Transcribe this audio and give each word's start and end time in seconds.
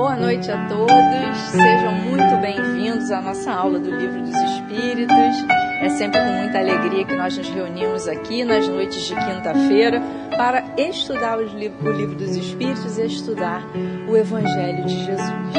Boa 0.00 0.16
noite 0.16 0.50
a 0.50 0.66
todos, 0.66 1.38
sejam 1.50 1.92
muito 1.92 2.40
bem-vindos 2.40 3.10
à 3.10 3.20
nossa 3.20 3.52
aula 3.52 3.78
do 3.78 3.90
Livro 3.90 4.22
dos 4.22 4.34
Espíritos. 4.34 5.44
É 5.78 5.90
sempre 5.90 6.18
com 6.18 6.38
muita 6.38 6.58
alegria 6.58 7.04
que 7.04 7.14
nós 7.14 7.36
nos 7.36 7.46
reunimos 7.50 8.08
aqui 8.08 8.42
nas 8.42 8.66
noites 8.66 9.06
de 9.06 9.14
quinta-feira 9.14 10.00
para 10.38 10.64
estudar 10.78 11.38
o 11.38 11.42
Livro 11.42 12.14
dos 12.14 12.34
Espíritos 12.34 12.96
e 12.96 13.04
estudar 13.04 13.62
o 14.08 14.16
Evangelho 14.16 14.86
de 14.86 15.04
Jesus. 15.04 15.56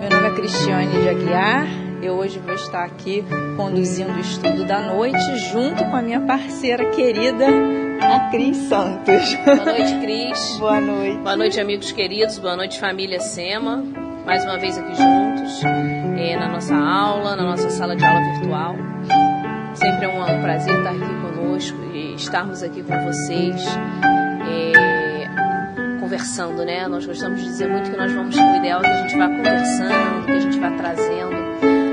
Meu 0.00 0.10
nome 0.10 0.30
é 0.30 0.34
Cristiane 0.34 1.02
de 1.02 1.08
Aguiar, 1.08 1.66
eu 2.02 2.14
hoje 2.14 2.40
vou 2.40 2.54
estar 2.54 2.82
aqui 2.82 3.24
conduzindo 3.56 4.14
o 4.14 4.18
estudo 4.18 4.64
da 4.64 4.80
noite 4.80 5.36
junto 5.52 5.84
com 5.84 5.94
a 5.94 6.02
minha 6.02 6.22
parceira 6.22 6.90
querida, 6.90 7.46
a 8.00 8.30
Cris 8.30 8.56
Santos. 8.68 9.34
Boa 9.44 9.64
noite, 9.64 9.98
Cris. 10.00 10.56
Boa 10.58 10.80
noite. 10.80 11.18
Boa 11.18 11.36
noite, 11.36 11.60
amigos 11.60 11.92
queridos. 11.92 12.38
Boa 12.38 12.56
noite, 12.56 12.78
família 12.78 13.20
Sema. 13.20 13.82
Mais 14.24 14.44
uma 14.44 14.58
vez 14.58 14.76
aqui 14.76 14.94
juntos, 14.94 15.62
é, 16.18 16.36
na 16.36 16.48
nossa 16.48 16.74
aula, 16.74 17.36
na 17.36 17.44
nossa 17.44 17.70
sala 17.70 17.94
de 17.94 18.04
aula 18.04 18.20
virtual. 18.32 18.74
Sempre 19.74 20.06
é 20.06 20.08
um, 20.08 20.42
prazer 20.42 20.76
estar 20.76 20.90
aqui 20.90 21.14
conosco 21.20 21.78
e 21.94 22.14
estarmos 22.14 22.62
aqui 22.62 22.82
com 22.82 23.04
vocês. 23.04 23.64
É, 24.48 24.86
conversando, 26.00 26.64
né? 26.64 26.88
Nós 26.88 27.06
gostamos 27.06 27.40
de 27.40 27.46
dizer 27.46 27.68
muito 27.68 27.90
que 27.90 27.96
nós 27.96 28.12
vamos, 28.12 28.36
o 28.36 28.56
ideal 28.56 28.80
é 28.80 28.82
que 28.82 28.88
a 28.88 28.96
gente 29.02 29.16
vá 29.16 29.28
conversando, 29.28 30.26
que 30.26 30.32
a 30.32 30.40
gente 30.40 30.58
vá 30.58 30.70
trazendo 30.72 31.36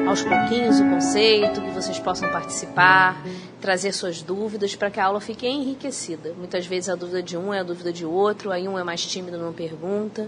aos 0.08 0.22
pouquinhos 0.22 0.80
o 0.80 0.90
conceito, 0.90 1.62
que 1.62 1.72
vocês 1.72 2.00
possam 2.00 2.30
participar, 2.30 3.22
trazer 3.64 3.94
suas 3.94 4.22
dúvidas 4.22 4.76
para 4.76 4.92
que 4.92 5.00
a 5.00 5.06
aula 5.06 5.22
fique 5.22 5.48
enriquecida. 5.48 6.34
Muitas 6.38 6.66
vezes 6.66 6.90
a 6.90 6.96
dúvida 6.96 7.24
de 7.24 7.38
um 7.38 7.54
é 7.54 7.62
a 7.62 7.64
dúvida 7.64 7.94
de 7.94 8.06
outro, 8.06 8.52
aí 8.52 8.68
um 8.68 8.78
é 8.78 8.84
mais 8.84 9.06
tímido, 9.06 9.38
não 9.38 9.54
pergunta. 9.54 10.28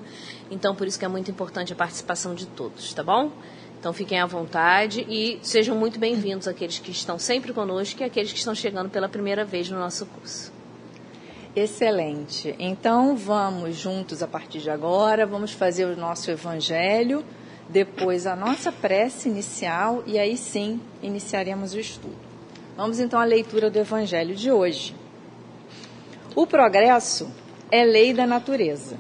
Então, 0.50 0.74
por 0.74 0.88
isso 0.88 0.98
que 0.98 1.04
é 1.04 1.08
muito 1.10 1.30
importante 1.30 1.74
a 1.74 1.76
participação 1.76 2.34
de 2.34 2.46
todos, 2.46 2.94
tá 2.94 3.04
bom? 3.04 3.30
Então, 3.78 3.92
fiquem 3.92 4.22
à 4.22 4.26
vontade 4.26 5.06
e 5.10 5.38
sejam 5.42 5.76
muito 5.76 6.00
bem-vindos 6.00 6.48
aqueles 6.48 6.80
que 6.80 6.92
estão 6.92 7.20
sempre 7.20 7.52
conosco 7.52 8.02
e 8.02 8.06
aqueles 8.06 8.32
que 8.32 8.40
estão 8.40 8.56
chegando 8.56 8.90
pela 8.90 9.10
primeira 9.10 9.44
vez 9.44 9.70
no 9.70 9.78
nosso 9.78 10.06
curso. 10.06 10.54
Excelente. 11.54 12.56
Então, 12.58 13.18
vamos 13.18 13.76
juntos 13.76 14.24
a 14.24 14.28
partir 14.28 14.60
de 14.60 14.70
agora, 14.70 15.26
vamos 15.26 15.52
fazer 15.52 15.84
o 15.84 15.98
nosso 15.98 16.32
evangelho 16.32 17.22
depois 17.68 18.26
a 18.26 18.36
nossa 18.36 18.72
prece 18.72 19.28
inicial 19.28 20.04
e 20.06 20.18
aí 20.18 20.38
sim 20.38 20.80
iniciaremos 21.04 21.74
o 21.74 21.80
estudo. 21.80 22.25
Vamos 22.78 23.00
então 23.00 23.18
à 23.18 23.24
leitura 23.24 23.70
do 23.70 23.80
Evangelho 23.80 24.36
de 24.36 24.52
hoje. 24.52 24.94
O 26.36 26.46
progresso 26.46 27.32
é 27.72 27.86
lei 27.86 28.14
da 28.14 28.28
natureza. 28.28 28.98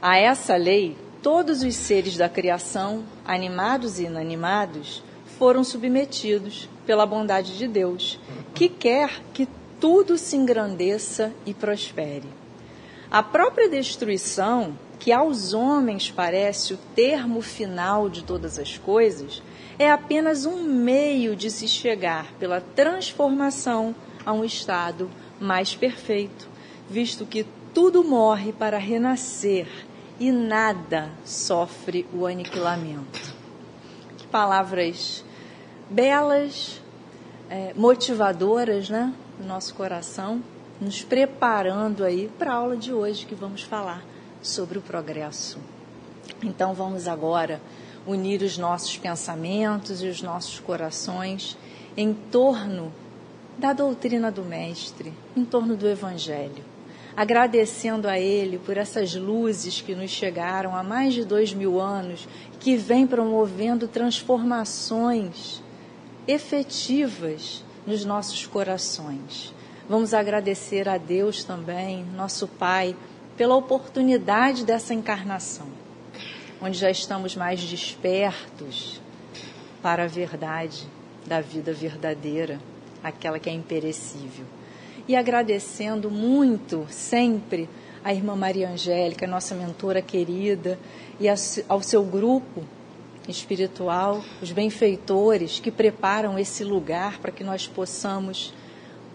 A 0.00 0.16
essa 0.18 0.54
lei, 0.54 0.96
todos 1.20 1.64
os 1.64 1.74
seres 1.74 2.16
da 2.16 2.28
criação, 2.28 3.02
animados 3.24 3.98
e 3.98 4.04
inanimados, 4.04 5.02
foram 5.36 5.64
submetidos 5.64 6.68
pela 6.86 7.04
bondade 7.04 7.58
de 7.58 7.66
Deus, 7.66 8.20
que 8.54 8.68
quer 8.68 9.20
que 9.34 9.48
tudo 9.80 10.16
se 10.16 10.36
engrandeça 10.36 11.32
e 11.44 11.52
prospere. 11.52 12.28
A 13.10 13.20
própria 13.20 13.68
destruição 13.68 14.78
que 15.00 15.10
aos 15.10 15.52
homens 15.52 16.08
parece 16.08 16.74
o 16.74 16.78
termo 16.94 17.42
final 17.42 18.08
de 18.08 18.22
todas 18.22 18.60
as 18.60 18.78
coisas, 18.78 19.42
é 19.78 19.90
apenas 19.90 20.46
um 20.46 20.62
meio 20.62 21.34
de 21.34 21.50
se 21.50 21.66
chegar 21.66 22.32
pela 22.38 22.60
transformação 22.60 23.94
a 24.24 24.32
um 24.32 24.44
estado 24.44 25.10
mais 25.40 25.74
perfeito, 25.74 26.48
visto 26.88 27.26
que 27.26 27.46
tudo 27.74 28.04
morre 28.04 28.52
para 28.52 28.78
renascer 28.78 29.66
e 30.20 30.30
nada 30.30 31.10
sofre 31.24 32.06
o 32.12 32.26
aniquilamento. 32.26 33.34
Que 34.18 34.26
palavras 34.26 35.24
belas, 35.90 36.80
é, 37.50 37.72
motivadoras, 37.74 38.88
né, 38.88 39.12
no 39.38 39.46
nosso 39.46 39.74
coração, 39.74 40.42
nos 40.80 41.02
preparando 41.02 42.04
aí 42.04 42.30
para 42.38 42.52
a 42.52 42.56
aula 42.56 42.76
de 42.76 42.92
hoje 42.92 43.26
que 43.26 43.34
vamos 43.34 43.62
falar 43.62 44.02
sobre 44.40 44.78
o 44.78 44.82
progresso. 44.82 45.58
Então 46.42 46.74
vamos 46.74 47.06
agora 47.06 47.60
unir 48.06 48.42
os 48.42 48.58
nossos 48.58 48.96
pensamentos 48.96 50.02
e 50.02 50.06
os 50.06 50.22
nossos 50.22 50.58
corações 50.58 51.56
em 51.96 52.12
torno 52.12 52.92
da 53.58 53.72
doutrina 53.72 54.30
do 54.30 54.42
Mestre, 54.42 55.12
em 55.36 55.44
torno 55.44 55.76
do 55.76 55.88
Evangelho, 55.88 56.64
agradecendo 57.16 58.08
a 58.08 58.18
Ele 58.18 58.58
por 58.58 58.76
essas 58.76 59.14
luzes 59.14 59.80
que 59.80 59.94
nos 59.94 60.10
chegaram 60.10 60.74
há 60.74 60.82
mais 60.82 61.14
de 61.14 61.24
dois 61.24 61.52
mil 61.52 61.80
anos, 61.80 62.26
que 62.58 62.76
vêm 62.76 63.06
promovendo 63.06 63.86
transformações 63.86 65.62
efetivas 66.26 67.64
nos 67.86 68.04
nossos 68.04 68.46
corações. 68.46 69.52
Vamos 69.88 70.14
agradecer 70.14 70.88
a 70.88 70.96
Deus 70.96 71.44
também, 71.44 72.04
nosso 72.16 72.46
Pai, 72.46 72.96
pela 73.36 73.56
oportunidade 73.56 74.64
dessa 74.64 74.94
encarnação, 74.94 75.66
onde 76.62 76.78
já 76.78 76.90
estamos 76.90 77.34
mais 77.34 77.60
despertos 77.60 79.00
para 79.82 80.04
a 80.04 80.06
verdade 80.06 80.86
da 81.26 81.40
vida 81.40 81.72
verdadeira, 81.72 82.60
aquela 83.02 83.40
que 83.40 83.50
é 83.50 83.52
imperecível. 83.52 84.46
E 85.08 85.16
agradecendo 85.16 86.08
muito 86.08 86.86
sempre 86.88 87.68
a 88.04 88.14
irmã 88.14 88.36
Maria 88.36 88.70
Angélica, 88.70 89.26
nossa 89.26 89.56
mentora 89.56 90.00
querida, 90.00 90.78
e 91.18 91.26
ao 91.68 91.82
seu 91.82 92.04
grupo 92.04 92.62
espiritual, 93.28 94.22
os 94.40 94.52
benfeitores 94.52 95.58
que 95.58 95.70
preparam 95.70 96.38
esse 96.38 96.62
lugar 96.62 97.18
para 97.18 97.32
que 97.32 97.42
nós 97.42 97.66
possamos 97.66 98.54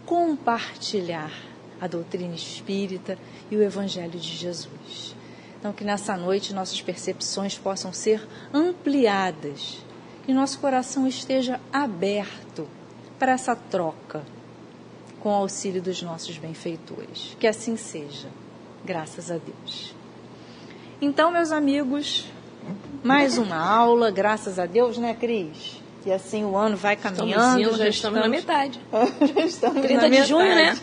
compartilhar 0.05 1.31
a 1.79 1.87
doutrina 1.87 2.35
espírita 2.35 3.17
e 3.49 3.55
o 3.55 3.63
Evangelho 3.63 4.19
de 4.19 4.35
Jesus. 4.35 5.16
Então, 5.59 5.73
que 5.73 5.83
nessa 5.83 6.15
noite 6.15 6.53
nossas 6.53 6.81
percepções 6.81 7.57
possam 7.57 7.91
ser 7.91 8.25
ampliadas, 8.53 9.79
que 10.25 10.33
nosso 10.33 10.59
coração 10.59 11.07
esteja 11.07 11.59
aberto 11.71 12.67
para 13.17 13.31
essa 13.31 13.55
troca 13.55 14.21
com 15.19 15.29
o 15.29 15.35
auxílio 15.35 15.81
dos 15.81 16.01
nossos 16.01 16.37
benfeitores. 16.37 17.35
Que 17.39 17.47
assim 17.47 17.75
seja, 17.75 18.27
graças 18.85 19.31
a 19.31 19.37
Deus. 19.37 19.95
Então, 21.01 21.31
meus 21.31 21.51
amigos, 21.51 22.25
mais 23.03 23.37
uma 23.37 23.57
aula, 23.57 24.11
graças 24.11 24.59
a 24.59 24.65
Deus, 24.65 24.97
né, 24.97 25.15
Cris? 25.19 25.81
E 26.05 26.11
assim 26.11 26.45
o 26.45 26.55
ano 26.55 26.77
vai 26.77 26.95
caminhando. 26.95 27.59
Estamos 27.59 27.77
já, 27.77 27.83
já 27.83 27.89
estamos, 27.89 28.19
na 28.19 28.27
metade. 28.29 28.79
já 29.35 29.45
estamos 29.45 29.81
30 29.81 29.95
na 29.95 30.03
de 30.03 30.09
metade. 30.09 30.29
junho, 30.29 30.55
né? 30.55 30.73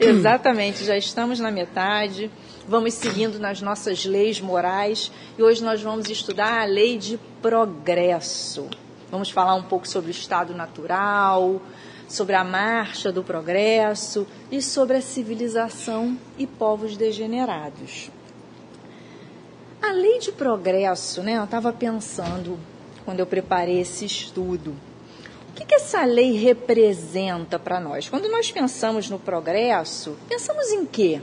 Exatamente, 0.00 0.84
já 0.84 0.96
estamos 0.96 1.38
na 1.38 1.50
metade. 1.50 2.30
Vamos 2.66 2.94
seguindo 2.94 3.38
nas 3.38 3.60
nossas 3.60 4.06
leis 4.06 4.40
morais 4.40 5.12
e 5.36 5.42
hoje 5.42 5.62
nós 5.62 5.82
vamos 5.82 6.08
estudar 6.08 6.62
a 6.62 6.64
lei 6.64 6.96
de 6.96 7.18
progresso. 7.42 8.70
Vamos 9.10 9.28
falar 9.28 9.54
um 9.54 9.62
pouco 9.62 9.86
sobre 9.86 10.10
o 10.10 10.12
estado 10.12 10.54
natural, 10.54 11.60
sobre 12.08 12.34
a 12.34 12.42
marcha 12.42 13.12
do 13.12 13.22
progresso 13.22 14.26
e 14.50 14.62
sobre 14.62 14.96
a 14.96 15.02
civilização 15.02 16.18
e 16.38 16.46
povos 16.46 16.96
degenerados. 16.96 18.10
A 19.82 19.92
lei 19.92 20.18
de 20.18 20.32
progresso, 20.32 21.22
né? 21.22 21.36
Eu 21.36 21.44
estava 21.44 21.70
pensando 21.70 22.58
quando 23.04 23.20
eu 23.20 23.26
preparei 23.26 23.80
esse 23.80 24.06
estudo. 24.06 24.74
O 25.50 25.52
que, 25.54 25.66
que 25.66 25.74
essa 25.74 26.02
lei 26.06 26.32
representa 26.32 27.58
para 27.58 27.78
nós? 27.78 28.08
Quando 28.08 28.30
nós 28.30 28.50
pensamos 28.50 29.10
no 29.10 29.18
progresso, 29.18 30.16
pensamos 30.30 30.70
em 30.70 30.86
quê? 30.86 31.20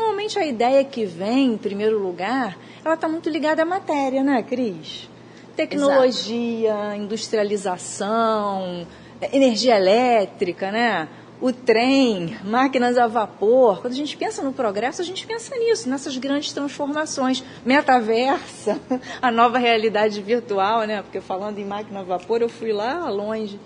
Normalmente 0.00 0.38
a 0.38 0.46
ideia 0.46 0.82
que 0.82 1.04
vem, 1.04 1.52
em 1.52 1.58
primeiro 1.58 1.98
lugar, 1.98 2.56
ela 2.82 2.94
está 2.94 3.06
muito 3.06 3.28
ligada 3.28 3.60
à 3.60 3.66
matéria, 3.66 4.24
né, 4.24 4.42
Cris? 4.42 5.10
Tecnologia, 5.54 6.70
Exato. 6.70 6.96
industrialização, 6.96 8.86
energia 9.30 9.76
elétrica, 9.76 10.72
né? 10.72 11.06
o 11.38 11.52
trem, 11.52 12.36
máquinas 12.42 12.96
a 12.96 13.06
vapor. 13.06 13.82
Quando 13.82 13.92
a 13.92 13.96
gente 13.96 14.16
pensa 14.16 14.42
no 14.42 14.54
progresso, 14.54 15.02
a 15.02 15.04
gente 15.04 15.26
pensa 15.26 15.54
nisso, 15.56 15.88
nessas 15.88 16.16
grandes 16.16 16.52
transformações. 16.52 17.44
Metaversa, 17.64 18.80
a 19.20 19.30
nova 19.30 19.58
realidade 19.58 20.20
virtual, 20.22 20.84
né? 20.84 21.02
Porque 21.02 21.20
falando 21.20 21.58
em 21.58 21.64
máquina 21.64 22.00
a 22.00 22.04
vapor, 22.04 22.40
eu 22.40 22.48
fui 22.48 22.72
lá 22.72 23.08
longe. 23.10 23.60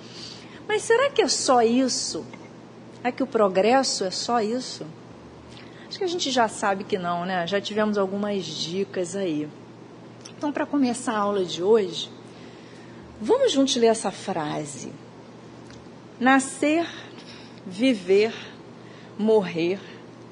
Mas 0.67 0.83
será 0.83 1.11
que 1.11 1.23
é 1.23 1.29
só 1.29 1.63
isso? 1.63 2.25
É 3.05 3.13
que 3.13 3.23
o 3.23 3.27
progresso 3.27 4.05
é 4.05 4.11
só 4.11 4.41
isso? 4.41 4.85
Acho 5.89 5.99
que 5.99 6.05
a 6.05 6.09
gente 6.09 6.31
já 6.31 6.49
sabe 6.49 6.85
que 6.85 6.99
não, 6.99 7.25
né? 7.25 7.47
Já 7.47 7.61
tivemos 7.61 7.99
algumas 7.99 8.45
dicas 8.45 9.15
aí. 9.15 9.49
Então, 10.37 10.53
para 10.53 10.67
começar 10.67 11.13
a 11.13 11.19
aula 11.19 11.45
de 11.45 11.63
hoje, 11.63 12.11
vamos 13.21 13.53
juntos 13.53 13.77
ler 13.77 13.89
essa 13.89 14.11
frase. 14.11 14.93
Nascer 16.19 16.87
viver, 17.67 18.35
morrer, 19.19 19.81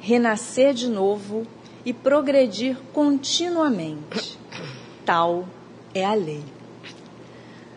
renascer 0.01 0.75
de 0.75 0.89
novo 0.89 1.47
e 1.85 1.93
progredir 1.93 2.77
continuamente. 2.93 4.39
tal 5.05 5.49
é 5.95 6.05
a 6.05 6.15
lei. 6.15 6.45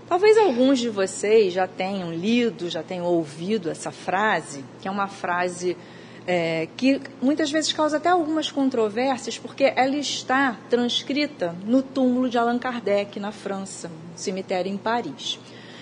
Talvez 0.08 0.38
alguns 0.38 0.80
de 0.80 0.90
vocês 0.90 1.52
já 1.52 1.68
tenham 1.68 2.14
lido, 2.14 2.70
já 2.70 2.84
tenham 2.84 3.06
ouvido 3.06 3.70
essa 3.70 3.92
frase, 3.92 4.64
que 4.80 4.88
é 4.88 4.92
uma 4.92 5.08
frase 5.08 5.76
é, 6.28 6.68
que 6.76 7.00
muitas 7.22 7.52
vezes 7.52 7.72
causa 7.72 7.98
até 7.98 8.10
algumas 8.10 8.52
controvérsias, 8.52 9.38
porque 9.38 9.72
ela 9.76 9.96
está 9.96 10.58
transcrita 10.70 11.56
no 11.66 11.82
túmulo 11.82 12.30
de 12.30 12.38
Allan 12.38 12.58
Kardec, 12.58 13.20
na 13.20 13.32
França, 13.32 13.90
no 13.90 14.18
cemitério 14.18 14.72
em 14.72 14.78
Paris. 14.78 15.40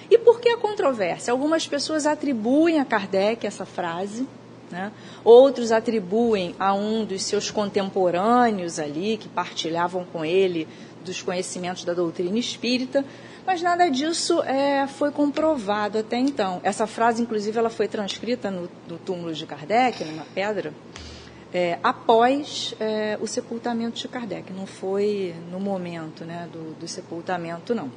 E 0.10 0.18
por 0.18 0.40
que 0.40 0.50
a 0.50 0.58
controvérsia? 0.58 1.32
Algumas 1.32 1.66
pessoas 1.66 2.06
atribuem 2.06 2.80
a 2.80 2.86
Kardec 2.86 3.48
essa 3.48 3.66
frase, 3.66 4.28
né? 4.70 4.92
outros 5.24 5.72
atribuem 5.72 6.56
a 6.60 6.74
um 6.74 7.06
dos 7.06 7.24
seus 7.24 7.50
contemporâneos 7.50 8.80
ali, 8.80 9.18
que 9.18 9.30
partilhavam 9.30 10.06
com 10.12 10.26
ele 10.26 10.68
dos 11.06 11.22
conhecimentos 11.22 11.84
da 11.84 11.94
doutrina 11.94 12.38
espírita, 12.38 13.06
mas 13.46 13.62
nada 13.62 13.90
disso 13.90 14.42
é, 14.44 14.88
foi 14.88 15.12
comprovado 15.12 15.98
até 15.98 16.18
então. 16.18 16.62
Essa 16.64 16.88
frase, 16.88 17.22
inclusive, 17.22 17.58
ela 17.58 17.70
foi 17.70 17.88
transcrita 17.88 18.50
no, 18.50 18.70
no 18.88 18.98
túmulo 18.98 19.34
de 19.34 19.46
Kardec, 19.46 20.04
numa 20.06 20.26
pedra, 20.34 20.74
é, 21.54 21.78
após 21.84 22.74
é, 22.80 23.18
o 23.22 23.28
sepultamento 23.28 24.00
de 24.00 24.08
Kardec. 24.08 24.52
Não 24.54 24.66
foi 24.66 25.36
no 25.52 25.60
momento 25.60 26.26
né, 26.26 26.48
do, 26.52 26.74
do 26.74 26.88
sepultamento, 26.88 27.76
não. 27.76 27.92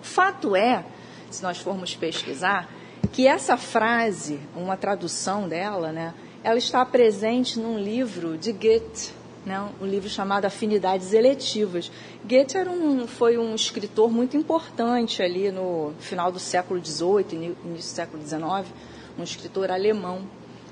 Fato 0.00 0.54
é, 0.54 0.84
se 1.30 1.42
nós 1.42 1.58
formos 1.58 1.94
pesquisar, 1.94 2.68
que 3.12 3.26
essa 3.26 3.56
frase, 3.56 4.40
uma 4.54 4.76
tradução 4.76 5.48
dela, 5.48 5.92
né, 5.92 6.14
ela 6.42 6.58
está 6.58 6.84
presente 6.84 7.58
num 7.58 7.78
livro 7.78 8.38
de 8.38 8.52
Goethe, 8.52 9.12
né, 9.46 9.64
um 9.80 9.86
livro 9.86 10.08
chamado 10.08 10.44
Afinidades 10.44 11.12
Eletivas. 11.12 11.90
Goethe 12.24 12.58
era 12.58 12.68
um, 12.68 13.06
foi 13.06 13.38
um 13.38 13.54
escritor 13.54 14.10
muito 14.10 14.36
importante 14.36 15.22
ali 15.22 15.52
no 15.52 15.92
final 16.00 16.32
do 16.32 16.40
século 16.40 16.84
XVIII, 16.84 17.54
início 17.64 17.64
do 17.64 17.80
século 17.80 18.22
XIX, 18.22 18.74
um 19.16 19.22
escritor 19.22 19.70
alemão. 19.70 20.22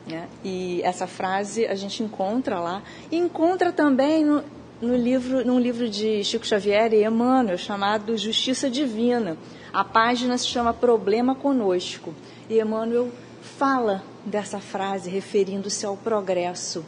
Né? 0.04 0.28
E 0.42 0.82
essa 0.82 1.06
frase 1.06 1.64
a 1.66 1.76
gente 1.76 2.02
encontra 2.02 2.58
lá. 2.58 2.82
E 3.12 3.16
encontra 3.16 3.72
também 3.72 4.24
no, 4.24 4.42
no 4.82 4.96
livro, 4.96 5.46
num 5.46 5.60
livro 5.60 5.88
de 5.88 6.24
Chico 6.24 6.44
Xavier 6.44 6.92
e 6.92 7.04
Emmanuel, 7.04 7.56
chamado 7.56 8.18
Justiça 8.18 8.68
Divina. 8.68 9.38
A 9.72 9.84
página 9.84 10.36
se 10.36 10.48
chama 10.48 10.74
Problema 10.74 11.36
Conosco. 11.36 12.12
E 12.50 12.58
Emmanuel 12.58 13.08
fala 13.40 14.02
dessa 14.26 14.58
frase 14.58 15.08
referindo-se 15.08 15.86
ao 15.86 15.96
progresso 15.96 16.84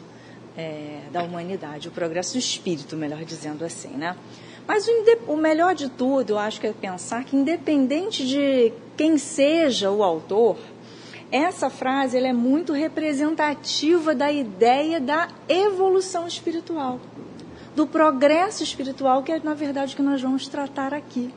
é, 0.57 1.01
da 1.13 1.23
humanidade, 1.23 1.89
o 1.89 1.91
progresso 1.91 2.33
do 2.33 2.39
espírito, 2.39 2.97
melhor 2.97 3.25
dizendo 3.25 3.65
assim, 3.65 3.91
né? 3.91 4.17
Mas 4.67 4.89
o, 4.89 5.33
o, 5.33 5.37
melhor 5.37 5.75
de 5.75 5.89
tudo, 5.89 6.31
eu 6.31 6.39
acho 6.39 6.61
que 6.61 6.67
é 6.67 6.73
pensar 6.73 7.25
que 7.25 7.37
independente 7.37 8.27
de 8.27 8.73
quem 8.97 9.17
seja 9.17 9.91
o 9.91 10.03
autor, 10.03 10.57
essa 11.31 11.71
frase 11.71 12.17
ela 12.17 12.29
é 12.29 12.33
muito 12.33 12.73
representativa 12.73 14.15
da 14.15 14.33
ideia 14.33 15.01
da 15.01 15.29
evolução 15.49 16.27
espiritual, 16.27 17.01
do 17.75 17.87
progresso 17.87 18.63
espiritual, 18.63 19.23
que 19.23 19.33
é 19.33 19.39
na 19.39 19.55
verdade 19.55 19.95
que 19.95 20.03
nós 20.03 20.21
vamos 20.21 20.49
tratar 20.49 20.95
aqui. 20.95 21.33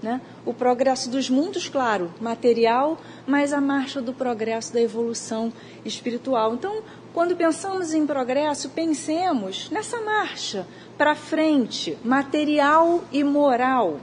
Né? 0.00 0.20
O 0.46 0.54
progresso 0.54 1.10
dos 1.10 1.28
mundos, 1.28 1.68
claro, 1.68 2.12
material, 2.20 2.98
mas 3.26 3.52
a 3.52 3.60
marcha 3.60 4.00
do 4.00 4.12
progresso 4.12 4.72
da 4.72 4.80
evolução 4.80 5.52
espiritual. 5.84 6.54
Então, 6.54 6.82
quando 7.18 7.34
pensamos 7.34 7.94
em 7.94 8.06
progresso, 8.06 8.68
pensemos 8.68 9.68
nessa 9.72 10.00
marcha 10.00 10.64
para 10.96 11.16
frente, 11.16 11.98
material 12.04 13.02
e 13.10 13.24
moral, 13.24 13.98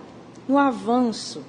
no 0.46 0.58
avanço. 0.58 1.42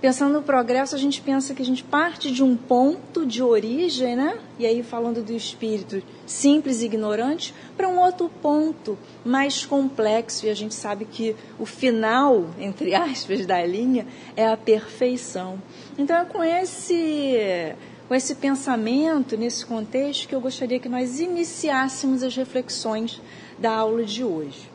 Pensando 0.00 0.32
no 0.32 0.42
progresso, 0.42 0.94
a 0.94 0.98
gente 0.98 1.20
pensa 1.20 1.52
que 1.52 1.60
a 1.60 1.64
gente 1.66 1.84
parte 1.84 2.32
de 2.32 2.42
um 2.42 2.56
ponto 2.56 3.26
de 3.26 3.42
origem, 3.42 4.16
né? 4.16 4.38
E 4.58 4.64
aí 4.64 4.82
falando 4.82 5.22
do 5.22 5.34
espírito 5.34 6.02
simples 6.24 6.80
e 6.80 6.86
ignorante, 6.86 7.54
para 7.76 7.86
um 7.86 7.98
outro 7.98 8.30
ponto 8.40 8.96
mais 9.22 9.66
complexo. 9.66 10.46
E 10.46 10.48
a 10.48 10.54
gente 10.54 10.74
sabe 10.74 11.04
que 11.04 11.36
o 11.58 11.66
final, 11.66 12.46
entre 12.58 12.94
aspas, 12.94 13.44
da 13.44 13.62
linha 13.66 14.06
é 14.34 14.46
a 14.46 14.56
perfeição. 14.56 15.60
Então 15.98 16.16
é 16.16 16.24
com 16.24 16.42
esse 16.42 17.76
com 18.08 18.14
esse 18.14 18.34
pensamento, 18.34 19.36
nesse 19.36 19.64
contexto, 19.64 20.28
que 20.28 20.34
eu 20.34 20.40
gostaria 20.40 20.78
que 20.78 20.88
nós 20.88 21.20
iniciássemos 21.20 22.22
as 22.22 22.36
reflexões 22.36 23.20
da 23.58 23.72
aula 23.72 24.04
de 24.04 24.22
hoje. 24.22 24.70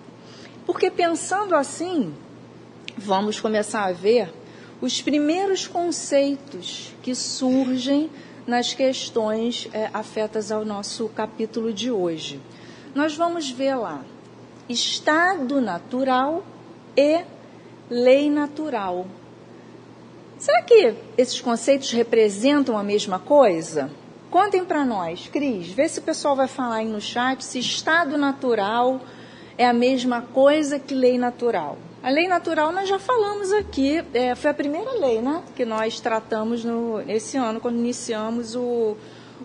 Porque 0.66 0.90
pensando 0.90 1.56
assim, 1.56 2.14
vamos 2.98 3.40
começar 3.40 3.86
a 3.86 3.92
ver 3.92 4.34
os 4.82 5.02
primeiros 5.02 5.68
conceitos 5.68 6.94
que 7.02 7.14
surgem 7.14 8.10
nas 8.48 8.74
questões 8.74 9.68
é, 9.74 9.90
afetas 9.94 10.52
ao 10.52 10.66
nosso 10.66 11.08
capítulo 11.10 11.72
de 11.72 11.92
hoje. 11.92 12.42
Nós 12.96 13.16
vamos 13.16 13.50
ver 13.50 13.76
lá 13.76 14.04
estado 14.70 15.60
natural 15.60 16.44
e 16.96 17.24
lei 17.90 18.30
natural. 18.30 19.08
Será 20.40 20.62
que 20.62 20.96
esses 21.18 21.42
conceitos 21.42 21.92
representam 21.92 22.78
a 22.78 22.84
mesma 22.84 23.20
coisa? 23.20 23.92
Contem 24.32 24.64
para 24.64 24.86
nós, 24.86 25.28
Cris, 25.28 25.68
vê 25.68 25.86
se 25.90 26.00
o 26.00 26.02
pessoal 26.02 26.34
vai 26.34 26.48
falar 26.48 26.76
aí 26.76 26.88
no 26.88 27.02
chat 27.02 27.44
se 27.44 27.60
estado 27.60 28.18
natural 28.18 29.02
é 29.58 29.68
a 29.68 29.74
mesma 29.74 30.22
coisa 30.22 30.80
que 30.80 30.96
lei 30.96 31.18
natural. 31.18 31.78
A 32.02 32.10
lei 32.10 32.26
natural 32.30 32.72
nós 32.72 32.88
já 32.88 32.98
falamos 32.98 33.52
aqui, 33.52 34.02
é, 34.14 34.34
foi 34.34 34.52
a 34.52 34.54
primeira 34.54 34.94
lei 34.94 35.22
né, 35.22 35.44
que 35.58 35.66
nós 35.66 36.00
tratamos 36.00 36.64
no, 36.64 37.00
nesse 37.00 37.36
ano, 37.36 37.60
quando 37.60 37.78
iniciamos 37.78 38.56
o, 38.56 38.96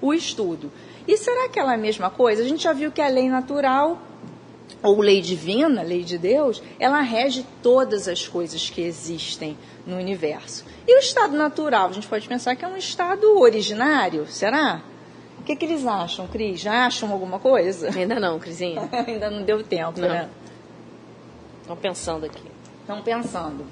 o 0.00 0.14
estudo. 0.14 0.70
E 1.08 1.16
será 1.16 1.48
que 1.48 1.58
ela 1.58 1.72
é 1.72 1.74
a 1.74 1.78
mesma 1.78 2.08
coisa? 2.08 2.40
A 2.40 2.46
gente 2.46 2.62
já 2.62 2.72
viu 2.72 2.92
que 2.92 3.02
a 3.02 3.08
lei 3.08 3.28
natural 3.28 4.00
ou 4.80 5.00
lei 5.00 5.20
divina, 5.20 5.82
lei 5.82 6.04
de 6.04 6.18
Deus, 6.18 6.62
ela 6.78 7.00
rege 7.00 7.44
todas 7.60 8.06
as 8.06 8.28
coisas 8.28 8.70
que 8.70 8.82
existem 8.82 9.56
no 9.86 9.96
universo. 9.96 10.64
E 10.86 10.96
o 10.96 10.98
estado 10.98 11.36
natural, 11.36 11.88
a 11.88 11.92
gente 11.92 12.06
pode 12.06 12.26
pensar 12.26 12.56
que 12.56 12.64
é 12.64 12.68
um 12.68 12.76
estado 12.76 13.38
originário, 13.38 14.26
será? 14.26 14.82
O 15.38 15.42
que, 15.42 15.54
que 15.56 15.64
eles 15.64 15.86
acham, 15.86 16.26
Cris? 16.26 16.60
Já 16.60 16.86
acham 16.86 17.12
alguma 17.12 17.38
coisa? 17.38 17.90
Ainda 17.94 18.18
não, 18.18 18.38
Crisinha. 18.38 18.88
Ainda 19.06 19.30
não 19.30 19.42
deu 19.42 19.62
tempo, 19.62 20.00
não. 20.00 20.08
né? 20.08 20.28
Estão 21.60 21.76
pensando 21.76 22.24
aqui. 22.24 22.50
Estão 22.80 23.02
pensando. 23.02 23.64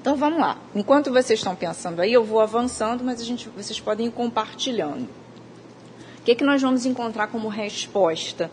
Então 0.00 0.16
vamos 0.16 0.40
lá. 0.40 0.58
Enquanto 0.74 1.12
vocês 1.12 1.38
estão 1.38 1.54
pensando 1.54 2.00
aí, 2.00 2.12
eu 2.12 2.24
vou 2.24 2.40
avançando, 2.40 3.04
mas 3.04 3.20
a 3.20 3.24
gente, 3.24 3.48
vocês 3.50 3.78
podem 3.78 4.06
ir 4.06 4.10
compartilhando. 4.10 5.08
O 6.18 6.24
que, 6.24 6.34
que 6.34 6.44
nós 6.44 6.62
vamos 6.62 6.86
encontrar 6.86 7.26
como 7.28 7.48
resposta 7.48 8.50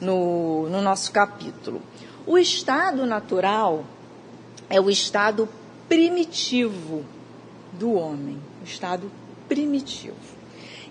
no, 0.00 0.68
no 0.68 0.80
nosso 0.80 1.12
capítulo? 1.12 1.80
O 2.26 2.38
estado 2.38 3.06
natural 3.06 3.84
é 4.68 4.80
o 4.80 4.90
estado 4.90 5.48
primitivo 5.90 7.04
do 7.72 7.94
homem, 7.94 8.38
o 8.62 8.64
estado 8.64 9.10
primitivo. 9.48 10.14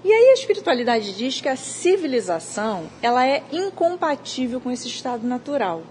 E 0.04 0.12
aí 0.12 0.32
a 0.32 0.34
espiritualidade 0.34 1.16
diz 1.16 1.40
que 1.40 1.48
a 1.48 1.56
civilização 1.56 2.90
ela 3.02 3.26
é 3.26 3.42
incompatível 3.50 4.60
com 4.60 4.70
esse 4.70 4.90
estado 4.90 5.26
natural, 5.26 5.84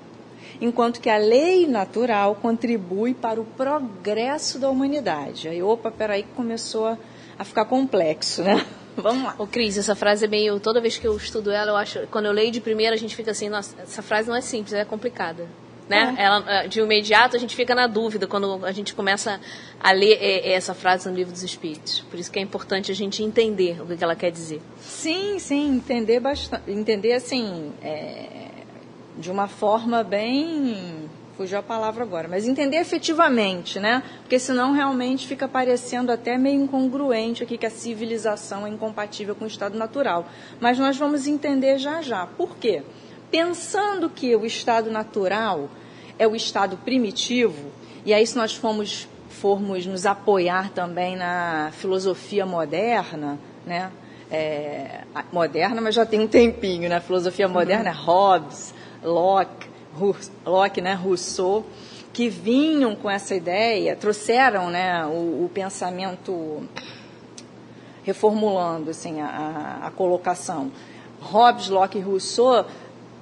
enquanto 0.61 1.01
que 1.01 1.09
a 1.09 1.17
lei 1.17 1.67
natural 1.67 2.35
contribui 2.35 3.15
para 3.15 3.41
o 3.41 3.47
progresso 3.47 4.59
da 4.59 4.69
humanidade. 4.69 5.49
Aí, 5.49 5.63
opa, 5.63 5.91
peraí 5.91 6.23
que 6.23 6.33
começou 6.33 6.87
a, 6.87 6.99
a 7.39 7.45
ficar 7.45 7.65
complexo, 7.65 8.43
né? 8.43 8.63
Vamos 8.95 9.25
lá. 9.25 9.35
Ô, 9.39 9.47
Cris, 9.47 9.79
essa 9.79 9.95
frase 9.95 10.27
é 10.27 10.29
meio. 10.29 10.61
Toda 10.61 10.83
vez 10.83 10.99
que 10.99 11.07
eu 11.07 11.17
estudo 11.17 11.51
ela, 11.51 11.71
eu 11.71 11.77
acho. 11.77 12.07
Quando 12.11 12.27
eu 12.27 12.33
leio 12.33 12.51
de 12.51 12.61
primeira, 12.61 12.95
a 12.95 12.99
gente 12.99 13.17
fica 13.17 13.31
assim, 13.31 13.49
nossa, 13.49 13.75
essa 13.81 14.03
frase 14.03 14.29
não 14.29 14.37
é 14.37 14.43
simples, 14.43 14.75
é 14.75 14.85
complicada 14.85 15.49
né? 15.89 16.15
É. 16.17 16.23
Ela, 16.23 16.45
eh, 16.47 16.69
de 16.69 16.81
imediato 16.81 17.37
a 17.37 17.39
gente 17.39 17.57
fica 17.57 17.75
na 17.75 17.87
dúvida 17.87 18.27
quando 18.27 18.65
a 18.65 18.73
gente 18.73 18.95
começa 18.95 19.41
a 19.81 19.93
ler 19.93 20.19
eh, 20.21 20.53
essa 20.53 20.75
frase 20.75 21.09
no 21.09 21.17
livro 21.17 21.33
dos 21.33 21.43
Espíritos. 21.43 22.01
Por 22.11 22.19
isso 22.19 22.31
que 22.31 22.39
é 22.39 22.43
importante 22.43 22.93
a 22.93 22.95
gente 22.95 23.23
entender 23.23 23.81
o 23.81 23.97
que 23.97 24.05
ela 24.05 24.17
quer 24.17 24.31
dizer. 24.31 24.61
Sim, 24.79 25.39
sim, 25.39 25.77
entender 25.77 26.21
bastante, 26.21 26.71
entender 26.71 27.15
assim, 27.15 27.73
é, 27.83 28.49
de 29.17 29.31
uma 29.31 29.49
forma 29.49 30.03
bem 30.03 31.09
fugiu 31.39 31.61
a 31.61 31.63
palavra 31.63 32.03
agora, 32.03 32.27
mas 32.27 32.49
entender 32.49 32.79
efetivamente, 32.79 33.79
né? 33.79 34.03
Porque 34.23 34.41
senão 34.41 34.73
realmente 34.73 35.25
fica 35.25 35.47
parecendo 35.47 36.11
até 36.11 36.37
meio 36.37 36.61
incongruente 36.61 37.45
aqui 37.45 37.57
que 37.57 37.65
a 37.65 37.71
civilização 37.71 38.67
é 38.67 38.69
incompatível 38.69 39.37
com 39.37 39.45
o 39.45 39.47
estado 39.47 39.79
natural. 39.79 40.27
Mas 40.61 40.81
nós 40.81 40.97
vamos 40.97 41.29
entender 41.29 41.79
já 41.79 42.03
já. 42.03 42.27
Por 42.27 42.57
quê? 42.57 42.83
Pensando 43.31 44.09
que 44.09 44.35
o 44.35 44.45
estado 44.45 44.91
natural 44.91 45.69
é 46.19 46.27
o 46.27 46.35
estado 46.35 46.77
primitivo, 46.79 47.71
e 48.05 48.13
aí 48.13 48.27
se 48.27 48.37
nós 48.37 48.55
formos, 48.55 49.09
formos 49.29 49.87
nos 49.87 50.07
apoiar 50.07 50.71
também 50.71 51.17
na 51.17 51.71
filosofia 51.73 52.45
moderna, 52.45 53.39
né? 53.67 53.91
É, 54.31 55.05
moderna, 55.33 55.81
mas 55.81 55.95
já 55.95 56.05
tem 56.05 56.21
um 56.21 56.27
tempinho, 56.27 56.89
né? 56.89 57.01
Filosofia 57.01 57.49
moderna, 57.49 57.91
uhum. 57.91 58.05
Hobbes, 58.05 58.75
Locke, 59.03 59.69
Locke, 60.45 60.81
né? 60.81 60.95
Rousseau. 60.95 61.65
que 62.13 62.29
vinham 62.29 62.97
com 62.97 63.09
essa 63.09 63.35
ideia, 63.35 63.95
trouxeram 63.95 64.71
né, 64.71 65.07
o, 65.07 65.45
o 65.45 65.51
pensamento 65.55 66.63
reformulando 68.03 68.91
assim, 68.91 69.21
a, 69.21 69.81
a, 69.83 69.91
colocação. 69.91 70.73
Hobbes, 71.21 71.69
Locke 71.69 71.99
e 71.99 72.01
Rousseau 72.01 72.65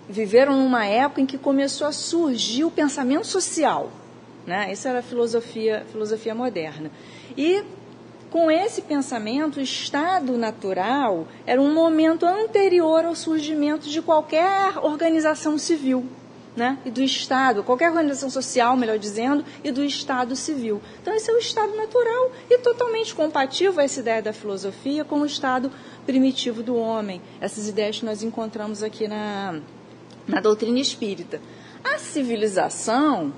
viveram 0.08 0.56
numa 0.56 0.84
época 0.84 1.20
em 1.20 1.26
que 1.26 1.38
começou 1.38 1.86
a 1.86 1.92
surgir 1.92 2.64
o 2.64 2.70
pensamento 2.70 3.26
social. 3.26 3.90
Né? 4.46 4.72
Isso 4.72 4.86
era 4.86 5.00
a 5.00 5.02
filosofia, 5.02 5.84
filosofia 5.90 6.34
moderna. 6.34 6.90
E 7.36 7.64
com 8.30 8.50
esse 8.50 8.82
pensamento, 8.82 9.58
o 9.58 9.62
estado 9.62 10.36
natural 10.36 11.26
era 11.46 11.60
um 11.60 11.72
momento 11.72 12.26
anterior 12.26 13.04
ao 13.04 13.14
surgimento 13.14 13.88
de 13.88 14.02
qualquer 14.02 14.78
organização 14.78 15.56
civil 15.56 16.06
né, 16.56 16.78
e 16.86 16.90
do 16.90 17.02
Estado, 17.02 17.62
qualquer 17.62 17.90
organização 17.90 18.30
social, 18.30 18.76
melhor 18.76 18.98
dizendo, 18.98 19.44
e 19.62 19.70
do 19.70 19.84
Estado 19.84 20.34
civil. 20.34 20.80
Então, 21.02 21.14
esse 21.14 21.30
é 21.30 21.34
o 21.34 21.38
Estado 21.38 21.76
natural 21.76 22.32
e 22.50 22.58
totalmente 22.58 23.14
compatível 23.14 23.80
essa 23.80 24.00
ideia 24.00 24.22
da 24.22 24.32
filosofia 24.32 25.04
com 25.04 25.20
o 25.20 25.26
Estado 25.26 25.70
primitivo 26.06 26.62
do 26.62 26.74
homem. 26.74 27.20
Essas 27.40 27.68
ideias 27.68 27.98
que 27.98 28.06
nós 28.06 28.22
encontramos 28.22 28.82
aqui 28.82 29.06
na, 29.06 29.60
na 30.26 30.40
doutrina 30.40 30.78
espírita. 30.78 31.40
A 31.84 31.98
civilização, 31.98 33.32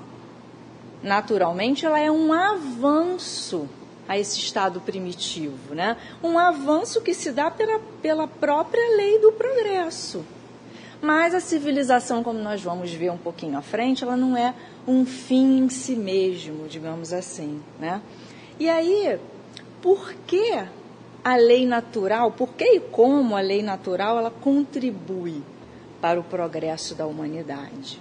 naturalmente, 1.03 1.85
ela 1.85 1.99
é 1.99 2.09
um 2.09 2.33
avanço 2.33 3.69
a 4.07 4.17
esse 4.17 4.39
estado 4.39 4.81
primitivo, 4.81 5.75
né? 5.75 5.95
Um 6.23 6.39
avanço 6.39 6.99
que 7.01 7.13
se 7.13 7.31
dá 7.31 7.51
pela, 7.51 7.79
pela 8.01 8.27
própria 8.27 8.95
lei 8.95 9.19
do 9.19 9.31
progresso. 9.33 10.25
Mas 11.01 11.33
a 11.33 11.39
civilização, 11.39 12.23
como 12.23 12.39
nós 12.39 12.61
vamos 12.61 12.91
ver 12.91 13.11
um 13.11 13.17
pouquinho 13.17 13.57
à 13.57 13.61
frente, 13.61 14.03
ela 14.03 14.17
não 14.17 14.35
é 14.35 14.53
um 14.87 15.05
fim 15.05 15.59
em 15.59 15.69
si 15.69 15.95
mesmo, 15.95 16.67
digamos 16.67 17.13
assim. 17.13 17.61
Né? 17.79 18.01
E 18.59 18.67
aí, 18.67 19.17
por 19.81 20.13
que 20.25 20.59
a 21.23 21.35
lei 21.35 21.65
natural, 21.65 22.31
por 22.31 22.49
que 22.55 22.65
e 22.65 22.79
como 22.79 23.35
a 23.35 23.41
lei 23.41 23.61
natural 23.61 24.17
ela 24.17 24.31
contribui 24.31 25.43
para 26.01 26.19
o 26.19 26.23
progresso 26.23 26.95
da 26.95 27.05
humanidade? 27.05 27.99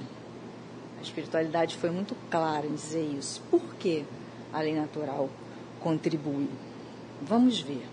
A 0.99 1.02
espiritualidade 1.02 1.76
foi 1.76 1.90
muito 1.90 2.17
clara 2.31 2.67
em 2.67 2.75
dizer 2.75 3.05
isso. 3.19 3.43
Por 3.50 3.75
que 3.75 4.05
a 4.52 4.61
lei 4.61 4.75
natural 4.75 5.28
contribui? 5.81 6.49
Vamos 7.23 7.61
ver. 7.61 7.87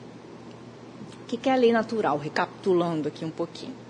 O 1.21 1.25
que 1.25 1.49
é 1.49 1.53
a 1.53 1.55
lei 1.55 1.71
natural? 1.71 2.17
Recapitulando 2.17 3.07
aqui 3.07 3.25
um 3.25 3.31
pouquinho 3.31 3.85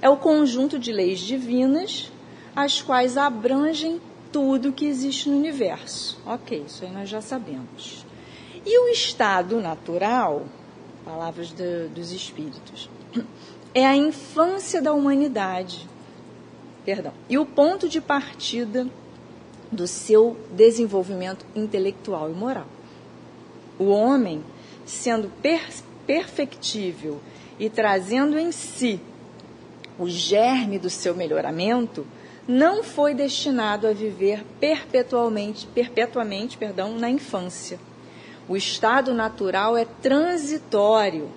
é 0.00 0.08
o 0.08 0.16
conjunto 0.16 0.78
de 0.78 0.92
leis 0.92 1.20
divinas, 1.20 2.10
as 2.54 2.82
quais 2.82 3.16
abrangem 3.16 4.00
tudo 4.32 4.72
que 4.72 4.86
existe 4.86 5.28
no 5.28 5.36
universo. 5.36 6.20
Ok, 6.26 6.64
isso 6.66 6.84
aí 6.84 6.90
nós 6.90 7.08
já 7.08 7.20
sabemos. 7.20 8.04
E 8.64 8.78
o 8.78 8.88
estado 8.88 9.60
natural, 9.60 10.44
palavras 11.04 11.52
dos 11.94 12.12
espíritos, 12.12 12.90
é 13.76 13.84
a 13.84 13.94
infância 13.94 14.80
da 14.80 14.94
humanidade. 14.94 15.86
Perdão. 16.82 17.12
E 17.28 17.36
o 17.36 17.44
ponto 17.44 17.86
de 17.90 18.00
partida 18.00 18.88
do 19.70 19.86
seu 19.86 20.34
desenvolvimento 20.52 21.44
intelectual 21.54 22.30
e 22.30 22.32
moral. 22.32 22.66
O 23.78 23.90
homem, 23.90 24.42
sendo 24.86 25.30
per 25.42 25.60
perfectível 26.06 27.20
e 27.58 27.68
trazendo 27.68 28.38
em 28.38 28.50
si 28.50 28.98
o 29.98 30.08
germe 30.08 30.78
do 30.78 30.88
seu 30.88 31.14
melhoramento, 31.14 32.06
não 32.48 32.82
foi 32.82 33.12
destinado 33.12 33.86
a 33.86 33.92
viver 33.92 34.42
perpetualmente, 34.58 35.66
perpetuamente, 35.66 36.56
perdão, 36.56 36.96
na 36.96 37.10
infância. 37.10 37.78
O 38.48 38.56
estado 38.56 39.12
natural 39.12 39.76
é 39.76 39.84
transitório 39.84 41.28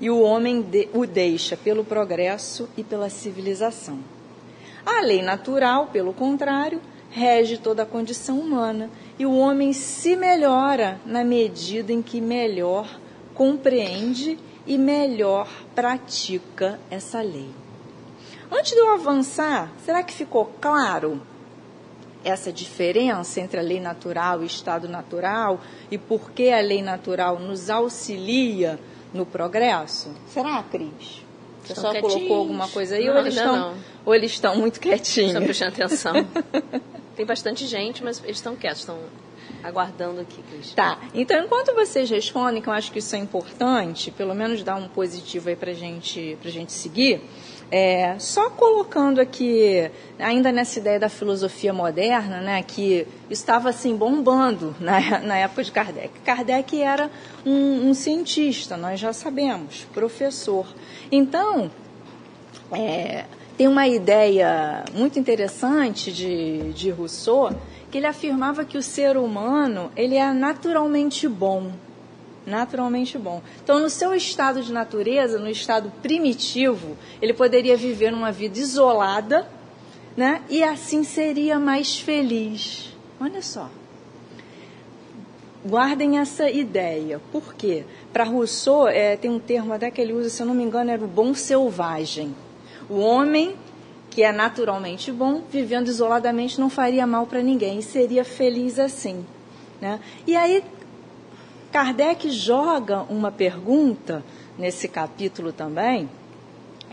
e 0.00 0.10
o 0.10 0.20
homem 0.20 0.62
de, 0.62 0.88
o 0.92 1.06
deixa 1.06 1.56
pelo 1.56 1.84
progresso 1.84 2.68
e 2.76 2.84
pela 2.84 3.08
civilização. 3.08 3.98
A 4.84 5.00
lei 5.00 5.22
natural, 5.22 5.88
pelo 5.88 6.12
contrário, 6.12 6.80
rege 7.10 7.56
toda 7.58 7.82
a 7.82 7.86
condição 7.86 8.38
humana 8.38 8.90
e 9.18 9.24
o 9.24 9.36
homem 9.36 9.72
se 9.72 10.14
melhora 10.14 11.00
na 11.04 11.24
medida 11.24 11.92
em 11.92 12.02
que 12.02 12.20
melhor 12.20 13.00
compreende 13.34 14.38
e 14.66 14.76
melhor 14.76 15.48
pratica 15.74 16.78
essa 16.90 17.20
lei. 17.20 17.50
Antes 18.50 18.72
de 18.72 18.78
eu 18.78 18.90
avançar, 18.90 19.72
será 19.84 20.02
que 20.02 20.12
ficou 20.12 20.46
claro 20.60 21.20
essa 22.24 22.52
diferença 22.52 23.40
entre 23.40 23.58
a 23.58 23.62
lei 23.62 23.80
natural 23.80 24.40
e 24.40 24.44
o 24.44 24.46
estado 24.46 24.88
natural 24.88 25.60
e 25.90 25.96
por 25.96 26.32
que 26.32 26.50
a 26.50 26.60
lei 26.60 26.82
natural 26.82 27.38
nos 27.38 27.70
auxilia 27.70 28.78
no 29.12 29.26
progresso? 29.26 30.10
Será, 30.28 30.62
Cris? 30.62 31.24
Você 31.64 31.74
só 31.74 32.00
colocou 32.00 32.36
alguma 32.36 32.68
coisa 32.68 32.94
aí 32.94 33.06
não, 33.06 33.14
ou, 33.14 33.20
eles 33.20 33.34
estão, 33.34 33.56
não. 33.56 33.74
ou 34.04 34.14
eles 34.14 34.30
estão 34.30 34.56
muito 34.56 34.80
quietinhos? 34.80 35.32
Estão 35.32 35.42
prestando 35.42 35.72
atenção. 35.72 36.14
Tem 37.16 37.26
bastante 37.26 37.66
gente, 37.66 38.04
mas 38.04 38.22
eles 38.22 38.36
estão 38.36 38.54
quietos, 38.54 38.80
estão 38.80 38.98
aguardando 39.64 40.20
aqui, 40.20 40.42
Cris. 40.42 40.72
Tá. 40.72 40.98
Então, 41.12 41.44
enquanto 41.44 41.74
vocês 41.74 42.08
respondem, 42.08 42.62
que 42.62 42.68
eu 42.68 42.72
acho 42.72 42.92
que 42.92 43.00
isso 43.00 43.16
é 43.16 43.18
importante, 43.18 44.10
pelo 44.10 44.34
menos 44.34 44.62
dar 44.62 44.76
um 44.76 44.86
positivo 44.86 45.48
aí 45.48 45.56
para 45.56 45.72
gente, 45.72 46.38
a 46.44 46.48
gente 46.48 46.72
seguir, 46.72 47.20
é, 47.70 48.16
só 48.18 48.48
colocando 48.50 49.20
aqui, 49.20 49.90
ainda 50.18 50.52
nessa 50.52 50.78
ideia 50.78 51.00
da 51.00 51.08
filosofia 51.08 51.72
moderna, 51.72 52.40
né, 52.40 52.62
que 52.62 53.06
estava 53.28 53.70
assim 53.70 53.96
bombando 53.96 54.74
na, 54.80 55.18
na 55.20 55.36
época 55.36 55.64
de 55.64 55.72
Kardec. 55.72 56.20
Kardec 56.24 56.80
era 56.80 57.10
um, 57.44 57.88
um 57.88 57.94
cientista, 57.94 58.76
nós 58.76 59.00
já 59.00 59.12
sabemos, 59.12 59.86
professor. 59.92 60.66
Então, 61.10 61.70
é, 62.72 63.24
tem 63.56 63.66
uma 63.66 63.86
ideia 63.86 64.84
muito 64.94 65.18
interessante 65.18 66.12
de, 66.12 66.72
de 66.72 66.90
Rousseau, 66.90 67.50
que 67.90 67.98
ele 67.98 68.06
afirmava 68.06 68.64
que 68.64 68.76
o 68.76 68.82
ser 68.82 69.16
humano 69.16 69.90
ele 69.96 70.16
é 70.16 70.32
naturalmente 70.32 71.28
bom 71.28 71.72
naturalmente 72.46 73.18
bom. 73.18 73.42
Então, 73.62 73.80
no 73.80 73.90
seu 73.90 74.14
estado 74.14 74.62
de 74.62 74.72
natureza, 74.72 75.38
no 75.38 75.50
estado 75.50 75.92
primitivo, 76.00 76.96
ele 77.20 77.34
poderia 77.34 77.76
viver 77.76 78.14
uma 78.14 78.30
vida 78.30 78.58
isolada, 78.58 79.46
né? 80.16 80.42
E 80.48 80.62
assim 80.62 81.02
seria 81.02 81.58
mais 81.58 81.98
feliz. 81.98 82.96
Olha 83.20 83.42
só. 83.42 83.68
Guardem 85.68 86.18
essa 86.18 86.48
ideia. 86.48 87.20
Por 87.32 87.54
quê? 87.54 87.84
Para 88.12 88.22
Rousseau, 88.22 88.86
é, 88.86 89.16
tem 89.16 89.30
um 89.30 89.40
termo 89.40 89.72
até 89.72 89.90
que 89.90 90.00
ele 90.00 90.12
usa, 90.12 90.30
se 90.30 90.40
eu 90.40 90.46
não 90.46 90.54
me 90.54 90.62
engano, 90.62 90.90
era 90.90 91.04
o 91.04 91.08
bom 91.08 91.34
selvagem. 91.34 92.34
O 92.88 93.00
homem 93.00 93.56
que 94.16 94.22
é 94.22 94.32
naturalmente 94.32 95.12
bom, 95.12 95.42
vivendo 95.50 95.88
isoladamente, 95.88 96.58
não 96.58 96.70
faria 96.70 97.06
mal 97.06 97.26
para 97.26 97.42
ninguém 97.42 97.80
e 97.80 97.82
seria 97.82 98.24
feliz 98.24 98.78
assim. 98.78 99.26
Né? 99.78 100.00
E 100.26 100.34
aí 100.34 100.64
Kardec 101.76 102.30
joga 102.30 103.02
uma 103.02 103.30
pergunta 103.30 104.24
nesse 104.56 104.88
capítulo 104.88 105.52
também, 105.52 106.08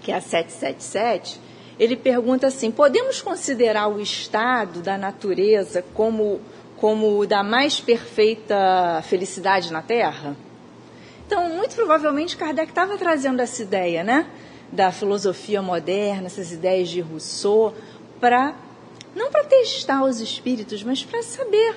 que 0.01 0.11
é 0.11 0.15
a 0.15 0.19
777. 0.19 1.39
Ele 1.79 1.95
pergunta 1.95 2.47
assim: 2.47 2.69
podemos 2.69 3.21
considerar 3.21 3.87
o 3.87 4.01
estado 4.01 4.81
da 4.81 4.97
natureza 4.97 5.85
como, 5.93 6.41
como 6.75 7.17
o 7.17 7.25
da 7.25 7.41
mais 7.41 7.79
perfeita 7.79 9.01
felicidade 9.03 9.71
na 9.71 9.81
Terra? 9.81 10.35
Então, 11.25 11.47
muito 11.47 11.75
provavelmente, 11.75 12.35
Kardec 12.35 12.67
estava 12.67 12.97
trazendo 12.97 13.41
essa 13.41 13.63
ideia, 13.63 14.03
né? 14.03 14.27
Da 14.69 14.91
filosofia 14.91 15.61
moderna, 15.61 16.25
essas 16.25 16.51
ideias 16.51 16.89
de 16.89 16.99
Rousseau, 16.99 17.73
para 18.19 18.53
não 19.15 19.31
para 19.31 19.45
testar 19.45 20.03
os 20.03 20.19
espíritos, 20.19 20.83
mas 20.83 21.05
para 21.05 21.23
saber 21.23 21.73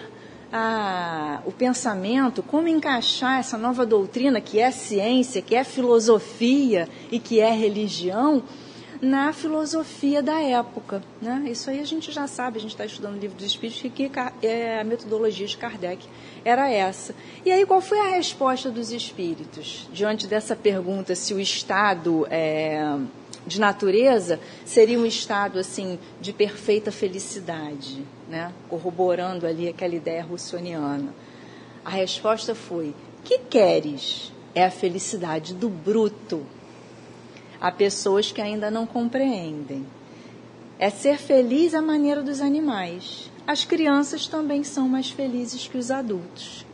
a, 0.52 1.40
o 1.44 1.52
pensamento, 1.52 2.42
como 2.42 2.68
encaixar 2.68 3.38
essa 3.38 3.58
nova 3.58 3.84
doutrina 3.84 4.40
que 4.40 4.58
é 4.58 4.70
ciência, 4.70 5.42
que 5.42 5.54
é 5.54 5.64
filosofia 5.64 6.88
e 7.10 7.18
que 7.18 7.40
é 7.40 7.50
religião 7.52 8.42
na 9.00 9.32
filosofia 9.32 10.22
da 10.22 10.40
época. 10.40 11.02
Né? 11.20 11.44
Isso 11.50 11.70
aí 11.70 11.80
a 11.80 11.84
gente 11.84 12.10
já 12.12 12.26
sabe, 12.26 12.58
a 12.58 12.60
gente 12.60 12.70
está 12.70 12.84
estudando 12.84 13.16
o 13.16 13.18
livro 13.18 13.36
dos 13.36 13.46
Espíritos, 13.46 13.82
que 13.92 14.10
é 14.42 14.80
a 14.80 14.84
metodologia 14.84 15.46
de 15.46 15.56
Kardec 15.56 16.06
era 16.44 16.70
essa. 16.70 17.14
E 17.44 17.50
aí, 17.50 17.66
qual 17.66 17.80
foi 17.80 17.98
a 17.98 18.10
resposta 18.10 18.70
dos 18.70 18.92
Espíritos 18.92 19.88
diante 19.92 20.26
dessa 20.26 20.54
pergunta 20.54 21.14
se 21.14 21.34
o 21.34 21.40
Estado 21.40 22.26
é, 22.30 22.96
de 23.46 23.60
natureza 23.60 24.38
seria 24.64 24.98
um 24.98 25.06
estado 25.06 25.58
assim 25.58 25.98
de 26.20 26.32
perfeita 26.32 26.92
felicidade? 26.92 28.04
Né, 28.28 28.52
corroborando 28.68 29.46
ali 29.46 29.68
aquela 29.68 29.94
ideia 29.94 30.22
russoniana. 30.22 31.14
A 31.84 31.90
resposta 31.90 32.54
foi: 32.54 32.94
que 33.24 33.38
queres? 33.38 34.32
É 34.54 34.64
a 34.64 34.70
felicidade 34.70 35.52
do 35.52 35.68
bruto. 35.68 36.46
Há 37.60 37.70
pessoas 37.70 38.32
que 38.32 38.40
ainda 38.40 38.70
não 38.70 38.86
compreendem. 38.86 39.86
é 40.78 40.90
ser 40.90 41.18
feliz 41.18 41.74
à 41.74 41.80
maneira 41.80 42.22
dos 42.22 42.40
animais. 42.40 43.30
As 43.46 43.64
crianças 43.64 44.26
também 44.26 44.64
são 44.64 44.88
mais 44.88 45.10
felizes 45.10 45.68
que 45.68 45.78
os 45.78 45.90
adultos. 45.90 46.66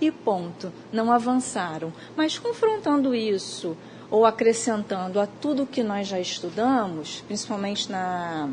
E 0.00 0.10
ponto, 0.10 0.72
não 0.92 1.10
avançaram. 1.10 1.92
Mas 2.16 2.38
confrontando 2.38 3.14
isso 3.14 3.76
ou 4.10 4.24
acrescentando 4.24 5.20
a 5.20 5.26
tudo 5.26 5.66
que 5.66 5.82
nós 5.82 6.06
já 6.06 6.20
estudamos, 6.20 7.22
principalmente 7.26 7.90
na, 7.90 8.48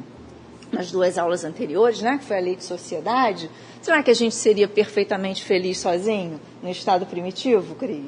nas 0.72 0.91
duas 0.91 1.17
aulas 1.17 1.43
anteriores, 1.43 2.01
né, 2.01 2.17
que 2.17 2.25
foi 2.25 2.38
a 2.38 2.41
lei 2.41 2.55
de 2.55 2.63
sociedade, 2.63 3.50
será 3.81 4.01
que 4.03 4.12
a 4.12 4.15
gente 4.15 4.36
seria 4.36 4.67
perfeitamente 4.67 5.43
feliz 5.43 5.77
sozinho 5.77 6.39
no 6.62 6.69
estado 6.69 7.05
primitivo, 7.05 7.75
Cris? 7.75 8.03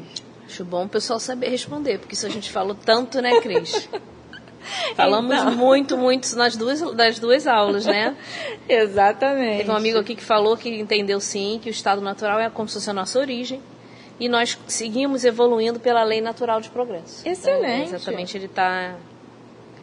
Acho 0.46 0.64
bom 0.64 0.86
o 0.86 0.90
pessoal 0.90 1.20
saber 1.20 1.50
responder, 1.50 2.00
porque 2.00 2.14
isso 2.14 2.26
a 2.26 2.30
gente 2.30 2.52
falou 2.52 2.76
tanto, 2.76 3.22
né, 3.22 3.40
Cris? 3.42 3.90
Falamos 4.96 5.34
então. 5.34 5.56
muito, 5.56 5.98
muito 5.98 6.36
nas 6.36 6.56
duas, 6.56 6.82
das 6.94 7.20
duas 7.20 7.48
aulas, 7.48 7.86
né? 7.86 8.16
Exatamente. 8.68 9.60
Teve 9.60 9.72
um 9.72 9.76
amigo 9.76 10.00
aqui 10.00 10.16
que 10.16 10.24
falou 10.24 10.58
que 10.58 10.70
entendeu 10.70 11.20
sim 11.20 11.60
que 11.62 11.70
o 11.70 11.72
estado 11.72 12.02
natural 12.02 12.40
é 12.40 12.50
como 12.50 12.68
se 12.68 12.76
fosse 12.76 12.90
a 12.90 12.94
nossa 12.94 13.20
origem. 13.20 13.62
E 14.20 14.28
nós 14.28 14.58
seguimos 14.68 15.24
evoluindo 15.24 15.80
pela 15.80 16.04
lei 16.04 16.22
natural 16.22 16.60
de 16.60 16.70
progresso. 16.70 17.28
Excelente. 17.28 17.84
Então, 17.86 17.96
exatamente, 17.96 18.36
ele 18.36 18.48
está 18.48 18.96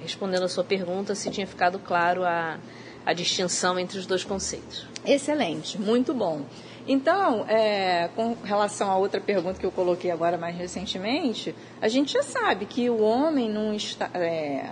respondendo 0.05 0.45
a 0.45 0.49
sua 0.49 0.63
pergunta 0.63 1.15
se 1.15 1.31
tinha 1.31 1.47
ficado 1.47 1.79
claro 1.79 2.23
a, 2.25 2.59
a 3.05 3.13
distinção 3.13 3.79
entre 3.79 3.99
os 3.99 4.07
dois 4.07 4.23
conceitos. 4.23 4.87
Excelente, 5.05 5.81
muito 5.81 6.15
bom. 6.15 6.43
Então, 6.87 7.47
é, 7.49 8.11
com 8.15 8.37
relação 8.45 8.91
a 8.91 8.97
outra 8.97 9.21
pergunta 9.21 9.59
que 9.59 9.65
eu 9.65 9.73
coloquei 9.73 10.11
agora 10.11 10.37
mais 10.37 10.55
recentemente, 10.55 11.55
a 11.81 11.89
gente 11.89 12.13
já 12.13 12.23
sabe 12.23 12.67
que 12.67 12.91
o 12.91 13.01
homem 13.01 13.51
não, 13.51 13.75
está, 13.75 14.11
é, 14.13 14.71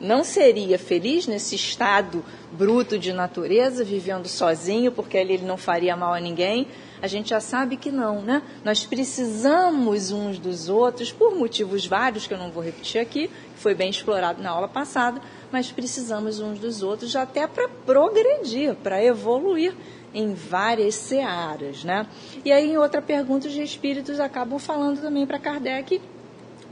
não 0.00 0.24
seria 0.24 0.78
feliz 0.78 1.26
nesse 1.26 1.54
estado 1.54 2.24
bruto 2.50 2.98
de 2.98 3.12
natureza, 3.12 3.84
vivendo 3.84 4.26
sozinho, 4.26 4.90
porque 4.90 5.18
ali 5.18 5.34
ele 5.34 5.44
não 5.44 5.58
faria 5.58 5.94
mal 5.94 6.14
a 6.14 6.20
ninguém. 6.20 6.66
A 7.02 7.06
gente 7.06 7.30
já 7.30 7.40
sabe 7.40 7.76
que 7.76 7.90
não, 7.90 8.22
né? 8.22 8.42
Nós 8.64 8.84
precisamos 8.86 10.10
uns 10.10 10.38
dos 10.38 10.68
outros, 10.70 11.12
por 11.12 11.34
motivos 11.34 11.86
vários, 11.86 12.26
que 12.26 12.32
eu 12.32 12.38
não 12.38 12.50
vou 12.50 12.62
repetir 12.62 13.00
aqui, 13.00 13.30
foi 13.60 13.74
bem 13.74 13.90
explorado 13.90 14.42
na 14.42 14.50
aula 14.50 14.66
passada, 14.66 15.20
mas 15.52 15.70
precisamos 15.70 16.40
uns 16.40 16.58
dos 16.58 16.82
outros 16.82 17.14
até 17.14 17.46
para 17.46 17.68
progredir, 17.68 18.74
para 18.76 19.04
evoluir 19.04 19.74
em 20.14 20.34
várias 20.34 20.94
searas, 20.94 21.84
né? 21.84 22.06
E 22.44 22.50
aí, 22.50 22.70
em 22.70 22.78
outra 22.78 23.02
pergunta, 23.02 23.46
os 23.46 23.54
espíritos 23.54 24.18
acabam 24.18 24.58
falando 24.58 25.00
também 25.00 25.26
para 25.26 25.38
Kardec 25.38 26.00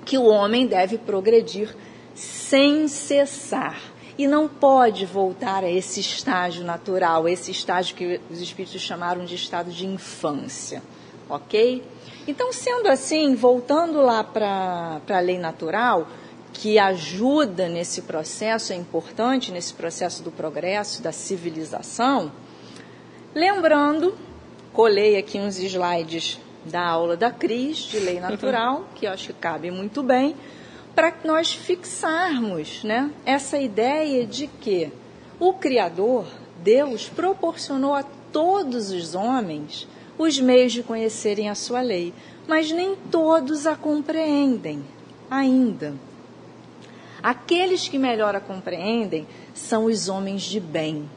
que 0.04 0.16
o 0.16 0.24
homem 0.24 0.66
deve 0.66 0.96
progredir 0.96 1.76
sem 2.14 2.88
cessar 2.88 3.78
e 4.16 4.26
não 4.26 4.48
pode 4.48 5.04
voltar 5.04 5.62
a 5.62 5.70
esse 5.70 6.00
estágio 6.00 6.64
natural, 6.64 7.28
esse 7.28 7.50
estágio 7.50 7.94
que 7.94 8.20
os 8.30 8.40
espíritos 8.40 8.80
chamaram 8.80 9.24
de 9.24 9.34
estado 9.34 9.70
de 9.70 9.86
infância, 9.86 10.82
ok? 11.28 11.84
Então, 12.26 12.52
sendo 12.52 12.88
assim, 12.88 13.34
voltando 13.34 14.00
lá 14.00 14.24
para 14.24 15.00
a 15.08 15.20
lei 15.20 15.38
natural, 15.38 16.08
que 16.52 16.78
ajuda 16.78 17.68
nesse 17.68 18.02
processo, 18.02 18.72
é 18.72 18.76
importante 18.76 19.52
nesse 19.52 19.74
processo 19.74 20.22
do 20.22 20.30
progresso, 20.30 21.02
da 21.02 21.12
civilização, 21.12 22.32
Lembrando, 23.34 24.16
colei 24.72 25.16
aqui 25.16 25.38
uns 25.38 25.58
slides 25.58 26.40
da 26.64 26.84
aula 26.84 27.16
da 27.16 27.30
Cris, 27.30 27.76
de 27.76 28.00
lei 28.00 28.18
natural, 28.18 28.86
que 28.94 29.06
eu 29.06 29.12
acho 29.12 29.28
que 29.28 29.32
cabe 29.34 29.70
muito 29.70 30.02
bem, 30.02 30.34
para 30.94 31.14
nós 31.24 31.52
fixarmos 31.52 32.82
né, 32.82 33.10
essa 33.26 33.58
ideia 33.58 34.26
de 34.26 34.46
que 34.46 34.90
o 35.38 35.52
Criador, 35.52 36.24
Deus, 36.64 37.08
proporcionou 37.08 37.94
a 37.94 38.02
todos 38.32 38.90
os 38.90 39.14
homens 39.14 39.86
os 40.18 40.40
meios 40.40 40.72
de 40.72 40.82
conhecerem 40.82 41.48
a 41.48 41.54
sua 41.54 41.80
lei, 41.80 42.12
mas 42.48 42.72
nem 42.72 42.96
todos 42.96 43.66
a 43.66 43.76
compreendem 43.76 44.82
ainda. 45.30 45.94
Aqueles 47.22 47.88
que 47.88 47.98
melhor 47.98 48.34
a 48.34 48.40
compreendem 48.40 49.26
são 49.54 49.86
os 49.86 50.08
homens 50.08 50.42
de 50.42 50.60
bem, 50.60 51.08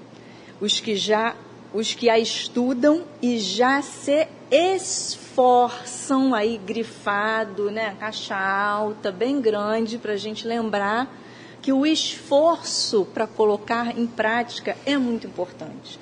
os 0.60 0.80
que 0.80 0.96
já 0.96 1.36
os 1.74 1.94
que 1.94 2.10
a 2.10 2.20
estudam 2.20 3.04
e 3.22 3.40
já 3.40 3.82
se 3.82 4.28
esforçam 4.52 6.36
aí 6.36 6.58
grifado, 6.58 7.72
né, 7.72 7.96
caixa 7.98 8.36
alta, 8.36 9.10
bem 9.12 9.40
grande 9.40 9.98
para 9.98 10.12
a 10.14 10.18
gente 10.18 10.46
lembrar 10.46 11.10
que 11.62 11.72
o 11.72 11.86
esforço 11.86 13.06
para 13.14 13.26
colocar 13.26 13.98
em 13.98 14.06
prática 14.06 14.76
é 14.86 14.98
muito 14.98 15.28
importante. 15.28 16.00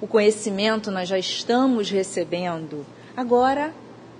O 0.00 0.06
conhecimento 0.06 0.90
nós 0.90 1.08
já 1.08 1.18
estamos 1.18 1.88
recebendo, 1.88 2.84
agora 3.16 3.72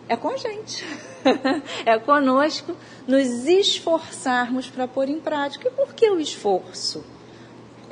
é 0.08 0.16
com 0.16 0.30
a 0.30 0.36
gente, 0.36 0.86
é 1.86 1.98
conosco 1.98 2.76
nos 3.06 3.46
esforçarmos 3.46 4.68
para 4.68 4.86
pôr 4.86 5.08
em 5.08 5.20
prática. 5.20 5.68
E 5.68 5.70
por 5.70 5.94
que 5.94 6.10
o 6.10 6.20
esforço? 6.20 7.04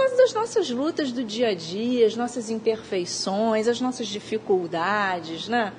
causa 0.01 0.17
das 0.17 0.33
nossas 0.33 0.71
lutas 0.71 1.13
do 1.13 1.23
dia 1.23 1.49
a 1.49 1.55
dia, 1.55 2.07
as 2.07 2.17
nossas 2.17 2.49
imperfeições, 2.49 3.69
as 3.69 3.81
nossas 3.81 4.07
dificuldades, 4.07 5.47
né? 5.47 5.73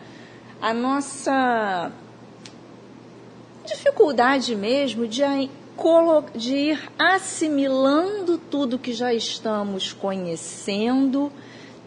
A 0.62 0.74
nossa 0.74 1.92
dificuldade 3.66 4.56
mesmo 4.56 5.08
de, 5.08 5.24
de 6.36 6.56
ir 6.56 6.92
assimilando 7.00 8.38
tudo 8.38 8.78
que 8.78 8.94
já 8.94 9.12
estamos 9.12 9.92
conhecendo, 9.92 11.32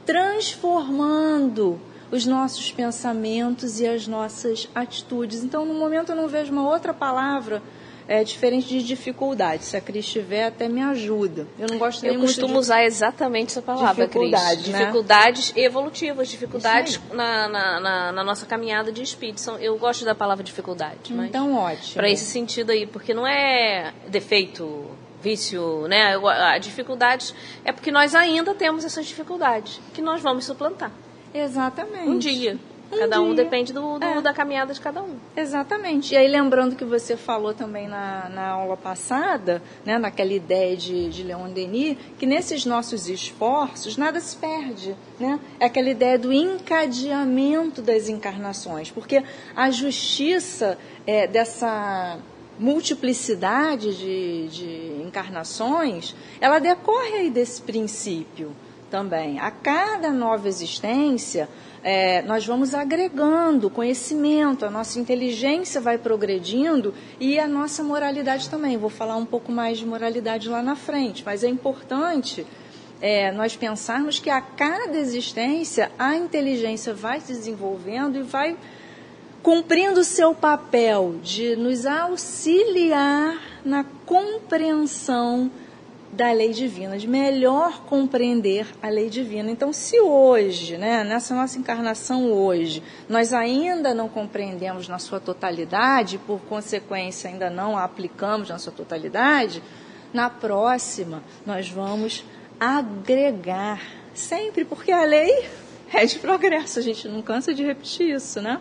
transformando 0.04 1.80
os 2.10 2.26
nossos 2.26 2.70
pensamentos 2.72 3.80
e 3.80 3.86
as 3.86 4.06
nossas 4.06 4.68
atitudes. 4.74 5.42
Então, 5.42 5.64
no 5.64 5.74
momento, 5.74 6.12
eu 6.12 6.16
não 6.16 6.28
vejo 6.28 6.52
uma 6.52 6.68
outra 6.68 6.92
palavra 6.92 7.62
é 8.06 8.22
diferente 8.22 8.68
de 8.68 8.82
dificuldade. 8.82 9.64
Se 9.64 9.76
a 9.76 9.80
Cris 9.80 10.06
tiver, 10.06 10.46
até 10.46 10.68
me 10.68 10.82
ajuda. 10.82 11.46
Eu 11.58 11.68
não 11.70 11.78
gosto 11.78 12.04
Eu 12.04 12.20
costumo 12.20 12.54
de... 12.54 12.58
usar 12.58 12.84
exatamente 12.84 13.48
essa 13.48 13.62
palavra, 13.62 14.06
dificuldade, 14.06 14.62
Cris. 14.62 14.68
Né? 14.68 14.78
Dificuldades 14.78 15.52
evolutivas, 15.56 16.28
dificuldades 16.28 17.00
na, 17.12 17.48
na, 17.48 17.80
na, 17.80 18.12
na, 18.12 18.24
nossa 18.24 18.46
caminhada 18.46 18.92
de 18.92 19.02
espírito. 19.02 19.42
Eu 19.58 19.78
gosto 19.78 20.04
da 20.04 20.14
palavra 20.14 20.44
dificuldade. 20.44 21.12
Então, 21.12 21.54
ótimo. 21.54 21.94
Para 21.94 22.10
esse 22.10 22.24
sentido 22.26 22.70
aí, 22.70 22.86
porque 22.86 23.14
não 23.14 23.26
é 23.26 23.92
defeito, 24.08 24.84
vício, 25.22 25.88
né? 25.88 26.16
A 26.16 26.58
dificuldade 26.58 27.34
é 27.64 27.72
porque 27.72 27.90
nós 27.90 28.14
ainda 28.14 28.54
temos 28.54 28.84
essas 28.84 29.06
dificuldades 29.06 29.80
que 29.94 30.02
nós 30.02 30.20
vamos 30.20 30.44
suplantar. 30.44 30.90
Exatamente. 31.34 32.08
Um 32.08 32.18
dia. 32.18 32.58
Um 32.92 32.98
cada 32.98 33.16
dia. 33.16 33.20
um 33.20 33.34
depende 33.34 33.72
do, 33.72 33.98
do 33.98 34.04
é. 34.04 34.22
da 34.22 34.32
caminhada 34.32 34.72
de 34.72 34.80
cada 34.80 35.02
um. 35.02 35.16
Exatamente. 35.36 36.14
E 36.14 36.16
aí, 36.16 36.28
lembrando 36.28 36.76
que 36.76 36.84
você 36.84 37.16
falou 37.16 37.52
também 37.52 37.88
na, 37.88 38.28
na 38.28 38.48
aula 38.50 38.76
passada, 38.76 39.60
né, 39.84 39.98
naquela 39.98 40.32
ideia 40.32 40.76
de, 40.76 41.08
de 41.08 41.24
Leon 41.24 41.48
Denis, 41.48 41.96
que 42.18 42.24
nesses 42.24 42.64
nossos 42.64 43.08
esforços 43.08 43.96
nada 43.96 44.20
se 44.20 44.36
perde. 44.36 44.94
Né? 45.18 45.40
É 45.58 45.66
aquela 45.66 45.90
ideia 45.90 46.18
do 46.18 46.32
encadeamento 46.32 47.82
das 47.82 48.08
encarnações, 48.08 48.90
porque 48.90 49.24
a 49.56 49.70
justiça 49.70 50.78
é, 51.06 51.26
dessa 51.26 52.18
multiplicidade 52.58 53.96
de, 53.96 54.48
de 54.48 55.02
encarnações, 55.04 56.14
ela 56.40 56.60
decorre 56.60 57.14
aí 57.14 57.30
desse 57.30 57.60
princípio 57.60 58.54
também. 58.94 59.40
A 59.40 59.50
cada 59.50 60.12
nova 60.12 60.46
existência, 60.46 61.48
é, 61.82 62.22
nós 62.22 62.46
vamos 62.46 62.76
agregando 62.76 63.68
conhecimento, 63.68 64.64
a 64.64 64.70
nossa 64.70 65.00
inteligência 65.00 65.80
vai 65.80 65.98
progredindo 65.98 66.94
e 67.18 67.36
a 67.40 67.48
nossa 67.48 67.82
moralidade 67.82 68.48
também. 68.48 68.76
Vou 68.76 68.88
falar 68.88 69.16
um 69.16 69.26
pouco 69.26 69.50
mais 69.50 69.78
de 69.78 69.84
moralidade 69.84 70.48
lá 70.48 70.62
na 70.62 70.76
frente, 70.76 71.24
mas 71.26 71.42
é 71.42 71.48
importante 71.48 72.46
é, 73.00 73.32
nós 73.32 73.56
pensarmos 73.56 74.20
que 74.20 74.30
a 74.30 74.40
cada 74.40 74.96
existência 74.96 75.90
a 75.98 76.14
inteligência 76.14 76.94
vai 76.94 77.20
se 77.20 77.32
desenvolvendo 77.32 78.16
e 78.16 78.22
vai 78.22 78.56
cumprindo 79.42 79.98
o 79.98 80.04
seu 80.04 80.36
papel 80.36 81.16
de 81.20 81.56
nos 81.56 81.84
auxiliar 81.84 83.42
na 83.64 83.82
compreensão 84.06 85.50
da 86.14 86.32
lei 86.32 86.52
divina, 86.52 86.96
de 86.96 87.08
melhor 87.08 87.82
compreender 87.82 88.66
a 88.80 88.88
lei 88.88 89.10
divina. 89.10 89.50
Então, 89.50 89.72
se 89.72 90.00
hoje, 90.00 90.76
né, 90.76 91.02
nessa 91.02 91.34
nossa 91.34 91.58
encarnação 91.58 92.32
hoje, 92.32 92.82
nós 93.08 93.32
ainda 93.32 93.92
não 93.92 94.08
compreendemos 94.08 94.88
na 94.88 94.98
sua 94.98 95.18
totalidade, 95.18 96.18
por 96.18 96.40
consequência, 96.42 97.28
ainda 97.28 97.50
não 97.50 97.76
a 97.76 97.84
aplicamos 97.84 98.48
na 98.48 98.58
sua 98.58 98.72
totalidade, 98.72 99.62
na 100.12 100.30
próxima 100.30 101.22
nós 101.44 101.68
vamos 101.68 102.24
agregar 102.58 103.82
sempre, 104.14 104.64
porque 104.64 104.92
a 104.92 105.04
lei 105.04 105.46
é 105.92 106.06
de 106.06 106.18
progresso, 106.18 106.78
a 106.78 106.82
gente 106.82 107.08
não 107.08 107.22
cansa 107.22 107.52
de 107.52 107.64
repetir 107.64 108.14
isso, 108.14 108.40
né? 108.40 108.60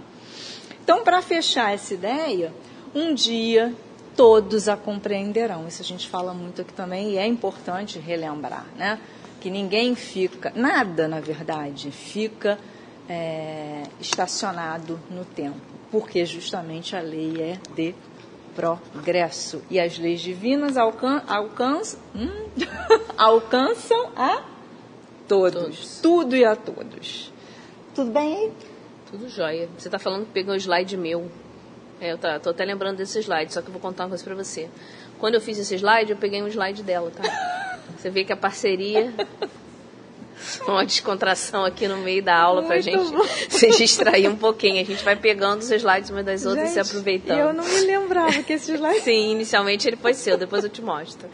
Então, 0.83 1.03
para 1.03 1.21
fechar 1.21 1.73
essa 1.73 1.93
ideia, 1.93 2.53
um 2.93 3.13
dia 3.13 3.73
todos 4.15 4.67
a 4.67 4.77
compreenderão. 4.77 5.67
Isso 5.67 5.81
a 5.81 5.85
gente 5.85 6.07
fala 6.07 6.33
muito 6.33 6.61
aqui 6.61 6.73
também 6.73 7.11
e 7.11 7.17
é 7.17 7.25
importante 7.25 7.99
relembrar, 7.99 8.65
né? 8.77 8.99
Que 9.41 9.49
ninguém 9.49 9.95
fica, 9.95 10.51
nada 10.55 11.07
na 11.07 11.19
verdade, 11.19 11.91
fica 11.91 12.57
é, 13.09 13.83
estacionado 13.99 14.99
no 15.09 15.25
tempo, 15.25 15.59
porque 15.91 16.25
justamente 16.25 16.95
a 16.95 17.01
lei 17.01 17.41
é 17.41 17.59
de 17.75 17.93
progresso 18.55 19.61
e 19.69 19.79
as 19.79 19.97
leis 19.97 20.21
divinas 20.21 20.77
alcan 20.77 21.21
alcançam, 21.27 21.99
hum, 22.15 22.49
alcançam 23.17 24.11
a 24.15 24.43
todos, 25.27 25.63
todos, 25.63 25.99
tudo 26.01 26.35
e 26.35 26.45
a 26.45 26.55
todos. 26.55 27.31
Tudo 27.95 28.11
bem 28.11 28.35
aí? 28.35 28.51
Tudo 29.09 29.29
jóia. 29.29 29.69
Você 29.77 29.87
está 29.87 29.99
falando 29.99 30.25
que 30.25 30.31
pegou 30.31 30.53
um 30.53 30.57
slide 30.57 30.97
meu. 30.97 31.29
É, 32.03 32.11
eu 32.11 32.17
tá, 32.17 32.37
tô 32.37 32.49
até 32.49 32.65
lembrando 32.65 32.97
desse 32.97 33.17
slide, 33.19 33.53
só 33.53 33.61
que 33.61 33.69
eu 33.69 33.71
vou 33.71 33.81
contar 33.81 34.03
uma 34.03 34.09
coisa 34.09 34.23
para 34.23 34.35
você. 34.35 34.69
Quando 35.17 35.35
eu 35.35 35.41
fiz 35.41 35.57
esse 35.57 35.75
slide, 35.75 36.11
eu 36.11 36.17
peguei 36.17 36.43
um 36.43 36.47
slide 36.47 36.83
dela, 36.83 37.09
tá? 37.09 37.79
Você 37.97 38.09
vê 38.09 38.25
que 38.25 38.33
a 38.33 38.35
parceria 38.35 39.13
uma 40.67 40.85
descontração 40.85 41.63
aqui 41.63 41.87
no 41.87 41.97
meio 41.97 42.21
da 42.21 42.35
aula 42.35 42.63
para 42.63 42.75
a 42.75 42.81
gente 42.81 43.09
bom. 43.09 43.23
se 43.47 43.69
distrair 43.71 44.27
um 44.27 44.35
pouquinho. 44.35 44.81
A 44.81 44.85
gente 44.85 45.01
vai 45.01 45.15
pegando 45.15 45.61
os 45.61 45.71
slides 45.71 46.09
umas 46.09 46.25
das 46.25 46.45
outras 46.45 46.69
gente, 46.69 46.79
e 46.79 46.83
se 46.83 46.91
aproveitando. 46.91 47.39
Eu 47.39 47.53
não 47.53 47.63
me 47.63 47.81
lembrava 47.81 48.43
que 48.43 48.51
esse 48.51 48.73
slide. 48.73 48.99
Sim, 48.99 49.31
inicialmente 49.31 49.87
ele 49.87 49.95
foi 49.95 50.13
seu, 50.13 50.37
depois 50.37 50.65
eu 50.65 50.69
te 50.69 50.81
mostro. 50.81 51.29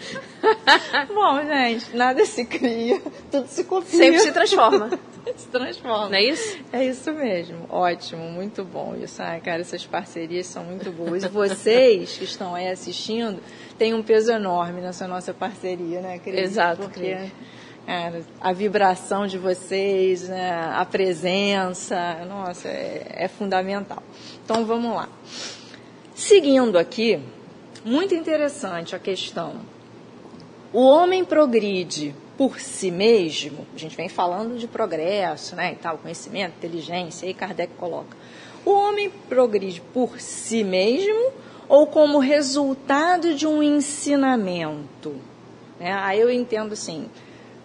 bom, 1.11 1.41
gente, 1.43 1.95
nada 1.95 2.23
se 2.25 2.45
cria, 2.45 3.01
tudo 3.31 3.47
se 3.47 3.63
copia. 3.63 3.97
Sempre 3.97 4.19
se 4.19 4.31
transforma. 4.31 4.91
se 5.35 5.47
transforma. 5.47 6.09
Não 6.09 6.15
é 6.15 6.23
isso? 6.23 6.59
É 6.71 6.85
isso 6.85 7.11
mesmo. 7.13 7.65
Ótimo, 7.69 8.23
muito 8.29 8.63
bom 8.63 8.95
isso. 8.95 9.21
Ah, 9.21 9.39
cara, 9.39 9.61
essas 9.61 9.85
parcerias 9.85 10.47
são 10.47 10.63
muito 10.63 10.91
boas. 10.91 11.23
E 11.23 11.27
vocês 11.29 12.17
que 12.17 12.23
estão 12.23 12.55
aí 12.55 12.69
assistindo 12.69 13.41
têm 13.77 13.93
um 13.93 14.03
peso 14.03 14.31
enorme 14.31 14.81
nessa 14.81 15.07
nossa 15.07 15.33
parceria, 15.33 16.01
né, 16.01 16.19
Cris? 16.19 16.39
Exato, 16.39 16.83
Porque... 16.83 17.15
Cris 17.15 17.31
é, 17.89 18.21
a 18.39 18.53
vibração 18.53 19.25
de 19.25 19.39
vocês, 19.39 20.29
né, 20.29 20.51
a 20.75 20.85
presença, 20.85 22.23
nossa, 22.25 22.67
é, 22.67 23.23
é 23.23 23.27
fundamental. 23.27 24.03
Então 24.45 24.63
vamos 24.63 24.95
lá. 24.95 25.09
Seguindo 26.13 26.77
aqui, 26.77 27.19
muito 27.83 28.13
interessante 28.13 28.95
a 28.95 28.99
questão. 28.99 29.55
O 30.71 30.85
homem 30.85 31.25
progride 31.25 32.13
por 32.39 32.57
si 32.57 32.89
mesmo, 32.89 33.67
a 33.75 33.77
gente 33.77 33.97
vem 33.97 34.07
falando 34.07 34.57
de 34.57 34.65
progresso, 34.65 35.57
né, 35.57 35.73
e 35.73 35.75
tal, 35.75 35.97
conhecimento, 35.97 36.53
inteligência, 36.55 37.27
aí 37.27 37.33
Kardec 37.33 37.73
coloca. 37.73 38.15
O 38.63 38.71
homem 38.71 39.09
progride 39.09 39.81
por 39.93 40.21
si 40.21 40.63
mesmo 40.63 41.33
ou 41.67 41.85
como 41.85 42.17
resultado 42.17 43.35
de 43.35 43.45
um 43.45 43.61
ensinamento? 43.61 45.17
É, 45.81 45.91
aí 45.91 46.21
eu 46.21 46.31
entendo 46.31 46.71
assim, 46.71 47.09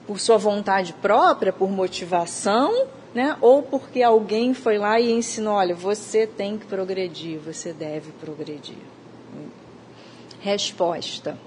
por 0.09 0.19
sua 0.19 0.39
vontade 0.39 0.93
própria, 0.95 1.53
por 1.53 1.71
motivação, 1.71 2.89
né? 3.15 3.37
ou 3.41 3.63
porque 3.63 4.03
alguém 4.03 4.55
foi 4.55 4.77
lá 4.77 4.99
e 4.99 5.13
ensinou: 5.13 5.55
olha, 5.55 5.77
você 5.77 6.27
tem 6.27 6.59
que 6.59 6.67
progredir, 6.67 7.39
você 7.39 7.73
deve 7.73 8.11
progredir. 8.11 8.79
Resposta: 10.41 11.39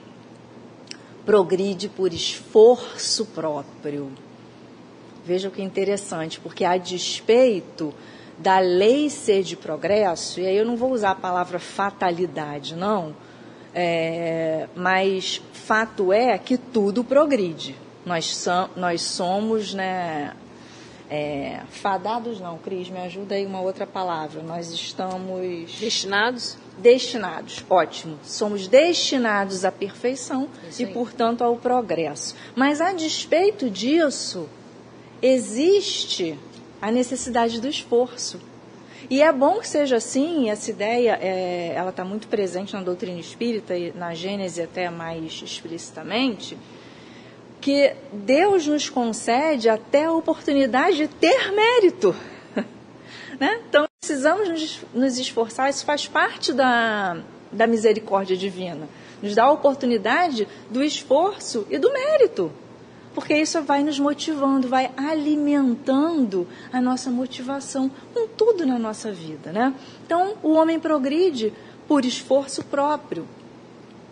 progride 1.27 1.89
por 1.89 2.13
esforço 2.13 3.25
próprio. 3.25 4.09
Veja 5.25 5.49
o 5.49 5.51
que 5.51 5.61
é 5.61 5.65
interessante, 5.65 6.39
porque 6.39 6.63
a 6.63 6.77
despeito 6.77 7.93
da 8.37 8.59
lei 8.59 9.09
ser 9.09 9.43
de 9.43 9.57
progresso, 9.57 10.39
e 10.39 10.47
aí 10.47 10.55
eu 10.55 10.65
não 10.65 10.77
vou 10.77 10.93
usar 10.93 11.11
a 11.11 11.15
palavra 11.15 11.59
fatalidade, 11.59 12.77
não, 12.77 13.13
é, 13.75 14.69
mas 14.73 15.41
fato 15.51 16.13
é 16.13 16.37
que 16.37 16.57
tudo 16.57 17.03
progride. 17.03 17.75
Nós, 18.05 18.45
nós 18.77 19.01
somos, 19.01 19.73
né, 19.73 20.33
é, 21.09 21.59
fadados 21.69 22.39
não, 22.39 22.57
Cris, 22.57 22.89
me 22.89 22.99
ajuda 22.99 23.35
aí 23.35 23.45
uma 23.45 23.59
outra 23.59 23.85
palavra. 23.85 24.41
Nós 24.41 24.71
estamos... 24.71 25.77
Destinados? 25.77 26.57
Destinados, 26.77 27.65
ótimo. 27.69 28.19
Somos 28.23 28.67
destinados 28.67 29.65
à 29.65 29.71
perfeição 29.71 30.47
e, 30.77 30.85
portanto, 30.85 31.43
ao 31.43 31.55
progresso. 31.55 32.35
Mas, 32.55 32.79
a 32.81 32.93
despeito 32.93 33.69
disso, 33.69 34.47
existe 35.21 36.37
a 36.81 36.91
necessidade 36.91 37.59
do 37.59 37.67
esforço. 37.67 38.39
E 39.09 39.21
é 39.21 39.31
bom 39.31 39.59
que 39.59 39.67
seja 39.67 39.97
assim, 39.97 40.49
essa 40.49 40.69
ideia, 40.69 41.17
é, 41.21 41.73
ela 41.75 41.91
está 41.91 42.03
muito 42.03 42.27
presente 42.27 42.73
na 42.73 42.81
doutrina 42.81 43.19
espírita 43.19 43.75
e 43.75 43.91
na 43.93 44.13
Gênese 44.13 44.61
até 44.61 44.89
mais 44.89 45.41
explicitamente, 45.41 46.57
que 47.61 47.93
Deus 48.11 48.67
nos 48.67 48.89
concede 48.89 49.69
até 49.69 50.05
a 50.05 50.11
oportunidade 50.11 50.97
de 50.97 51.07
ter 51.07 51.51
mérito. 51.51 52.15
Né? 53.39 53.61
Então, 53.67 53.85
precisamos 53.99 54.81
nos 54.93 55.17
esforçar, 55.17 55.69
isso 55.69 55.85
faz 55.85 56.07
parte 56.07 56.53
da, 56.53 57.17
da 57.51 57.67
misericórdia 57.67 58.35
divina. 58.35 58.87
Nos 59.21 59.35
dá 59.35 59.45
a 59.45 59.51
oportunidade 59.51 60.47
do 60.69 60.83
esforço 60.83 61.65
e 61.69 61.77
do 61.77 61.91
mérito. 61.91 62.51
Porque 63.13 63.35
isso 63.35 63.61
vai 63.63 63.83
nos 63.83 63.99
motivando, 63.99 64.67
vai 64.67 64.91
alimentando 64.95 66.47
a 66.71 66.79
nossa 66.79 67.09
motivação 67.09 67.89
com 68.13 68.27
tudo 68.27 68.63
na 68.63 68.77
nossa 68.77 69.11
vida. 69.11 69.51
Né? 69.51 69.73
Então, 70.05 70.35
o 70.43 70.53
homem 70.53 70.79
progride 70.79 71.51
por 71.87 72.05
esforço 72.05 72.63
próprio, 72.65 73.27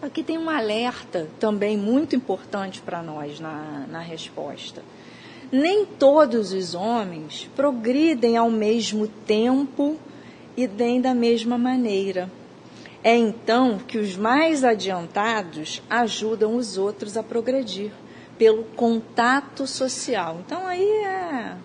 Aqui 0.02 0.22
tem 0.22 0.38
um 0.38 0.50
alerta 0.50 1.28
também 1.40 1.76
muito 1.76 2.16
importante 2.16 2.80
para 2.80 3.02
nós 3.02 3.40
na, 3.40 3.86
na 3.90 4.00
resposta. 4.00 4.84
Nem 5.52 5.86
todos 5.86 6.54
os 6.54 6.74
homens 6.74 7.50
progridem 7.56 8.38
ao 8.38 8.50
mesmo 8.50 9.08
tempo 9.08 9.98
e 10.58 10.68
nem 10.68 11.00
da 11.00 11.14
mesma 11.14 11.58
maneira. 11.58 12.30
É 13.04 13.16
então 13.16 13.78
que 13.78 13.98
os 13.98 14.18
mais 14.18 14.64
adiantados 14.64 15.82
ajudam 15.90 16.56
os 16.56 16.78
outros 16.78 17.16
a 17.18 17.24
progredir 17.24 17.92
pelo 18.38 18.64
contato 18.76 19.68
social. 19.68 20.40
Então 20.46 20.66
aí 20.66 20.84
é 20.84 21.56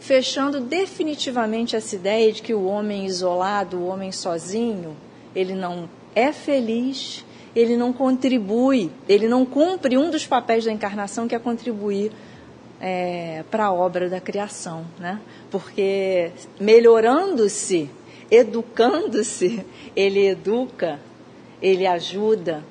fechando 0.00 0.60
definitivamente 0.60 1.76
essa 1.76 1.94
ideia 1.94 2.32
de 2.32 2.40
que 2.40 2.54
o 2.54 2.64
homem 2.64 3.04
isolado, 3.04 3.78
o 3.78 3.86
homem 3.86 4.12
sozinho, 4.12 4.96
ele 5.34 5.54
não 5.54 5.88
é 6.14 6.32
feliz 6.32 7.24
ele 7.54 7.76
não 7.76 7.92
contribui, 7.92 8.90
ele 9.08 9.26
não 9.26 9.44
cumpre 9.44 9.96
um 9.98 10.10
dos 10.10 10.26
papéis 10.26 10.64
da 10.64 10.72
encarnação 10.72 11.26
que 11.26 11.34
é 11.34 11.38
contribuir 11.38 12.12
é, 12.80 13.44
para 13.50 13.66
a 13.66 13.72
obra 13.72 14.08
da 14.08 14.20
criação, 14.20 14.86
né? 14.98 15.20
Porque 15.50 16.30
melhorando-se, 16.60 17.90
educando-se, 18.30 19.64
ele 19.96 20.26
educa, 20.26 21.00
ele 21.60 21.86
ajuda 21.86 22.62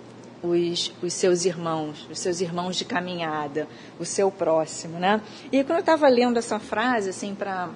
os, 0.42 0.94
os, 1.02 1.14
seus 1.14 1.46
irmãos, 1.46 2.08
os 2.10 2.20
seus 2.20 2.42
irmãos 2.42 2.76
de 2.76 2.86
caminhada, 2.86 3.68
o 4.00 4.06
seu 4.06 4.32
próximo, 4.32 5.00
né? 5.00 5.22
E 5.52 5.64
quando 5.64 5.78
eu 5.78 5.82
estava 5.82 6.08
lendo 6.08 6.38
essa 6.38 6.60
frase, 6.60 7.10
assim, 7.10 7.36
para 7.36 7.70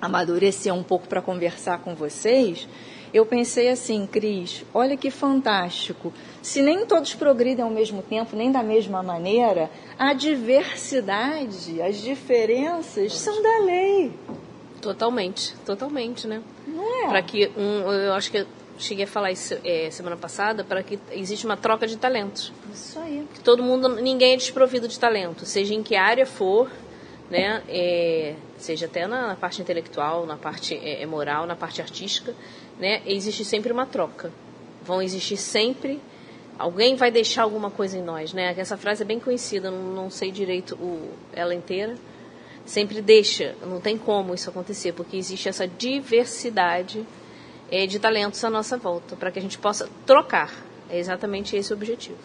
amadurecer 0.00 0.74
um 0.74 0.82
pouco 0.82 1.06
para 1.06 1.22
conversar 1.22 1.78
com 1.78 1.94
vocês, 1.94 2.68
eu 3.14 3.24
pensei 3.24 3.68
assim, 3.68 4.08
Cris, 4.08 4.64
olha 4.74 4.96
que 4.96 5.08
fantástico. 5.08 6.12
Se 6.42 6.60
nem 6.60 6.84
todos 6.84 7.14
progridem 7.14 7.64
ao 7.64 7.70
mesmo 7.70 8.02
tempo, 8.02 8.34
nem 8.34 8.50
da 8.50 8.60
mesma 8.60 9.04
maneira, 9.04 9.70
a 9.96 10.12
diversidade, 10.12 11.80
as 11.80 11.98
diferenças 11.98 13.12
são 13.16 13.40
da 13.40 13.58
lei. 13.60 14.12
Totalmente, 14.80 15.54
totalmente, 15.64 16.26
né? 16.26 16.42
Não 16.66 17.04
é? 17.04 17.08
Para 17.08 17.22
que 17.22 17.50
um, 17.56 17.92
eu 17.92 18.12
acho 18.14 18.32
que 18.32 18.38
eu 18.38 18.46
cheguei 18.76 19.04
a 19.04 19.08
falar 19.08 19.30
isso 19.30 19.56
é, 19.64 19.88
semana 19.92 20.16
passada, 20.16 20.64
para 20.64 20.82
que 20.82 20.98
existe 21.12 21.46
uma 21.46 21.56
troca 21.56 21.86
de 21.86 21.96
talentos. 21.96 22.52
Isso 22.72 22.98
aí. 22.98 23.24
Que 23.32 23.40
todo 23.40 23.62
mundo, 23.62 23.88
ninguém 23.88 24.34
é 24.34 24.36
desprovido 24.36 24.88
de 24.88 24.98
talento, 24.98 25.46
seja 25.46 25.72
em 25.72 25.84
que 25.84 25.94
área 25.94 26.26
for, 26.26 26.68
né? 27.30 27.62
É, 27.68 28.34
seja 28.58 28.86
até 28.86 29.06
na, 29.06 29.28
na, 29.28 29.36
parte 29.36 29.60
intelectual, 29.60 30.26
na 30.26 30.36
parte 30.36 30.74
é, 30.74 31.02
é 31.02 31.06
moral, 31.06 31.46
na 31.46 31.56
parte 31.56 31.82
artística 31.82 32.34
né, 32.78 33.02
existe 33.06 33.44
sempre 33.44 33.72
uma 33.72 33.86
troca. 33.86 34.32
Vão 34.82 35.00
existir 35.00 35.36
sempre 35.36 36.00
alguém 36.58 36.96
vai 36.96 37.10
deixar 37.10 37.42
alguma 37.42 37.70
coisa 37.70 37.98
em 37.98 38.02
nós, 38.02 38.32
né? 38.32 38.54
Essa 38.56 38.76
frase 38.76 39.02
é 39.02 39.06
bem 39.06 39.18
conhecida, 39.18 39.70
não, 39.70 39.82
não 39.92 40.10
sei 40.10 40.30
direito 40.30 40.74
o, 40.76 41.10
ela 41.32 41.54
inteira. 41.54 41.96
Sempre 42.64 43.02
deixa, 43.02 43.54
não 43.62 43.80
tem 43.80 43.98
como 43.98 44.34
isso 44.34 44.48
acontecer, 44.48 44.92
porque 44.92 45.16
existe 45.16 45.48
essa 45.48 45.68
diversidade 45.68 47.04
é, 47.70 47.86
de 47.86 47.98
talentos 47.98 48.42
à 48.42 48.48
nossa 48.48 48.78
volta, 48.78 49.16
para 49.16 49.30
que 49.30 49.38
a 49.38 49.42
gente 49.42 49.58
possa 49.58 49.88
trocar. 50.06 50.50
É 50.88 50.98
exatamente 50.98 51.56
esse 51.56 51.72
o 51.72 51.76
objetivo. 51.76 52.16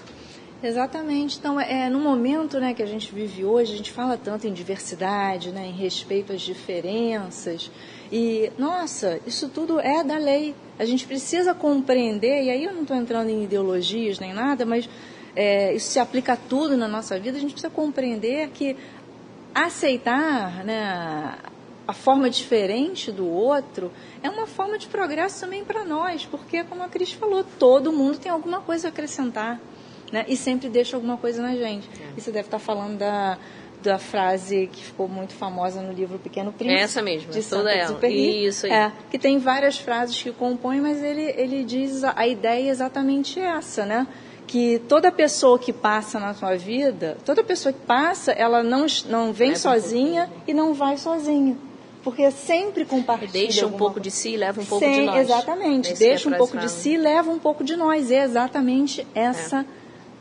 Exatamente. 0.62 1.38
Então, 1.38 1.58
é, 1.58 1.89
no 1.89 2.00
momento 2.00 2.60
né, 2.60 2.74
que 2.74 2.84
a 2.84 2.86
gente 2.86 3.13
vive 3.15 3.45
hoje, 3.45 3.74
a 3.74 3.78
gente 3.78 3.91
fala 3.91 4.17
tanto 4.17 4.45
em 4.45 4.52
diversidade, 4.52 5.52
né, 5.52 5.67
em 5.67 5.72
respeito 5.72 6.34
às 6.34 6.41
diferenças. 6.41 7.72
E, 8.12 8.52
nossa, 8.58 9.22
isso 9.26 9.48
tudo 9.48 9.80
é 9.80 10.04
da 10.04 10.17
lei. 10.17 10.54
A 10.78 10.84
gente 10.84 11.08
precisa 11.08 11.54
compreender, 11.54 12.43
e 12.43 12.50
aí 12.50 12.65
eu 12.65 12.74
não 12.74 12.82
estou 12.82 12.98
entrando 12.98 13.30
em 13.30 13.43
ideologias 13.43 14.19
nem 14.19 14.34
nada, 14.34 14.65
mas 14.65 14.89
é, 15.34 15.74
isso 15.74 15.91
se 15.91 16.00
aplica 16.00 16.34
a 16.34 16.38
tudo 16.38 16.76
na 16.76 16.89
nossa 16.89 17.17
vida, 17.17 17.38
a 17.38 17.41
gente 17.41 17.54
precisa 17.54 17.72
compreender 17.72 18.50
que 18.50 18.76
aceitar 19.56 20.65
né, 20.65 21.38
a 21.88 21.93
forma 21.93 22.30
diferente 22.30 23.12
do 23.12 23.26
outro 23.28 23.91
é 24.22 24.30
uma 24.30 24.45
forma 24.45 24.78
de 24.78 24.88
progresso 24.88 25.39
também 25.39 25.63
para 25.63 25.86
nós, 25.86 26.26
porque, 26.26 26.65
como 26.65 26.84
a 26.84 26.89
Cris 26.89 27.13
falou, 27.13 27.45
todo 27.58 27.93
mundo 27.93 28.19
tem 28.19 28.30
alguma 28.30 28.60
coisa 28.60 28.88
a 28.88 28.89
acrescentar 28.89 29.60
né, 30.12 30.26
e 30.28 30.36
sempre 30.36 30.69
deixa 30.69 30.95
alguma 30.95 31.17
coisa 31.17 31.41
na 31.41 31.56
gente. 31.56 31.89
É. 32.00 32.13
E 32.17 32.22
você 32.22 32.32
deve 32.32 32.48
estar 32.48 32.60
falando 32.60 32.98
da, 32.98 33.38
da 33.82 33.98
frase 33.98 34.69
que 34.72 34.84
ficou 34.84 35.08
muito 35.08 35.34
famosa 35.34 35.82
no 35.82 35.91
livro 35.91 36.19
Pequeno 36.19 36.52
Príncipe. 36.52 36.82
Essa 36.82 37.02
mesmo, 37.02 37.32
de 37.32 37.43
toda 37.43 37.72
ela. 37.72 38.00
Isso 38.08 38.65
aí. 38.65 38.72
É, 38.72 38.91
que 39.10 39.17
tem 39.17 39.38
várias 39.39 39.78
frases 39.78 40.22
que 40.22 40.32
compõem, 40.32 40.82
mas 40.82 41.02
ele, 41.02 41.34
ele 41.38 41.63
diz 41.63 42.04
a, 42.04 42.13
a 42.15 42.28
ideia 42.28 42.67
é 42.67 42.72
exatamente 42.72 43.39
essa, 43.39 43.86
né? 43.86 44.08
que 44.50 44.80
toda 44.88 45.12
pessoa 45.12 45.60
que 45.60 45.72
passa 45.72 46.19
na 46.19 46.34
sua 46.34 46.56
vida, 46.56 47.15
toda 47.24 47.43
pessoa 47.43 47.72
que 47.72 47.82
passa, 47.82 48.32
ela 48.32 48.63
não, 48.63 48.88
não 49.06 49.32
vem 49.32 49.50
leva 49.50 49.60
sozinha 49.60 50.28
um 50.28 50.41
e 50.48 50.54
não 50.56 50.74
vai 50.74 50.98
sozinha. 50.98 51.56
Porque 52.04 52.32
sempre 52.32 52.84
compartilha. 52.84 53.32
Deixa 53.32 53.67
um 53.67 53.72
pouco 53.72 53.95
coisa. 53.95 54.00
de 54.00 54.12
si, 54.12 54.36
leva 54.36 54.60
um 54.60 54.65
pouco 54.65 54.84
Sem, 54.84 55.02
de 55.02 55.06
nós. 55.06 55.19
Exatamente. 55.19 55.93
Deixa 55.93 56.30
um 56.30 56.34
pouco 56.34 56.58
de 56.58 56.69
si, 56.69 56.98
leva 56.98 57.30
um 57.30 57.38
pouco 57.38 57.63
de 57.63 57.76
nós. 57.76 58.10
É 58.10 58.24
exatamente 58.24 59.06
essa 59.13 59.62
é. 59.62 59.65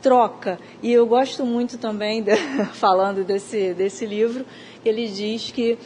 Troca. 0.01 0.59
E 0.81 0.91
eu 0.91 1.05
gosto 1.05 1.45
muito 1.45 1.77
também, 1.77 2.21
de, 2.21 2.35
falando 2.73 3.23
desse, 3.23 3.73
desse 3.73 4.05
livro, 4.05 4.45
ele 4.83 5.07
diz 5.07 5.51
que, 5.51 5.77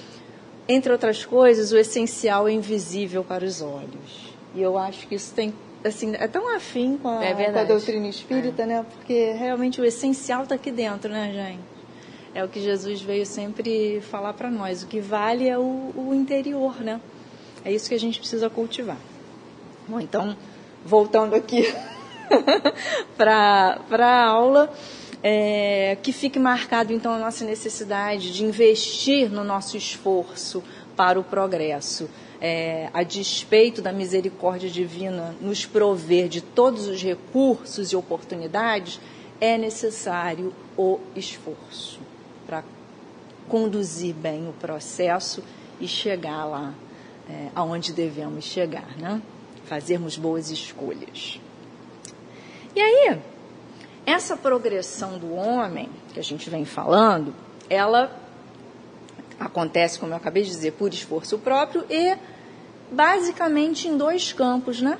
entre 0.67 0.91
outras 0.91 1.25
coisas, 1.25 1.71
o 1.71 1.77
essencial 1.77 2.47
é 2.47 2.51
invisível 2.51 3.23
para 3.23 3.43
os 3.43 3.61
olhos. 3.61 4.33
E 4.55 4.61
eu 4.61 4.77
acho 4.77 5.07
que 5.07 5.15
isso 5.15 5.33
tem 5.33 5.53
assim, 5.83 6.13
é 6.15 6.27
tão 6.27 6.55
afim 6.55 6.97
com 6.97 7.09
a, 7.09 7.25
é 7.25 7.51
com 7.51 7.59
a 7.59 7.63
doutrina 7.65 8.07
espírita, 8.07 8.63
é. 8.63 8.65
né? 8.65 8.85
Porque 8.89 9.31
realmente 9.31 9.81
o 9.81 9.85
essencial 9.85 10.43
está 10.43 10.55
aqui 10.55 10.71
dentro, 10.71 11.11
né, 11.11 11.31
gente? 11.33 11.73
É 12.33 12.43
o 12.43 12.47
que 12.47 12.61
Jesus 12.61 13.01
veio 13.01 13.25
sempre 13.25 14.01
falar 14.01 14.33
para 14.33 14.49
nós. 14.49 14.81
O 14.81 14.87
que 14.87 14.99
vale 14.99 15.47
é 15.47 15.57
o, 15.57 15.91
o 15.95 16.13
interior, 16.13 16.79
né? 16.79 16.99
É 17.65 17.71
isso 17.71 17.87
que 17.87 17.95
a 17.95 17.99
gente 17.99 18.19
precisa 18.19 18.49
cultivar. 18.49 18.97
Bom, 19.87 19.99
então, 19.99 20.35
voltando 20.85 21.35
aqui 21.35 21.73
para 23.17 23.79
a 23.99 24.25
aula, 24.25 24.73
é, 25.21 25.97
que 26.01 26.11
fique 26.11 26.37
marcado 26.37 26.91
então 26.91 27.13
a 27.13 27.19
nossa 27.19 27.45
necessidade 27.45 28.33
de 28.33 28.43
investir 28.43 29.31
no 29.31 29.43
nosso 29.43 29.77
esforço 29.77 30.63
para 30.95 31.19
o 31.19 31.23
progresso 31.23 32.09
é, 32.43 32.89
a 32.93 33.03
despeito 33.03 33.81
da 33.81 33.93
misericórdia 33.93 34.69
divina, 34.69 35.33
nos 35.39 35.65
prover 35.65 36.27
de 36.27 36.41
todos 36.41 36.87
os 36.87 37.01
recursos 37.01 37.93
e 37.93 37.95
oportunidades, 37.95 38.99
é 39.39 39.57
necessário 39.57 40.53
o 40.77 40.99
esforço 41.15 42.01
para 42.45 42.61
conduzir 43.47 44.13
bem 44.13 44.49
o 44.49 44.53
processo 44.53 45.41
e 45.79 45.87
chegar 45.87 46.43
lá 46.43 46.73
é, 47.29 47.47
aonde 47.55 47.93
devemos 47.93 48.43
chegar, 48.43 48.97
né? 48.97 49.21
Fazermos 49.63 50.17
boas 50.17 50.51
escolhas. 50.51 51.39
E 52.75 52.81
aí, 52.81 53.19
essa 54.05 54.35
progressão 54.35 55.17
do 55.17 55.33
homem 55.33 55.89
que 56.13 56.19
a 56.19 56.23
gente 56.23 56.49
vem 56.49 56.65
falando, 56.65 57.33
ela 57.69 58.11
acontece, 59.39 59.99
como 59.99 60.13
eu 60.13 60.17
acabei 60.17 60.43
de 60.43 60.49
dizer, 60.49 60.73
por 60.73 60.93
esforço 60.93 61.37
próprio 61.37 61.85
e 61.89 62.17
basicamente 62.91 63.87
em 63.87 63.97
dois 63.97 64.33
campos, 64.33 64.81
né? 64.81 64.97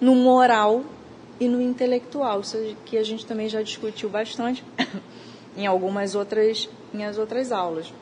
No 0.00 0.14
moral 0.14 0.84
e 1.40 1.48
no 1.48 1.60
intelectual, 1.60 2.42
que 2.84 2.96
a 2.96 3.02
gente 3.02 3.24
também 3.26 3.48
já 3.48 3.62
discutiu 3.62 4.08
bastante 4.08 4.64
em 5.56 5.66
algumas 5.66 6.14
outras, 6.14 6.68
em 6.92 7.04
as 7.04 7.18
outras 7.18 7.52
aulas. 7.52 7.92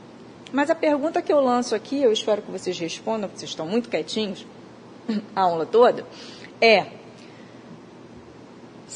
Mas 0.52 0.70
a 0.70 0.74
pergunta 0.74 1.20
que 1.20 1.32
eu 1.32 1.40
lanço 1.40 1.74
aqui, 1.74 2.02
eu 2.02 2.12
espero 2.12 2.42
que 2.42 2.50
vocês 2.50 2.78
respondam, 2.78 3.28
porque 3.28 3.40
vocês 3.40 3.50
estão 3.50 3.66
muito 3.66 3.88
quietinhos 3.88 4.46
a 5.34 5.40
aula 5.40 5.66
toda, 5.66 6.04
é: 6.60 6.86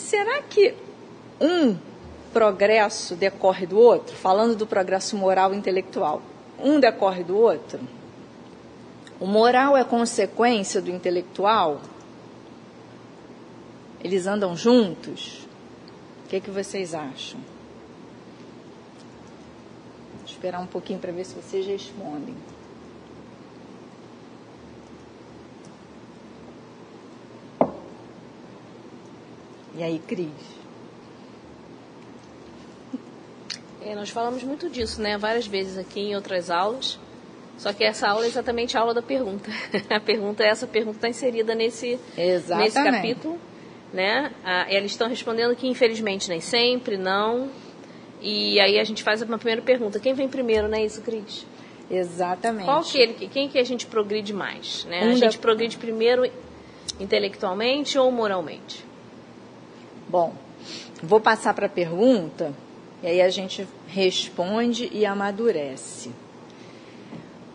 será 0.00 0.42
que 0.42 0.74
um 1.40 1.76
progresso 2.32 3.14
decorre 3.14 3.66
do 3.66 3.78
outro? 3.78 4.16
Falando 4.16 4.56
do 4.56 4.66
progresso 4.66 5.16
moral 5.16 5.54
e 5.54 5.56
intelectual, 5.56 6.22
um 6.58 6.80
decorre 6.80 7.22
do 7.22 7.36
outro? 7.36 7.80
O 9.18 9.26
moral 9.26 9.76
é 9.76 9.84
consequência 9.84 10.80
do 10.80 10.90
intelectual? 10.90 11.80
Eles 14.02 14.26
andam 14.26 14.56
juntos? 14.56 15.46
O 16.24 16.28
que, 16.28 16.36
é 16.36 16.40
que 16.40 16.50
vocês 16.50 16.94
acham? 16.94 17.40
Vou 20.14 20.24
esperar 20.24 20.60
um 20.60 20.66
pouquinho 20.66 20.98
para 20.98 21.12
ver 21.12 21.24
se 21.24 21.34
vocês 21.34 21.66
respondem. 21.66 22.34
E 29.80 29.82
aí, 29.82 29.98
Cris? 29.98 30.28
É, 33.82 33.94
nós 33.94 34.10
falamos 34.10 34.42
muito 34.42 34.68
disso, 34.68 35.00
né? 35.00 35.16
Várias 35.16 35.46
vezes 35.46 35.78
aqui 35.78 36.00
em 36.00 36.14
outras 36.14 36.50
aulas. 36.50 36.98
Só 37.56 37.72
que 37.72 37.82
essa 37.82 38.06
aula 38.06 38.26
é 38.26 38.28
exatamente 38.28 38.76
a 38.76 38.80
aula 38.80 38.92
da 38.92 39.00
pergunta. 39.00 39.50
a 39.88 39.98
pergunta, 39.98 40.44
essa 40.44 40.66
pergunta 40.66 40.98
está 40.98 41.08
inserida 41.08 41.54
nesse, 41.54 41.98
nesse 42.14 42.74
capítulo. 42.74 43.38
Né? 43.90 44.32
Ah, 44.44 44.66
eles 44.68 44.90
estão 44.90 45.08
respondendo 45.08 45.56
que 45.56 45.66
infelizmente 45.66 46.28
nem 46.28 46.42
sempre, 46.42 46.98
não. 46.98 47.48
E 48.20 48.60
aí 48.60 48.78
a 48.78 48.84
gente 48.84 49.02
faz 49.02 49.22
uma 49.22 49.38
primeira 49.38 49.62
pergunta. 49.62 49.98
Quem 49.98 50.12
vem 50.12 50.28
primeiro, 50.28 50.68
não 50.68 50.76
é 50.76 50.84
isso, 50.84 51.00
Cris? 51.00 51.46
Exatamente. 51.90 52.66
Qual 52.66 52.82
que 52.82 52.98
ele, 52.98 53.28
quem 53.28 53.48
que 53.48 53.58
a 53.58 53.64
gente 53.64 53.86
progride 53.86 54.34
mais? 54.34 54.84
Né? 54.84 55.06
Um 55.06 55.12
a 55.12 55.14
gente 55.14 55.38
da... 55.38 55.42
progride 55.42 55.78
primeiro 55.78 56.30
intelectualmente 57.00 57.98
ou 57.98 58.12
moralmente? 58.12 58.89
Bom, 60.10 60.32
vou 61.00 61.20
passar 61.20 61.54
para 61.54 61.66
a 61.66 61.68
pergunta 61.68 62.52
e 63.00 63.06
aí 63.06 63.22
a 63.22 63.28
gente 63.28 63.64
responde 63.86 64.90
e 64.92 65.06
amadurece. 65.06 66.10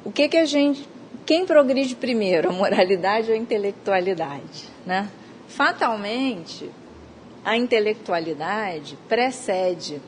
O 0.06 0.12
que 0.12 0.30
que 0.30 0.38
a 0.38 0.46
gente, 0.46 0.88
quem 1.26 1.46
progride 1.46 1.98
primeiro, 1.98 2.48
a 2.48 2.54
moralidade 2.54 3.28
ou 3.28 3.36
a 3.36 3.38
intelectualidade, 3.38 4.70
né? 4.86 5.10
Fatalmente, 5.50 6.72
a 7.44 7.58
intelectualidade 7.58 8.98
precede 9.10 10.02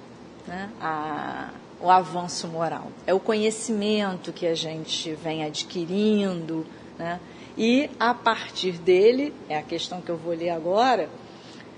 né, 0.48 0.70
a, 0.80 1.50
o 1.82 1.92
avanço 1.92 2.48
moral. 2.48 2.94
É 3.06 3.14
o 3.14 3.20
conhecimento 3.20 4.32
que 4.32 4.48
a 4.48 4.56
gente 4.56 5.12
vem 5.16 5.44
adquirindo, 5.44 6.66
né? 6.98 7.20
E 7.58 7.90
a 8.00 8.14
partir 8.14 8.74
dele, 8.74 9.34
é 9.50 9.58
a 9.58 9.64
questão 9.64 10.00
que 10.00 10.10
eu 10.10 10.16
vou 10.16 10.34
ler 10.34 10.52
agora, 10.52 11.10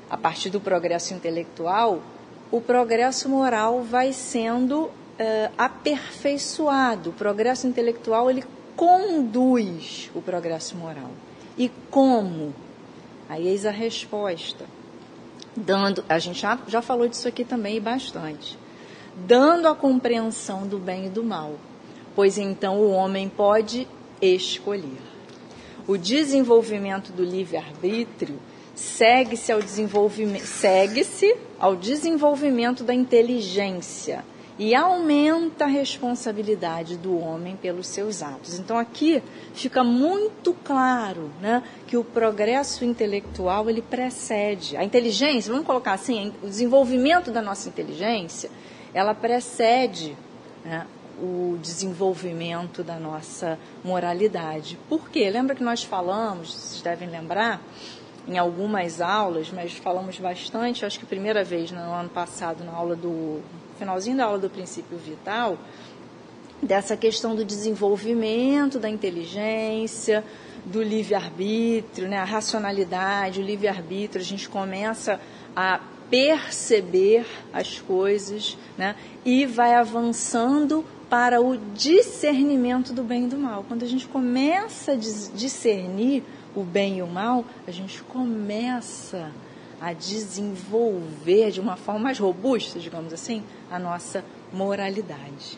a 0.09 0.17
partir 0.17 0.49
do 0.49 0.59
progresso 0.59 1.13
intelectual, 1.13 2.01
o 2.51 2.59
progresso 2.59 3.29
moral 3.29 3.83
vai 3.83 4.11
sendo 4.11 4.85
uh, 4.85 4.91
aperfeiçoado. 5.57 7.11
O 7.11 7.13
progresso 7.13 7.67
intelectual 7.67 8.29
ele 8.29 8.43
conduz 8.75 10.09
o 10.15 10.21
progresso 10.21 10.75
moral. 10.75 11.11
E 11.57 11.69
como? 11.91 12.53
Aí 13.27 13.47
eis 13.47 13.65
a 13.65 13.71
resposta. 13.71 14.65
Dando, 15.55 16.03
a 16.07 16.17
gente 16.17 16.39
já, 16.39 16.57
já 16.67 16.81
falou 16.81 17.07
disso 17.07 17.27
aqui 17.27 17.43
também 17.43 17.79
bastante. 17.81 18.57
Dando 19.15 19.67
a 19.67 19.75
compreensão 19.75 20.65
do 20.65 20.79
bem 20.79 21.07
e 21.07 21.09
do 21.09 21.23
mal, 21.23 21.55
pois 22.15 22.37
então 22.37 22.77
o 22.77 22.91
homem 22.91 23.27
pode 23.27 23.87
escolher. 24.21 25.01
O 25.85 25.97
desenvolvimento 25.97 27.11
do 27.11 27.23
livre-arbítrio 27.23 28.39
segue-se 28.79 29.51
ao 29.51 29.61
desenvolvimento, 29.61 30.45
segue-se 30.45 31.35
ao 31.59 31.75
desenvolvimento 31.75 32.81
da 32.81 32.93
inteligência 32.93 34.23
e 34.57 34.73
aumenta 34.73 35.65
a 35.65 35.67
responsabilidade 35.67 36.97
do 36.97 37.17
homem 37.17 37.57
pelos 37.57 37.87
seus 37.87 38.23
atos. 38.23 38.57
Então 38.57 38.77
aqui 38.77 39.21
fica 39.53 39.83
muito 39.83 40.53
claro, 40.53 41.29
né, 41.41 41.61
que 41.87 41.97
o 41.97 42.03
progresso 42.03 42.85
intelectual 42.85 43.69
ele 43.69 43.81
precede 43.81 44.77
a 44.77 44.83
inteligência. 44.83 45.51
Vamos 45.51 45.67
colocar 45.67 45.93
assim, 45.93 46.33
o 46.41 46.47
desenvolvimento 46.47 47.31
da 47.31 47.41
nossa 47.41 47.67
inteligência, 47.67 48.49
ela 48.93 49.13
precede 49.13 50.15
né, 50.63 50.85
o 51.21 51.57
desenvolvimento 51.61 52.81
da 52.81 52.97
nossa 52.97 53.59
moralidade. 53.83 54.77
Por 54.87 55.09
quê? 55.09 55.29
Lembra 55.29 55.55
que 55.55 55.63
nós 55.63 55.83
falamos, 55.83 56.53
vocês 56.53 56.81
devem 56.81 57.09
lembrar, 57.09 57.61
em 58.27 58.37
algumas 58.37 59.01
aulas, 59.01 59.51
mas 59.51 59.73
falamos 59.73 60.17
bastante, 60.19 60.85
acho 60.85 60.99
que 60.99 61.05
a 61.05 61.07
primeira 61.07 61.43
vez 61.43 61.71
no 61.71 61.79
ano 61.79 62.09
passado, 62.09 62.63
na 62.63 62.73
aula 62.73 62.95
do 62.95 63.41
finalzinho 63.77 64.17
da 64.17 64.25
aula 64.25 64.37
do 64.37 64.49
princípio 64.49 64.97
vital, 64.97 65.57
dessa 66.61 66.97
questão 66.97 67.35
do 67.35 67.45
desenvolvimento 67.45 68.77
da 68.77 68.89
inteligência, 68.89 70.23
do 70.65 70.83
livre-arbítrio, 70.83 72.07
né, 72.07 72.17
a 72.17 72.25
racionalidade, 72.25 73.39
o 73.39 73.43
livre-arbítrio, 73.43 74.21
a 74.21 74.25
gente 74.25 74.49
começa 74.49 75.19
a 75.55 75.79
perceber 76.09 77.25
as 77.53 77.79
coisas 77.79 78.57
né, 78.77 78.95
e 79.23 79.45
vai 79.45 79.75
avançando 79.75 80.83
para 81.09 81.41
o 81.41 81.57
discernimento 81.57 82.93
do 82.93 83.03
bem 83.03 83.25
e 83.25 83.27
do 83.27 83.37
mal. 83.37 83.65
Quando 83.67 83.83
a 83.83 83.87
gente 83.87 84.07
começa 84.07 84.91
a 84.91 84.95
discernir 84.95 86.23
o 86.55 86.63
bem 86.63 86.97
e 86.97 87.01
o 87.01 87.07
mal, 87.07 87.45
a 87.67 87.71
gente 87.71 88.01
começa 88.03 89.31
a 89.79 89.93
desenvolver 89.93 91.51
de 91.51 91.59
uma 91.59 91.75
forma 91.75 92.01
mais 92.01 92.19
robusta, 92.19 92.79
digamos 92.79 93.13
assim, 93.13 93.43
a 93.71 93.79
nossa 93.79 94.23
moralidade. 94.51 95.57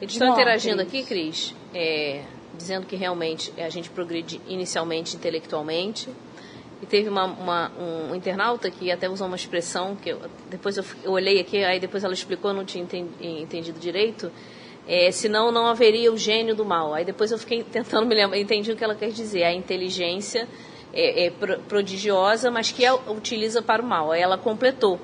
Eles 0.00 0.14
estão 0.14 0.32
interagindo 0.32 0.82
aqui, 0.82 1.04
Cris, 1.04 1.54
é, 1.72 2.24
dizendo 2.58 2.86
que 2.86 2.96
realmente 2.96 3.52
a 3.60 3.68
gente 3.68 3.88
progride 3.88 4.40
inicialmente 4.48 5.14
intelectualmente. 5.16 6.08
E 6.82 6.86
teve 6.86 7.08
uma, 7.08 7.26
uma, 7.26 7.70
um 7.78 8.12
internauta 8.12 8.68
que 8.68 8.90
até 8.90 9.08
usou 9.08 9.28
uma 9.28 9.36
expressão 9.36 9.94
que 9.94 10.10
eu, 10.10 10.20
depois 10.50 10.76
eu, 10.76 10.84
eu, 11.04 11.12
olhei 11.12 11.40
aqui, 11.40 11.62
aí 11.62 11.78
depois 11.78 12.02
ela 12.02 12.12
explicou, 12.12 12.50
eu 12.50 12.56
não 12.56 12.64
tinha 12.64 12.84
entendido 13.20 13.78
direito. 13.78 14.32
É, 14.86 15.10
senão 15.12 15.52
não 15.52 15.66
haveria 15.66 16.12
o 16.12 16.16
gênio 16.16 16.54
do 16.54 16.64
mal. 16.64 16.92
Aí 16.94 17.04
depois 17.04 17.30
eu 17.30 17.38
fiquei 17.38 17.62
tentando 17.70 18.06
me 18.06 18.14
lembrar, 18.14 18.38
entendi 18.38 18.72
o 18.72 18.76
que 18.76 18.84
ela 18.84 18.94
quer 18.94 19.10
dizer. 19.10 19.44
A 19.44 19.52
inteligência 19.52 20.48
é, 20.92 21.26
é 21.26 21.30
prodigiosa, 21.30 22.50
mas 22.50 22.70
que 22.70 22.84
a 22.84 22.94
utiliza 22.94 23.62
para 23.62 23.82
o 23.82 23.86
mal. 23.86 24.12
Aí 24.12 24.20
ela 24.20 24.36
completou 24.36 25.00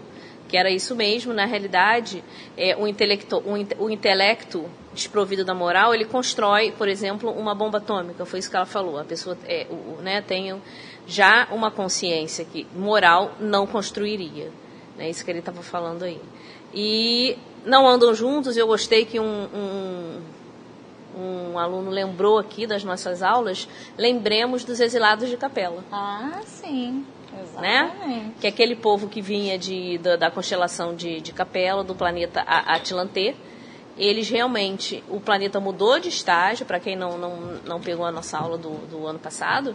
que 0.49 0.57
era 0.57 0.71
isso 0.71 0.97
mesmo, 0.97 1.33
na 1.33 1.45
realidade, 1.45 2.25
é, 2.57 2.75
o, 2.75 2.89
intelecto, 2.89 3.37
o, 3.37 3.85
o 3.85 3.91
intelecto 3.91 4.65
desprovido 4.95 5.45
da 5.45 5.55
moral, 5.55 5.95
ele 5.95 6.07
constrói, 6.07 6.73
por 6.73 6.89
exemplo, 6.89 7.31
uma 7.31 7.55
bomba 7.55 7.79
atômica, 7.79 8.25
foi 8.25 8.39
isso 8.41 8.51
que 8.51 8.57
ela 8.57 8.67
falou, 8.67 8.99
a 8.99 9.05
pessoa 9.05 9.37
é, 9.45 9.67
o, 9.71 10.01
né, 10.01 10.23
tem 10.23 10.61
já 11.07 11.47
uma 11.53 11.71
consciência 11.71 12.45
que 12.45 12.67
moral 12.75 13.33
não 13.39 13.67
construiria, 13.67 14.51
é 14.99 15.09
isso 15.09 15.25
que 15.25 15.31
ele 15.31 15.41
estava 15.41 15.63
falando 15.63 16.03
aí. 16.03 16.21
E 16.75 17.37
não 17.69 17.87
andam 17.87 18.15
juntos, 18.15 18.57
eu 18.57 18.67
gostei 18.67 19.05
que 19.05 19.21
um, 19.21 19.49
um, 19.55 20.21
um 21.21 21.59
aluno 21.59 21.91
lembrou 21.91 22.39
aqui 22.39 22.67
das 22.67 22.83
nossas 22.83 23.23
aulas, 23.23 23.69
lembremos 23.97 24.65
dos 24.65 24.81
exilados 24.81 25.29
de 25.29 25.37
capela. 25.37 25.85
Ah, 25.93 26.41
sim 26.45 27.05
né? 27.61 28.33
Que 28.41 28.47
é 28.47 28.51
aquele 28.51 28.77
povo 28.77 29.09
que 29.09 29.21
vinha 29.21 29.59
de, 29.59 29.99
da, 29.99 30.17
da 30.17 30.31
constelação 30.31 30.95
de, 30.95 31.21
de 31.21 31.33
Capela, 31.33 31.85
do 31.85 31.95
planeta 31.95 32.41
Atlantê. 32.41 33.35
Eles 33.97 34.29
realmente, 34.29 35.03
o 35.09 35.21
planeta 35.21 35.59
mudou 35.59 35.99
de 35.99 36.09
estágio, 36.09 36.65
para 36.65 36.79
quem 36.79 36.95
não, 36.95 37.19
não, 37.19 37.37
não 37.67 37.81
pegou 37.81 38.07
a 38.07 38.13
nossa 38.13 38.39
aula 38.39 38.57
do, 38.57 38.71
do 38.87 39.07
ano 39.07 39.19
passado, 39.19 39.75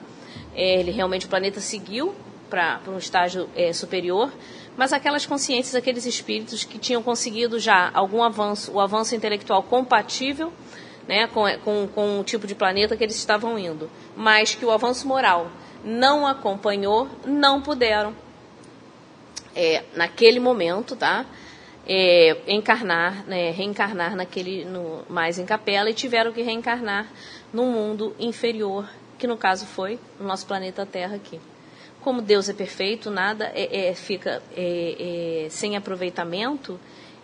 é, 0.56 0.80
ele 0.80 0.92
realmente, 0.92 1.26
o 1.26 1.30
planeta 1.30 1.60
seguiu 1.60 2.16
para 2.50 2.80
um 2.88 2.98
estágio 2.98 3.50
é, 3.56 3.74
superior, 3.74 4.32
mas 4.78 4.92
aquelas 4.94 5.26
consciências, 5.26 5.76
aqueles 5.76 6.06
espíritos 6.06 6.64
que 6.64 6.80
tinham 6.80 7.04
conseguido 7.04 7.60
já 7.60 7.92
algum 7.94 8.24
avanço, 8.24 8.72
o 8.72 8.80
avanço 8.80 9.16
intelectual 9.16 9.64
compatível 9.64 10.52
né, 11.08 11.28
com, 11.28 11.44
com, 11.60 11.88
com 11.88 12.20
o 12.20 12.24
tipo 12.24 12.48
de 12.48 12.56
planeta 12.56 12.96
que 12.96 13.04
eles 13.04 13.16
estavam 13.16 13.58
indo, 13.58 13.90
mas 14.16 14.56
que 14.56 14.66
o 14.66 14.72
avanço 14.72 15.08
moral 15.08 15.50
não 15.84 16.26
acompanhou, 16.26 17.10
não 17.26 17.62
puderam, 17.62 18.16
é, 19.56 19.84
naquele 19.96 20.40
momento, 20.40 20.96
tá? 20.96 21.26
É, 21.86 22.38
encarnar, 22.48 23.26
né, 23.28 23.52
reencarnar 23.52 24.16
naquele, 24.16 24.64
no, 24.64 25.04
mais 25.10 25.38
em 25.38 25.46
capela 25.46 25.90
e 25.90 25.94
tiveram 25.94 26.32
que 26.32 26.42
reencarnar 26.42 27.12
num 27.52 27.70
mundo 27.72 28.16
inferior, 28.18 28.90
que 29.20 29.28
no 29.28 29.36
caso 29.36 29.66
foi 29.66 30.00
o 30.18 30.24
nosso 30.24 30.48
planeta 30.48 30.86
Terra 30.86 31.18
aqui. 31.18 31.42
Como 32.04 32.22
Deus 32.22 32.50
é 32.50 32.54
perfeito, 32.54 33.10
nada 33.10 33.52
é, 33.56 33.90
é 33.90 33.96
fica 33.96 34.42
é, 34.56 35.46
é, 35.46 35.50
sem 35.50 35.76
aproveitamento 35.76 36.80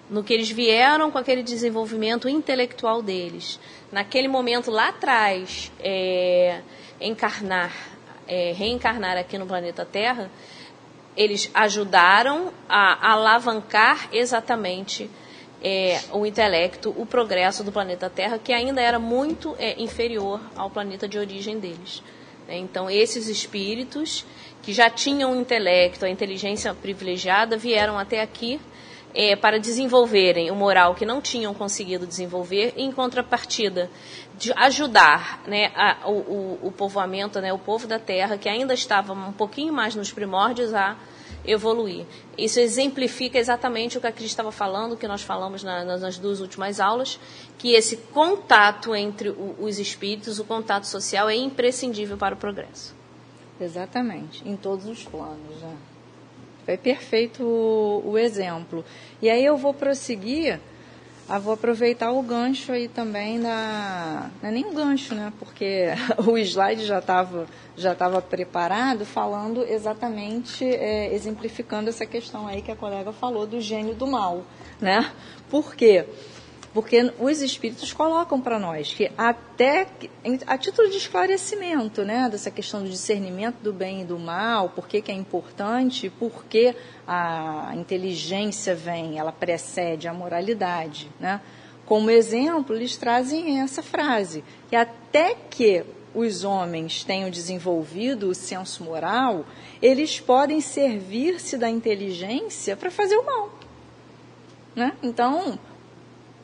no 0.09 0.23
que 0.23 0.33
eles 0.33 0.49
vieram 0.49 1.11
com 1.11 1.17
aquele 1.17 1.43
desenvolvimento 1.43 2.27
intelectual 2.27 3.01
deles. 3.01 3.59
Naquele 3.91 4.27
momento 4.27 4.71
lá 4.71 4.89
atrás, 4.89 5.71
é, 5.79 6.61
encarnar 6.99 7.71
é, 8.29 8.53
reencarnar 8.53 9.17
aqui 9.17 9.37
no 9.39 9.47
planeta 9.47 9.83
Terra, 9.83 10.29
eles 11.17 11.49
ajudaram 11.53 12.53
a 12.69 13.11
alavancar 13.11 14.07
exatamente 14.13 15.09
é, 15.61 15.99
o 16.13 16.25
intelecto, 16.25 16.93
o 16.95 17.05
progresso 17.05 17.63
do 17.63 17.71
planeta 17.71 18.09
Terra, 18.09 18.37
que 18.37 18.53
ainda 18.53 18.79
era 18.79 18.99
muito 18.99 19.55
é, 19.57 19.81
inferior 19.81 20.39
ao 20.55 20.69
planeta 20.69 21.07
de 21.07 21.17
origem 21.17 21.59
deles. 21.59 22.03
Né? 22.49 22.57
Então, 22.57 22.89
esses 22.89 23.27
espíritos 23.27 24.25
que 24.63 24.73
já 24.73 24.89
tinham 24.89 25.31
o 25.31 25.39
intelecto, 25.39 26.03
a 26.03 26.09
inteligência 26.09 26.73
privilegiada, 26.73 27.55
vieram 27.55 27.97
até 27.97 28.21
aqui 28.21 28.59
é, 29.13 29.35
para 29.35 29.59
desenvolverem 29.59 30.51
o 30.51 30.55
moral 30.55 30.95
que 30.95 31.05
não 31.05 31.21
tinham 31.21 31.53
conseguido 31.53 32.05
desenvolver, 32.05 32.73
em 32.75 32.91
contrapartida 32.91 33.89
de 34.37 34.51
ajudar 34.53 35.41
né, 35.47 35.71
a, 35.75 36.09
o, 36.09 36.59
o, 36.63 36.71
povoamento, 36.71 37.39
né, 37.39 37.53
o 37.53 37.59
povo 37.59 37.87
da 37.87 37.99
terra, 37.99 38.37
que 38.37 38.49
ainda 38.49 38.73
estava 38.73 39.13
um 39.13 39.31
pouquinho 39.31 39.71
mais 39.71 39.95
nos 39.95 40.11
primórdios, 40.11 40.73
a 40.73 40.95
evoluir. 41.45 42.05
Isso 42.37 42.59
exemplifica 42.59 43.37
exatamente 43.37 43.97
o 43.97 44.01
que 44.01 44.07
a 44.07 44.11
Cris 44.11 44.29
estava 44.29 44.51
falando, 44.51 44.97
que 44.97 45.07
nós 45.07 45.21
falamos 45.21 45.63
na, 45.63 45.83
nas 45.83 46.17
duas 46.17 46.39
últimas 46.39 46.79
aulas, 46.79 47.19
que 47.57 47.73
esse 47.73 47.97
contato 47.97 48.95
entre 48.95 49.29
o, 49.29 49.55
os 49.59 49.79
espíritos, 49.79 50.39
o 50.39 50.45
contato 50.45 50.85
social, 50.85 51.29
é 51.29 51.35
imprescindível 51.35 52.17
para 52.17 52.35
o 52.35 52.37
progresso. 52.37 52.95
Exatamente, 53.59 54.47
em 54.47 54.55
todos 54.55 54.85
os 54.85 55.03
planos. 55.03 55.61
Né? 55.61 55.75
É 56.67 56.77
perfeito 56.77 57.43
o, 57.43 58.11
o 58.11 58.17
exemplo. 58.17 58.85
E 59.21 59.29
aí 59.29 59.43
eu 59.43 59.57
vou 59.57 59.73
prosseguir, 59.73 60.59
ah, 61.29 61.37
vou 61.37 61.53
aproveitar 61.53 62.11
o 62.11 62.23
gancho 62.23 62.71
aí 62.71 62.87
também 62.87 63.39
da. 63.39 64.31
Não 64.41 64.49
é 64.49 64.51
nem 64.51 64.65
um 64.65 64.73
gancho, 64.73 65.13
né? 65.13 65.31
Porque 65.37 65.89
o 66.25 66.35
slide 66.39 66.83
já 66.83 66.97
estava 66.97 67.45
já 67.77 67.93
tava 67.93 68.21
preparado 68.21 69.05
falando 69.05 69.63
exatamente, 69.63 70.65
é, 70.65 71.13
exemplificando 71.13 71.87
essa 71.87 72.05
questão 72.05 72.47
aí 72.47 72.61
que 72.61 72.71
a 72.71 72.75
colega 72.75 73.13
falou 73.13 73.45
do 73.45 73.61
gênio 73.61 73.93
do 73.93 74.07
mal. 74.07 74.43
Né? 74.81 75.11
Por 75.49 75.75
quê? 75.75 76.05
Porque 76.05 76.38
os 77.19 77.41
espíritos 77.41 77.93
colocam 77.93 78.39
para 78.39 78.59
nós 78.59 78.93
que 78.93 79.11
até 79.17 79.87
a 80.45 80.57
título 80.57 80.89
de 80.89 80.97
esclarecimento, 80.97 82.03
né, 82.03 82.29
dessa 82.29 82.51
questão 82.51 82.83
do 82.83 82.89
discernimento 82.89 83.57
do 83.61 83.73
bem 83.73 84.01
e 84.01 84.05
do 84.05 84.19
mal, 84.19 84.69
por 84.69 84.87
que, 84.87 85.01
que 85.01 85.11
é 85.11 85.15
importante, 85.15 86.09
por 86.09 86.45
que 86.45 86.75
a 87.07 87.71
inteligência 87.75 88.75
vem, 88.75 89.17
ela 89.17 89.31
precede 89.31 90.07
a 90.07 90.13
moralidade, 90.13 91.09
né? 91.19 91.41
Como 91.85 92.11
exemplo, 92.11 92.75
eles 92.75 92.95
trazem 92.97 93.61
essa 93.61 93.81
frase, 93.81 94.43
que 94.69 94.75
até 94.75 95.35
que 95.49 95.83
os 96.13 96.43
homens 96.43 97.03
tenham 97.03 97.29
desenvolvido 97.29 98.29
o 98.29 98.35
senso 98.35 98.83
moral, 98.83 99.45
eles 99.81 100.19
podem 100.19 100.61
servir-se 100.61 101.57
da 101.57 101.69
inteligência 101.69 102.75
para 102.75 102.91
fazer 102.91 103.17
o 103.17 103.25
mal. 103.25 103.49
Né? 104.75 104.93
Então, 105.01 105.57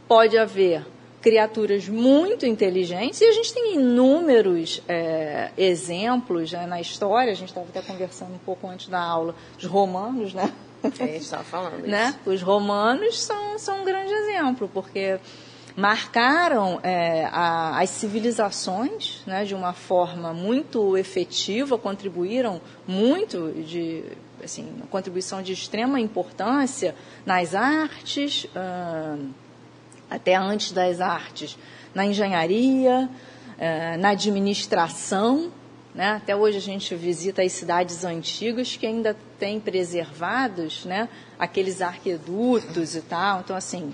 pode 0.08 0.38
haver 0.38 0.86
criaturas 1.26 1.90
muito 1.90 2.46
inteligentes 2.46 3.20
e 3.20 3.26
a 3.26 3.32
gente 3.32 3.52
tem 3.52 3.74
inúmeros 3.74 4.80
é, 4.88 5.50
exemplos 5.58 6.52
né, 6.52 6.68
na 6.68 6.80
história. 6.80 7.32
A 7.32 7.36
gente 7.36 7.50
estava 7.50 7.68
até 7.68 7.82
conversando 7.82 8.36
um 8.36 8.38
pouco 8.38 8.68
antes 8.68 8.90
da 8.90 9.02
aula, 9.02 9.34
os 9.58 9.66
romanos, 9.66 10.36
né? 10.36 10.54
É, 11.00 11.18
estava 11.18 11.44
falando 11.44 11.80
né? 11.88 12.10
isso. 12.10 12.30
Os 12.30 12.42
romanos 12.44 13.20
são, 13.20 13.58
são 13.58 13.82
um 13.82 13.84
grande 13.84 14.14
exemplo, 14.14 14.70
porque 14.72 15.20
marcaram 15.76 16.80
é, 16.84 17.26
a, 17.32 17.80
as 17.82 17.90
civilizações 17.90 19.24
né, 19.26 19.44
de 19.46 19.56
uma 19.56 19.74
forma 19.74 20.32
muito 20.32 20.96
efetiva, 20.96 21.76
contribuíram 21.76 22.62
muito 22.88 23.52
de 23.64 24.04
assim, 24.44 24.72
contribuição 24.92 25.42
de 25.42 25.54
extrema 25.54 26.00
importância 26.00 26.94
nas 27.26 27.56
artes. 27.56 28.44
Uh, 28.46 29.44
até 30.10 30.36
antes 30.36 30.72
das 30.72 31.02
artes, 31.02 31.58
na 31.94 32.06
engenharia, 32.06 33.10
eh, 33.58 33.98
na 33.98 34.10
administração. 34.10 35.52
Né? 35.94 36.12
Até 36.12 36.36
hoje 36.36 36.58
a 36.58 36.62
gente 36.62 36.94
visita 36.96 37.42
as 37.42 37.54
cidades 37.54 38.04
antigas 38.04 38.76
que 38.76 38.86
ainda 38.86 39.16
têm 39.40 39.60
preservados 39.60 40.84
né, 40.86 41.08
aqueles 41.40 41.82
arquedutos 41.82 42.96
e 42.96 43.02
tal. 43.02 43.40
Então, 43.40 43.56
assim, 43.56 43.94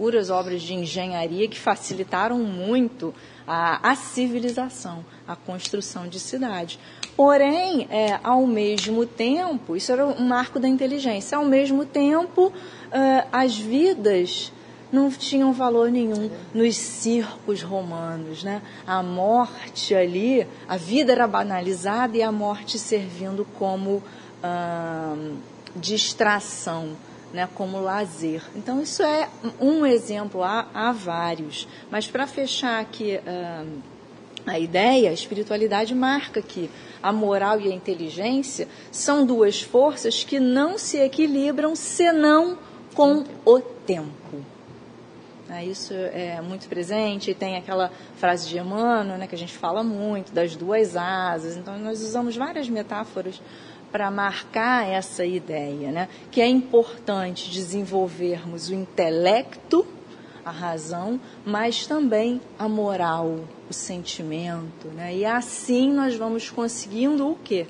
puras 0.00 0.30
obras 0.30 0.62
de 0.62 0.74
engenharia 0.74 1.48
que 1.48 1.58
facilitaram 1.58 2.38
muito 2.38 3.12
a, 3.46 3.90
a 3.90 3.96
civilização, 3.96 5.04
a 5.26 5.34
construção 5.34 6.06
de 6.06 6.20
cidades. 6.20 6.78
Porém, 7.16 7.86
é, 7.90 8.18
ao 8.22 8.46
mesmo 8.46 9.04
tempo, 9.04 9.76
isso 9.76 9.90
era 9.92 10.06
um 10.06 10.24
marco 10.26 10.58
da 10.60 10.68
inteligência, 10.68 11.36
ao 11.36 11.44
mesmo 11.44 11.84
tempo, 11.84 12.52
é, 12.90 13.26
as 13.30 13.56
vidas 13.58 14.52
não 14.92 15.10
tinham 15.10 15.52
valor 15.52 15.90
nenhum 15.90 16.30
nos 16.52 16.76
circos 16.76 17.62
romanos. 17.62 18.42
Né? 18.42 18.62
A 18.86 19.02
morte 19.02 19.94
ali, 19.94 20.46
a 20.68 20.76
vida 20.76 21.12
era 21.12 21.26
banalizada 21.26 22.16
e 22.16 22.22
a 22.22 22.32
morte 22.32 22.78
servindo 22.78 23.46
como 23.58 24.02
distração. 25.74 26.96
Né, 27.32 27.48
como 27.54 27.80
lazer. 27.80 28.42
Então, 28.56 28.82
isso 28.82 29.04
é 29.04 29.28
um 29.60 29.86
exemplo, 29.86 30.42
há, 30.42 30.66
há 30.74 30.90
vários. 30.90 31.68
Mas, 31.88 32.08
para 32.08 32.26
fechar 32.26 32.80
aqui 32.80 33.20
a 34.44 34.58
ideia, 34.58 35.10
a 35.10 35.12
espiritualidade 35.12 35.94
marca 35.94 36.42
que 36.42 36.68
a 37.02 37.12
moral 37.12 37.60
e 37.60 37.70
a 37.70 37.74
inteligência 37.74 38.68
são 38.90 39.24
duas 39.24 39.62
forças 39.62 40.24
que 40.24 40.40
não 40.40 40.76
se 40.76 40.98
equilibram 40.98 41.76
senão 41.76 42.58
com 42.94 43.24
o 43.44 43.60
tempo. 43.60 44.44
É, 45.52 45.64
isso 45.64 45.92
é 45.92 46.40
muito 46.40 46.68
presente. 46.68 47.34
Tem 47.34 47.56
aquela 47.56 47.90
frase 48.16 48.48
de 48.48 48.56
Emmanuel, 48.56 49.18
né, 49.18 49.26
que 49.26 49.34
a 49.34 49.38
gente 49.38 49.52
fala 49.52 49.82
muito, 49.82 50.32
das 50.32 50.54
duas 50.54 50.96
asas. 50.96 51.56
Então, 51.56 51.76
nós 51.78 52.00
usamos 52.02 52.36
várias 52.36 52.68
metáforas 52.68 53.42
para 53.90 54.08
marcar 54.12 54.88
essa 54.88 55.24
ideia, 55.24 55.90
né, 55.90 56.08
que 56.30 56.40
é 56.40 56.46
importante 56.46 57.50
desenvolvermos 57.50 58.68
o 58.68 58.74
intelecto, 58.74 59.84
a 60.44 60.52
razão, 60.52 61.20
mas 61.44 61.86
também 61.86 62.40
a 62.56 62.68
moral, 62.68 63.40
o 63.68 63.72
sentimento. 63.72 64.86
Né? 64.94 65.16
E 65.16 65.24
assim 65.24 65.92
nós 65.92 66.14
vamos 66.14 66.48
conseguindo 66.48 67.28
o 67.28 67.36
quê? 67.42 67.66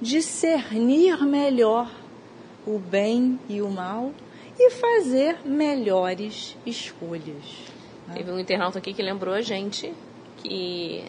Discernir 0.00 1.24
melhor 1.24 1.90
o 2.66 2.78
bem 2.78 3.40
e 3.48 3.62
o 3.62 3.70
mal 3.70 4.12
e 4.64 4.70
fazer 4.70 5.38
melhores 5.44 6.56
escolhas. 6.64 7.44
Né? 8.06 8.14
Teve 8.14 8.30
um 8.30 8.38
internauta 8.38 8.78
aqui 8.78 8.94
que 8.94 9.02
lembrou 9.02 9.34
a 9.34 9.40
gente 9.40 9.92
que 10.36 11.04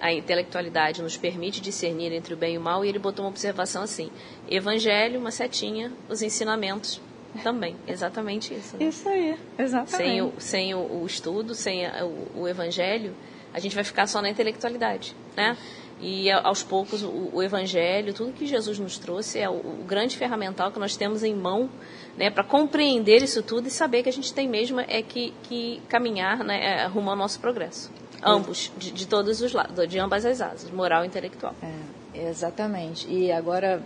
a 0.00 0.12
intelectualidade 0.12 1.00
nos 1.00 1.16
permite 1.16 1.60
discernir 1.60 2.12
entre 2.12 2.34
o 2.34 2.36
bem 2.36 2.54
e 2.54 2.58
o 2.58 2.60
mal, 2.60 2.84
e 2.84 2.88
ele 2.88 2.98
botou 2.98 3.24
uma 3.24 3.30
observação 3.30 3.82
assim: 3.82 4.10
Evangelho, 4.50 5.20
uma 5.20 5.30
setinha, 5.30 5.92
os 6.08 6.22
ensinamentos 6.22 7.00
também. 7.42 7.76
Exatamente 7.86 8.52
isso. 8.52 8.76
Né? 8.76 8.86
Isso 8.86 9.08
aí, 9.08 9.38
exatamente. 9.58 9.96
Sem 9.96 10.22
o, 10.22 10.32
sem 10.38 10.74
o, 10.74 11.02
o 11.02 11.06
estudo, 11.06 11.54
sem 11.54 11.86
a, 11.86 12.04
o, 12.04 12.42
o, 12.42 12.48
Evangelho, 12.48 13.14
a 13.52 13.58
gente 13.58 13.74
vai 13.74 13.84
ficar 13.84 14.06
só 14.06 14.20
na 14.22 14.28
intelectualidade, 14.28 15.14
né? 15.36 15.56
E 16.00 16.30
aos 16.30 16.64
poucos 16.64 17.02
o, 17.02 17.30
o 17.32 17.42
Evangelho, 17.42 18.12
tudo 18.12 18.32
que 18.32 18.44
Jesus 18.44 18.78
nos 18.78 18.98
trouxe 18.98 19.38
é 19.38 19.48
o, 19.48 19.54
o 19.54 19.84
grande 19.86 20.16
ferramental 20.16 20.72
que 20.72 20.78
nós 20.78 20.96
temos 20.96 21.22
em 21.22 21.34
mão 21.34 21.70
né, 22.16 22.30
para 22.30 22.42
compreender 22.42 23.22
isso 23.22 23.42
tudo 23.42 23.68
e 23.68 23.70
saber 23.70 24.02
que 24.02 24.08
a 24.08 24.12
gente 24.12 24.34
tem 24.34 24.48
mesmo 24.48 24.80
é 24.80 25.00
que, 25.02 25.32
que 25.44 25.80
caminhar 25.88 26.42
né, 26.44 26.82
é, 26.82 26.86
rumo 26.86 27.10
ao 27.10 27.16
nosso 27.16 27.38
progresso. 27.40 27.90
Ambos, 28.22 28.70
de, 28.76 28.92
de 28.92 29.06
todos 29.06 29.40
os 29.40 29.52
lados, 29.52 29.88
de 29.88 29.98
ambas 29.98 30.24
as 30.24 30.40
asas, 30.40 30.70
moral 30.70 31.04
e 31.04 31.06
intelectual. 31.06 31.54
É, 31.62 32.28
exatamente. 32.28 33.08
E 33.08 33.32
agora, 33.32 33.82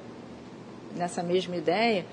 nessa 0.95 1.23
mesma 1.23 1.57
ideia, 1.57 2.05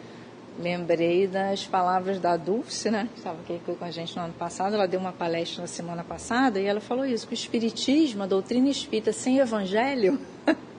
lembrei 0.60 1.28
das 1.28 1.66
palavras 1.66 2.20
da 2.20 2.38
Dulce, 2.38 2.90
né, 2.90 3.10
que 3.14 3.20
estava 3.20 3.40
aqui 3.42 3.60
com 3.66 3.86
a 3.86 3.92
gente 3.92 4.16
no 4.16 4.24
ano 4.24 4.34
passado, 4.34 4.76
ela 4.76 4.88
deu 4.88 5.00
uma 5.00 5.12
palestra 5.12 5.62
na 5.62 5.68
semana 5.68 6.04
passada 6.04 6.60
e 6.60 6.66
ela 6.66 6.80
falou 6.80 7.06
isso, 7.06 7.28
que 7.28 7.34
o 7.34 7.36
Espiritismo, 7.36 8.24
a 8.24 8.28
doutrina 8.28 8.70
espírita 8.70 9.12
sem 9.12 9.40
evangelho... 9.40 10.20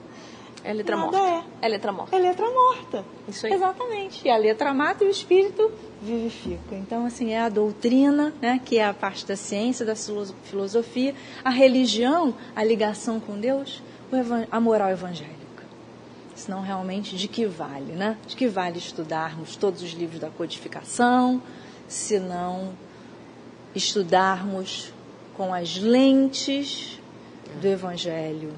É 0.65 0.73
letra 0.73 0.95
Nada 0.95 1.11
morta. 1.11 1.47
É. 1.61 1.65
é 1.65 1.69
letra 1.69 1.91
morta. 1.91 2.15
É 2.15 2.19
letra 2.19 2.49
morta. 2.49 3.05
Isso 3.27 3.45
aí. 3.45 3.53
Exatamente. 3.53 4.27
E 4.27 4.31
a 4.31 4.35
letra 4.35 4.73
mata 4.73 5.03
e 5.03 5.07
o 5.07 5.11
espírito 5.11 5.71
vivifica. 6.01 6.73
Então, 6.73 7.05
assim, 7.05 7.33
é 7.33 7.41
a 7.41 7.49
doutrina, 7.49 8.33
né, 8.41 8.59
que 8.65 8.79
é 8.79 8.85
a 8.85 8.93
parte 8.93 9.27
da 9.27 9.35
ciência, 9.35 9.85
da 9.85 9.95
filosofia, 9.95 11.13
a 11.43 11.51
religião, 11.51 12.33
a 12.55 12.63
ligação 12.63 13.19
com 13.19 13.39
Deus, 13.39 13.83
a 14.49 14.59
moral 14.59 14.89
evangélica. 14.89 15.34
Senão, 16.35 16.61
realmente, 16.61 17.15
de 17.15 17.27
que 17.27 17.45
vale, 17.45 17.93
né? 17.93 18.17
De 18.27 18.35
que 18.35 18.47
vale 18.47 18.77
estudarmos 18.77 19.55
todos 19.55 19.81
os 19.81 19.91
livros 19.91 20.19
da 20.19 20.29
codificação, 20.29 21.41
se 21.87 22.19
não 22.19 22.73
estudarmos 23.73 24.93
com 25.35 25.53
as 25.53 25.77
lentes 25.77 26.99
do 27.61 27.67
Evangelho 27.67 28.53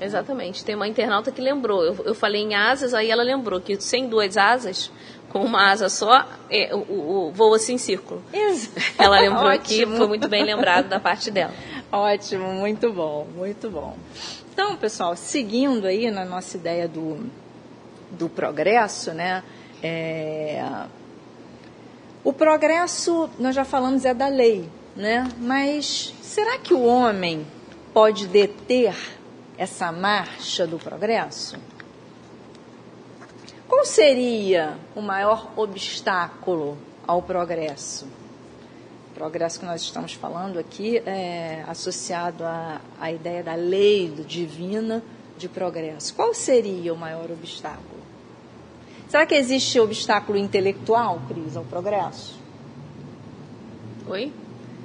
Exatamente. 0.00 0.64
Tem 0.64 0.74
uma 0.74 0.88
internauta 0.88 1.30
que 1.30 1.40
lembrou. 1.40 1.84
Eu, 1.84 1.96
eu 2.04 2.14
falei 2.14 2.42
em 2.42 2.54
asas, 2.54 2.94
aí 2.94 3.10
ela 3.10 3.22
lembrou 3.22 3.60
que 3.60 3.80
sem 3.80 4.08
duas 4.08 4.36
asas, 4.36 4.90
com 5.30 5.40
uma 5.40 5.70
asa 5.70 5.88
só, 5.88 6.26
é, 6.50 6.74
o, 6.74 6.78
o, 6.78 7.28
o 7.28 7.32
voa-se 7.32 7.72
em 7.72 7.78
círculo. 7.78 8.22
Isso. 8.32 8.70
Ela 8.98 9.20
lembrou 9.20 9.48
aqui, 9.48 9.84
foi 9.86 10.06
muito 10.06 10.28
bem 10.28 10.44
lembrado 10.44 10.88
da 10.88 11.00
parte 11.00 11.30
dela. 11.30 11.52
Ótimo, 11.90 12.52
muito 12.52 12.92
bom, 12.92 13.26
muito 13.34 13.70
bom. 13.70 13.96
Então, 14.54 14.76
pessoal, 14.76 15.16
seguindo 15.16 15.84
aí 15.84 16.12
na 16.12 16.24
nossa 16.24 16.56
ideia 16.56 16.86
do, 16.86 17.28
do 18.12 18.28
progresso, 18.28 19.12
né? 19.12 19.42
É, 19.82 20.64
o 22.22 22.32
progresso, 22.32 23.28
nós 23.36 23.52
já 23.52 23.64
falamos, 23.64 24.04
é 24.04 24.14
da 24.14 24.28
lei, 24.28 24.70
né? 24.94 25.28
Mas 25.38 26.14
será 26.22 26.56
que 26.56 26.72
o 26.72 26.84
homem 26.84 27.44
pode 27.92 28.28
deter 28.28 28.94
essa 29.58 29.90
marcha 29.90 30.68
do 30.68 30.78
progresso? 30.78 31.56
Qual 33.66 33.84
seria 33.84 34.78
o 34.94 35.02
maior 35.02 35.50
obstáculo 35.56 36.78
ao 37.04 37.20
progresso? 37.20 38.06
O 39.14 39.16
progresso 39.16 39.60
que 39.60 39.64
nós 39.64 39.80
estamos 39.80 40.12
falando 40.12 40.58
aqui 40.58 40.98
é 41.06 41.62
associado 41.68 42.42
à, 42.42 42.80
à 43.00 43.12
ideia 43.12 43.44
da 43.44 43.54
lei 43.54 44.08
divina 44.26 45.04
de 45.38 45.48
progresso. 45.48 46.12
Qual 46.14 46.34
seria 46.34 46.92
o 46.92 46.96
maior 46.96 47.30
obstáculo? 47.30 48.02
Será 49.06 49.24
que 49.24 49.36
existe 49.36 49.78
obstáculo 49.78 50.36
intelectual, 50.36 51.22
Cris, 51.28 51.56
ao 51.56 51.62
progresso? 51.62 52.36
Oi? 54.08 54.32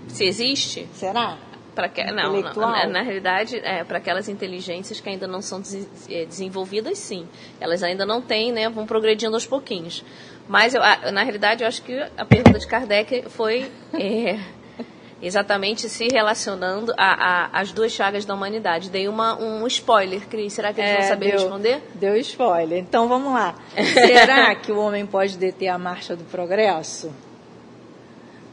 Se 0.07 0.25
existe? 0.25 0.87
Será? 0.93 1.39
para 1.73 1.87
que 1.87 2.03
não, 2.03 2.41
na, 2.55 2.87
na, 2.87 3.01
realidade 3.01 3.55
é, 3.57 3.85
para 3.85 3.99
aquelas 3.99 4.27
inteligências 4.27 4.99
que 4.99 5.07
ainda 5.07 5.25
não 5.25 5.41
são 5.41 5.61
des, 5.61 5.87
é, 6.09 6.25
desenvolvidas 6.25 6.97
sim 6.97 7.25
elas 7.57 7.83
ainda 7.83 8.05
não 8.05 8.21
têm 8.21 8.51
né 8.51 8.67
vão 8.67 8.85
progredindo 8.85 9.33
aos 9.33 9.45
pouquinhos 9.45 10.03
mas 10.49 10.73
eu, 10.73 10.81
na 11.13 11.23
realidade 11.23 11.63
eu 11.63 11.67
acho 11.67 11.81
que 11.81 11.97
a 12.17 12.25
pergunta 12.25 12.59
de 12.59 12.67
Kardec 12.67 13.29
foi 13.29 13.71
é, 13.93 14.37
exatamente 15.21 15.87
se 15.87 16.09
relacionando 16.11 16.93
às 16.97 17.71
duas 17.71 17.93
chagas 17.93 18.25
da 18.25 18.33
humanidade 18.33 18.89
dei 18.89 19.07
uma 19.07 19.39
um 19.39 19.65
spoiler 19.67 20.27
Cris 20.27 20.51
será 20.51 20.73
que 20.73 20.81
eles 20.81 20.91
vão 20.91 21.01
é, 21.01 21.07
saber 21.07 21.31
deu, 21.31 21.39
responder 21.39 21.83
deu 21.95 22.17
spoiler 22.17 22.79
então 22.79 23.07
vamos 23.07 23.31
lá 23.31 23.55
será 23.93 24.53
que 24.55 24.71
o 24.71 24.79
homem 24.79 25.05
pode 25.05 25.37
deter 25.37 25.69
a 25.69 25.77
marcha 25.77 26.15
do 26.15 26.25
progresso 26.25 27.13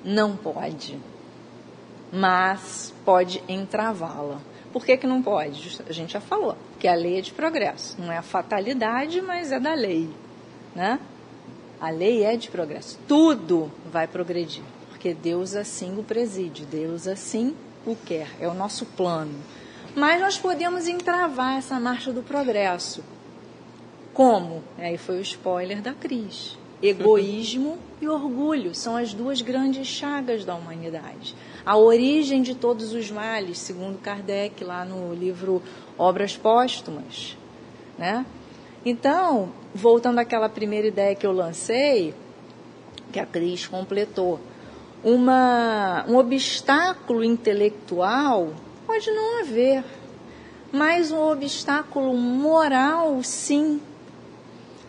não 0.04 0.36
pode 0.36 0.96
mas 2.12 2.94
pode 3.04 3.42
entravá-la. 3.48 4.40
Por 4.72 4.84
que, 4.84 4.96
que 4.96 5.06
não 5.06 5.22
pode? 5.22 5.78
A 5.88 5.92
gente 5.92 6.12
já 6.12 6.20
falou, 6.20 6.56
que 6.78 6.86
a 6.86 6.94
lei 6.94 7.18
é 7.18 7.20
de 7.20 7.32
progresso. 7.32 7.96
Não 8.00 8.12
é 8.12 8.18
a 8.18 8.22
fatalidade, 8.22 9.20
mas 9.22 9.52
é 9.52 9.58
da 9.58 9.74
lei. 9.74 10.10
Né? 10.74 10.98
A 11.80 11.90
lei 11.90 12.24
é 12.24 12.36
de 12.36 12.50
progresso. 12.50 12.98
Tudo 13.06 13.70
vai 13.90 14.06
progredir, 14.06 14.62
porque 14.88 15.14
Deus 15.14 15.54
assim 15.54 15.98
o 15.98 16.02
preside, 16.02 16.64
Deus 16.64 17.06
assim 17.06 17.54
o 17.86 17.94
quer, 17.94 18.28
é 18.40 18.48
o 18.48 18.54
nosso 18.54 18.86
plano. 18.86 19.34
Mas 19.94 20.20
nós 20.20 20.38
podemos 20.38 20.86
entravar 20.86 21.58
essa 21.58 21.78
marcha 21.80 22.12
do 22.12 22.22
progresso. 22.22 23.02
Como? 24.12 24.62
Aí 24.78 24.98
foi 24.98 25.18
o 25.18 25.22
spoiler 25.22 25.80
da 25.80 25.92
Cris. 25.92 26.58
Egoísmo 26.82 27.78
e 28.00 28.08
orgulho 28.08 28.74
são 28.74 28.96
as 28.96 29.14
duas 29.14 29.40
grandes 29.40 29.86
chagas 29.86 30.44
da 30.44 30.54
humanidade 30.54 31.34
a 31.66 31.76
origem 31.76 32.42
de 32.42 32.54
todos 32.54 32.92
os 32.92 33.10
males, 33.10 33.58
segundo 33.58 33.98
Kardec, 33.98 34.62
lá 34.62 34.84
no 34.84 35.12
livro 35.12 35.60
Obras 35.98 36.36
Póstumas. 36.36 37.36
Né? 37.98 38.24
Então, 38.88 39.48
voltando 39.74 40.20
àquela 40.20 40.48
primeira 40.48 40.86
ideia 40.86 41.16
que 41.16 41.26
eu 41.26 41.32
lancei, 41.32 42.14
que 43.12 43.18
a 43.18 43.26
Cris 43.26 43.66
completou, 43.66 44.38
uma, 45.02 46.04
um 46.08 46.16
obstáculo 46.16 47.24
intelectual 47.24 48.54
pode 48.86 49.10
não 49.10 49.40
haver, 49.40 49.84
mas 50.70 51.10
um 51.10 51.18
obstáculo 51.18 52.14
moral, 52.16 53.20
sim. 53.24 53.80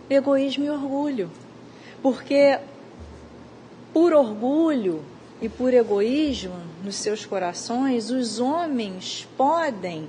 Egoísmo 0.07 0.65
e 0.65 0.69
orgulho. 0.69 1.31
Porque, 1.99 2.59
por 3.91 4.13
orgulho, 4.13 5.03
e 5.41 5.49
por 5.49 5.73
egoísmo 5.73 6.55
nos 6.83 6.97
seus 6.97 7.25
corações, 7.25 8.11
os 8.11 8.39
homens 8.39 9.27
podem 9.35 10.07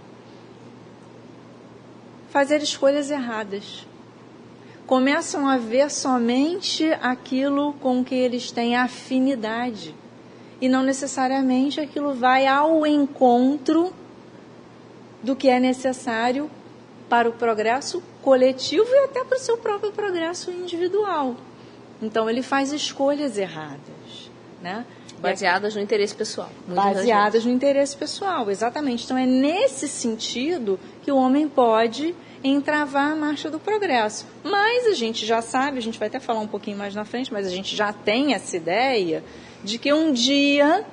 fazer 2.30 2.62
escolhas 2.62 3.10
erradas. 3.10 3.86
Começam 4.86 5.46
a 5.46 5.58
ver 5.58 5.90
somente 5.90 6.90
aquilo 7.02 7.74
com 7.74 8.04
que 8.04 8.14
eles 8.14 8.50
têm 8.50 8.76
afinidade 8.76 9.94
e 10.60 10.68
não 10.68 10.82
necessariamente 10.82 11.80
aquilo 11.80 12.14
vai 12.14 12.46
ao 12.46 12.86
encontro 12.86 13.92
do 15.22 15.36
que 15.36 15.48
é 15.48 15.60
necessário 15.60 16.50
para 17.08 17.28
o 17.28 17.32
progresso 17.32 18.02
coletivo 18.22 18.88
e 18.88 19.04
até 19.04 19.24
para 19.24 19.36
o 19.36 19.40
seu 19.40 19.56
próprio 19.56 19.92
progresso 19.92 20.50
individual. 20.50 21.36
Então 22.00 22.28
ele 22.28 22.42
faz 22.42 22.72
escolhas 22.72 23.38
erradas, 23.38 24.30
né? 24.62 24.86
Baseadas 25.20 25.74
no 25.74 25.80
interesse 25.80 26.14
pessoal. 26.14 26.50
Baseadas 26.66 27.44
no 27.44 27.52
interesse 27.52 27.96
pessoal, 27.96 28.50
exatamente. 28.50 29.04
Então 29.04 29.18
é 29.18 29.26
nesse 29.26 29.88
sentido 29.88 30.78
que 31.02 31.10
o 31.10 31.16
homem 31.16 31.48
pode 31.48 32.14
entravar 32.42 33.12
a 33.12 33.16
marcha 33.16 33.50
do 33.50 33.58
progresso. 33.58 34.26
Mas 34.44 34.86
a 34.86 34.94
gente 34.94 35.26
já 35.26 35.42
sabe, 35.42 35.78
a 35.78 35.82
gente 35.82 35.98
vai 35.98 36.08
até 36.08 36.20
falar 36.20 36.40
um 36.40 36.46
pouquinho 36.46 36.76
mais 36.76 36.94
na 36.94 37.04
frente, 37.04 37.32
mas 37.32 37.46
a 37.46 37.50
gente 37.50 37.74
já 37.74 37.92
tem 37.92 38.34
essa 38.34 38.56
ideia 38.56 39.24
de 39.64 39.78
que 39.78 39.92
um 39.92 40.12
dia 40.12 40.84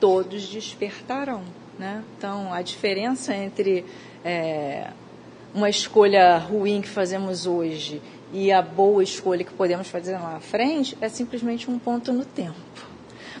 todos 0.00 0.48
despertarão. 0.48 1.42
Né? 1.78 2.02
Então 2.16 2.52
a 2.52 2.62
diferença 2.62 3.34
entre 3.34 3.84
é, 4.24 4.90
uma 5.54 5.68
escolha 5.68 6.38
ruim 6.38 6.80
que 6.80 6.88
fazemos 6.88 7.46
hoje 7.46 8.00
e 8.32 8.50
a 8.50 8.62
boa 8.62 9.02
escolha 9.02 9.44
que 9.44 9.52
podemos 9.52 9.88
fazer 9.88 10.12
lá 10.12 10.32
na 10.32 10.40
frente 10.40 10.96
é 11.00 11.08
simplesmente 11.08 11.70
um 11.70 11.78
ponto 11.78 12.12
no 12.12 12.24
tempo. 12.24 12.85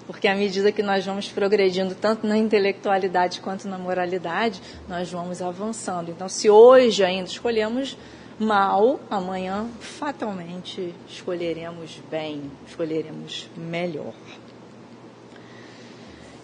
Porque 0.06 0.28
à 0.28 0.34
medida 0.34 0.70
que 0.70 0.82
nós 0.82 1.04
vamos 1.04 1.28
progredindo 1.28 1.94
tanto 1.94 2.26
na 2.26 2.38
intelectualidade 2.38 3.40
quanto 3.40 3.66
na 3.66 3.76
moralidade, 3.76 4.62
nós 4.88 5.10
vamos 5.10 5.42
avançando. 5.42 6.10
Então, 6.10 6.28
se 6.28 6.48
hoje 6.48 7.02
ainda 7.02 7.28
escolhemos 7.28 7.96
mal, 8.38 9.00
amanhã 9.10 9.66
fatalmente 9.80 10.94
escolheremos 11.08 12.00
bem, 12.10 12.50
escolheremos 12.66 13.48
melhor. 13.56 14.14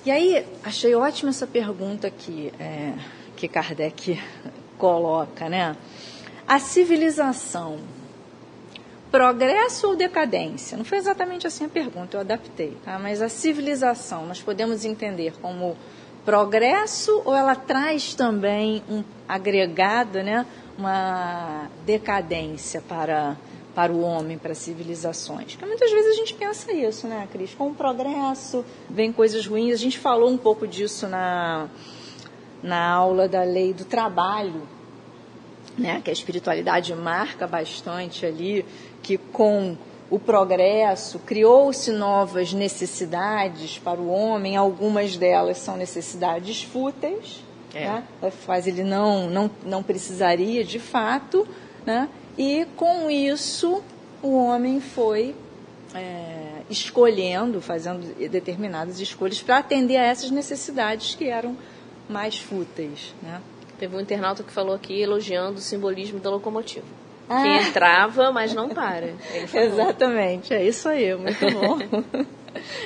E 0.04 0.10
aí, 0.10 0.44
achei 0.64 0.94
ótima 0.96 1.30
essa 1.30 1.46
pergunta 1.46 2.10
que, 2.10 2.52
é, 2.58 2.92
que 3.36 3.46
Kardec 3.46 4.20
coloca, 4.76 5.48
né? 5.48 5.76
A 6.48 6.58
civilização, 6.58 7.78
progresso 9.12 9.88
ou 9.88 9.94
decadência? 9.94 10.76
Não 10.76 10.84
foi 10.84 10.96
exatamente 10.96 11.46
assim 11.46 11.66
a 11.66 11.68
pergunta, 11.68 12.16
eu 12.16 12.20
adaptei, 12.22 12.76
tá? 12.82 12.98
Mas 12.98 13.20
a 13.20 13.28
civilização, 13.28 14.26
nós 14.26 14.40
podemos 14.40 14.86
entender 14.86 15.34
como 15.40 15.76
progresso 16.24 17.20
ou 17.24 17.36
ela 17.36 17.54
traz 17.54 18.14
também 18.14 18.82
um 18.88 19.04
agregado, 19.28 20.22
né? 20.22 20.46
Uma 20.78 21.68
decadência 21.84 22.80
para 22.80 23.36
para 23.74 23.90
o 23.90 24.02
homem, 24.02 24.36
para 24.36 24.52
as 24.52 24.58
civilizações. 24.58 25.52
Porque 25.52 25.64
muitas 25.64 25.90
vezes 25.90 26.12
a 26.12 26.14
gente 26.14 26.34
pensa 26.34 26.70
isso, 26.72 27.08
né, 27.08 27.26
Cris? 27.32 27.54
Com 27.54 27.68
o 27.68 27.74
progresso 27.74 28.62
vem 28.90 29.10
coisas 29.10 29.46
ruins. 29.46 29.72
A 29.72 29.78
gente 29.78 29.98
falou 29.98 30.28
um 30.28 30.36
pouco 30.36 30.68
disso 30.68 31.08
na, 31.08 31.68
na 32.62 32.86
aula 32.86 33.26
da 33.26 33.42
lei 33.42 33.72
do 33.72 33.86
trabalho, 33.86 34.68
né, 35.78 36.02
que 36.04 36.10
a 36.10 36.12
espiritualidade 36.12 36.94
marca 36.94 37.46
bastante 37.46 38.26
ali, 38.26 38.64
que 39.02 39.18
com 39.18 39.76
o 40.10 40.18
progresso 40.18 41.18
criou-se 41.18 41.90
novas 41.90 42.52
necessidades 42.52 43.78
para 43.78 44.00
o 44.00 44.08
homem, 44.10 44.56
algumas 44.56 45.16
delas 45.16 45.58
são 45.58 45.76
necessidades 45.76 46.62
fúteis, 46.62 47.42
é. 47.74 47.86
né, 47.86 48.04
faz 48.46 48.66
ele 48.66 48.84
não, 48.84 49.30
não, 49.30 49.50
não 49.64 49.82
precisaria 49.82 50.64
de 50.64 50.78
fato, 50.78 51.48
né, 51.86 52.08
e 52.36 52.66
com 52.76 53.10
isso 53.10 53.82
o 54.22 54.36
homem 54.36 54.80
foi 54.80 55.34
é, 55.94 56.62
escolhendo, 56.70 57.60
fazendo 57.60 58.14
determinadas 58.28 59.00
escolhas 59.00 59.42
para 59.42 59.58
atender 59.58 59.96
a 59.96 60.04
essas 60.04 60.30
necessidades 60.30 61.14
que 61.14 61.28
eram 61.28 61.56
mais 62.08 62.38
fúteis. 62.38 63.14
Né? 63.22 63.40
Teve 63.78 63.96
um 63.96 64.00
internauta 64.00 64.42
que 64.42 64.52
falou 64.52 64.74
aqui 64.74 65.00
elogiando 65.00 65.58
o 65.58 65.60
simbolismo 65.60 66.20
da 66.20 66.30
locomotiva. 66.30 66.86
Ah. 67.32 67.42
Que 67.42 67.68
entrava, 67.68 68.30
mas 68.30 68.52
não 68.52 68.68
para. 68.68 69.14
Exatamente, 69.54 70.52
é 70.52 70.62
isso 70.62 70.88
aí, 70.88 71.14
muito 71.14 71.50
bom. 71.50 71.78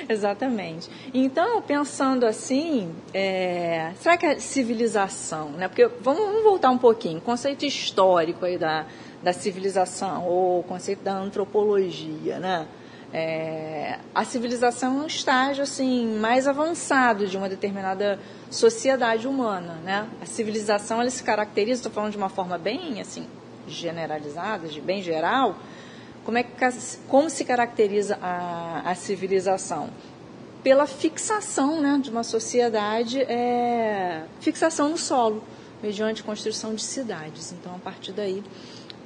Exatamente. 0.08 0.88
Então, 1.12 1.60
pensando 1.62 2.24
assim, 2.24 2.94
é, 3.12 3.92
será 3.96 4.16
que 4.16 4.26
a 4.26 4.38
civilização, 4.38 5.50
né? 5.50 5.68
Porque 5.68 5.86
vamos, 6.00 6.20
vamos, 6.20 6.42
voltar 6.44 6.70
um 6.70 6.78
pouquinho, 6.78 7.20
conceito 7.20 7.64
histórico 7.66 8.44
aí 8.44 8.56
da, 8.56 8.86
da 9.22 9.32
civilização, 9.32 10.24
ou 10.24 10.60
o 10.60 10.62
conceito 10.62 11.02
da 11.02 11.14
antropologia, 11.14 12.38
né? 12.38 12.66
É, 13.12 13.98
a 14.14 14.24
civilização 14.24 15.00
é 15.00 15.02
um 15.04 15.06
estágio 15.06 15.62
assim 15.62 16.18
mais 16.18 16.46
avançado 16.46 17.26
de 17.26 17.36
uma 17.36 17.48
determinada 17.48 18.18
sociedade 18.50 19.26
humana, 19.26 19.78
né? 19.84 20.06
A 20.20 20.26
civilização 20.26 21.00
ela 21.00 21.10
se 21.10 21.22
caracteriza, 21.22 21.80
estou 21.80 21.92
falando 21.92 22.12
de 22.12 22.18
uma 22.18 22.28
forma 22.28 22.58
bem 22.58 23.00
assim 23.00 23.26
generalizada, 23.68 24.68
de 24.68 24.80
bem 24.80 25.02
geral. 25.02 25.56
Como 26.24 26.38
é 26.38 26.42
que 26.42 26.50
como 27.08 27.30
se 27.30 27.44
caracteriza 27.44 28.18
a, 28.20 28.82
a 28.84 28.94
civilização? 28.94 29.90
Pela 30.62 30.86
fixação, 30.86 31.80
né, 31.80 31.98
de 32.02 32.10
uma 32.10 32.24
sociedade, 32.24 33.20
é, 33.20 34.24
fixação 34.40 34.88
no 34.88 34.98
solo, 34.98 35.42
mediante 35.80 36.24
construção 36.24 36.74
de 36.74 36.82
cidades. 36.82 37.52
Então, 37.52 37.76
a 37.76 37.78
partir 37.78 38.12
daí 38.12 38.42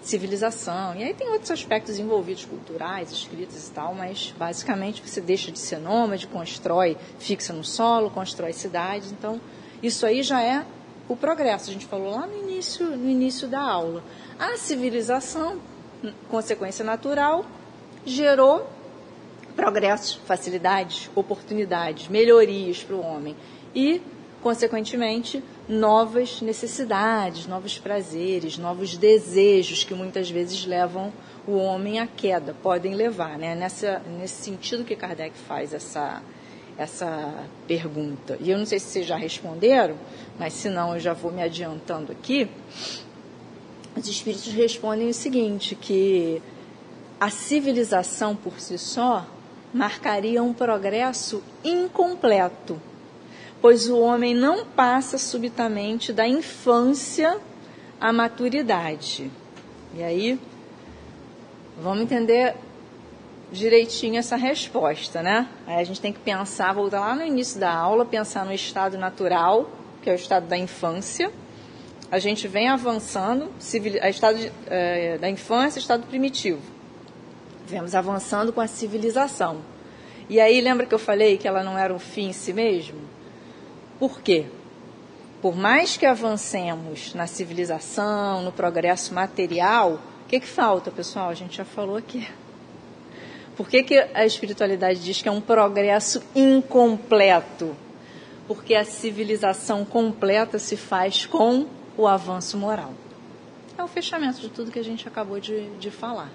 civilização. 0.03 0.95
E 0.97 1.05
aí 1.05 1.15
tem 1.15 1.29
outros 1.29 1.51
aspectos 1.51 1.99
envolvidos, 1.99 2.45
culturais, 2.45 3.13
escritos 3.13 3.69
e 3.69 3.71
tal, 3.73 3.95
mas 3.95 4.35
basicamente 4.39 5.03
você 5.07 5.21
deixa 5.21 5.53
de 5.53 5.59
ser 5.59 5.79
nômade, 5.79 6.27
constrói, 6.27 6.97
fixa 7.19 7.53
no 7.53 7.63
solo, 7.63 8.11
constrói 8.11 8.53
cidades. 8.53 9.13
Então, 9.13 9.41
isso 9.83 10.07
aí 10.07 10.23
já 10.23 10.43
é 10.43 10.65
o 11.09 11.17
progresso. 11.17 11.71
A 11.71 11.73
gente 11.73 11.87
falou 11.87 12.11
lá 12.15 12.27
no 12.27 12.37
início, 12.37 12.87
no 12.97 13.09
início 13.09 13.47
da 13.47 13.61
aula. 13.61 14.03
A 14.41 14.57
civilização, 14.57 15.61
consequência 16.31 16.83
natural, 16.83 17.45
gerou 18.07 18.67
progresso, 19.55 20.19
facilidades, 20.25 21.11
oportunidades, 21.15 22.09
melhorias 22.09 22.83
para 22.83 22.97
o 22.97 23.03
homem. 23.05 23.37
E, 23.75 24.01
consequentemente, 24.43 25.45
novas 25.69 26.41
necessidades, 26.41 27.47
novos 27.47 27.79
prazeres, 27.79 28.57
novos 28.57 28.97
desejos 28.97 29.85
que 29.85 29.93
muitas 29.93 30.31
vezes 30.31 30.65
levam 30.65 31.13
o 31.47 31.59
homem 31.59 32.01
à 32.01 32.07
queda, 32.07 32.57
podem 32.63 32.95
levar, 32.95 33.37
né? 33.37 33.55
Nessa, 33.55 34.01
nesse 34.19 34.43
sentido 34.43 34.87
que 34.87 34.97
Kardec 34.97 35.37
faz 35.37 35.75
essa, 35.75 36.23
essa 36.79 37.45
pergunta. 37.69 38.39
E 38.41 38.51
eu 38.51 38.57
não 38.57 38.65
sei 38.65 38.79
se 38.79 38.87
vocês 38.87 39.07
já 39.07 39.17
responderam, 39.17 39.97
mas 40.39 40.55
se 40.55 40.71
não, 40.71 40.95
eu 40.95 41.01
já 41.01 41.13
vou 41.13 41.31
me 41.31 41.43
adiantando 41.43 42.11
aqui. 42.11 42.49
Os 43.97 44.09
espíritos 44.09 44.53
respondem 44.53 45.09
o 45.09 45.15
seguinte, 45.15 45.75
que 45.75 46.41
a 47.19 47.31
civilização 47.31 48.35
por 48.37 48.61
si 48.61 48.79
só 48.79 49.27
marcaria 49.73 50.43
um 50.43 50.53
progresso 50.53 51.43
incompleto 51.65 52.81
pois 53.61 53.89
o 53.89 53.99
homem 53.99 54.35
não 54.35 54.65
passa 54.65 55.19
subitamente 55.19 56.13
da 56.13 56.27
infância 56.27 57.39
à 58.01 58.13
maturidade. 58.13 59.31
E 59.95 60.03
aí, 60.03 60.41
vamos 61.81 62.03
entender 62.03 62.57
direitinho 63.53 64.19
essa 64.19 64.37
resposta, 64.37 65.23
né? 65.23 65.49
Aí 65.67 65.81
a 65.81 65.85
gente 65.85 66.01
tem 66.01 66.13
que 66.13 66.21
pensar, 66.21 66.73
voltar 66.73 67.01
lá 67.01 67.15
no 67.15 67.25
início 67.25 67.61
da 67.61 67.73
aula, 67.73 68.05
pensar 68.07 68.45
no 68.47 68.53
estado 68.53 68.97
natural, 68.97 69.69
que 70.03 70.09
é 70.09 70.13
o 70.13 70.17
estado 70.17 70.47
da 70.47 70.57
infância. 70.57 71.31
A 72.11 72.19
gente 72.19 72.49
vem 72.49 72.69
avançando, 72.69 73.51
a 74.03 74.11
estado 74.11 74.37
de, 74.37 74.53
é, 74.67 75.17
da 75.19 75.31
infância, 75.31 75.79
estado 75.79 76.07
primitivo. 76.09 76.61
Vemos 77.67 77.95
avançando 77.95 78.53
com 78.53 78.61
a 78.61 78.67
civilização. 78.67 79.59
E 80.29 80.41
aí, 80.41 80.61
lembra 80.61 80.87
que 80.87 80.95
eu 80.95 80.99
falei 80.99 81.39
que 81.39 81.47
ela 81.47 81.63
não 81.63 81.79
era 81.79 81.95
um 81.95 82.01
fim 82.01 82.29
em 82.29 82.33
si 82.33 82.53
mesmo? 82.53 82.99
Por 83.99 84.21
quê? 84.21 84.47
Por 85.41 85.57
mais 85.57 85.97
que 85.97 86.05
avancemos 86.05 87.15
na 87.15 87.29
civilização, 87.29 88.43
no 88.43 88.51
progresso 88.51 89.15
material, 89.15 90.01
o 90.25 90.29
que, 90.29 90.41
que 90.41 90.47
falta, 90.47 90.91
pessoal? 90.91 91.31
A 91.31 91.35
gente 91.35 91.57
já 91.57 91.65
falou 91.65 91.97
aqui. 91.97 92.27
Por 93.57 93.69
que, 93.69 93.85
que 93.85 93.99
a 94.15 94.27
espiritualidade 94.27 95.01
diz 95.01 95.23
que 95.23 95.29
é 95.29 95.33
um 95.33 95.41
progresso 95.41 96.23
incompleto? 96.35 97.77
Porque 98.49 98.75
a 98.75 98.85
civilização 98.85 99.85
completa 99.85 100.59
se 100.59 100.77
faz 100.77 101.25
com 101.25 101.67
o 102.01 102.09
avanço 102.09 102.57
moral. 102.57 102.93
É 103.77 103.83
o 103.83 103.89
fechamento 103.89 104.41
de 104.41 104.49
tudo 104.49 104.71
que 104.71 104.79
a 104.79 104.85
gente 104.85 105.07
acabou 105.07 105.39
de, 105.39 105.69
de 105.79 105.91
falar. 105.91 106.31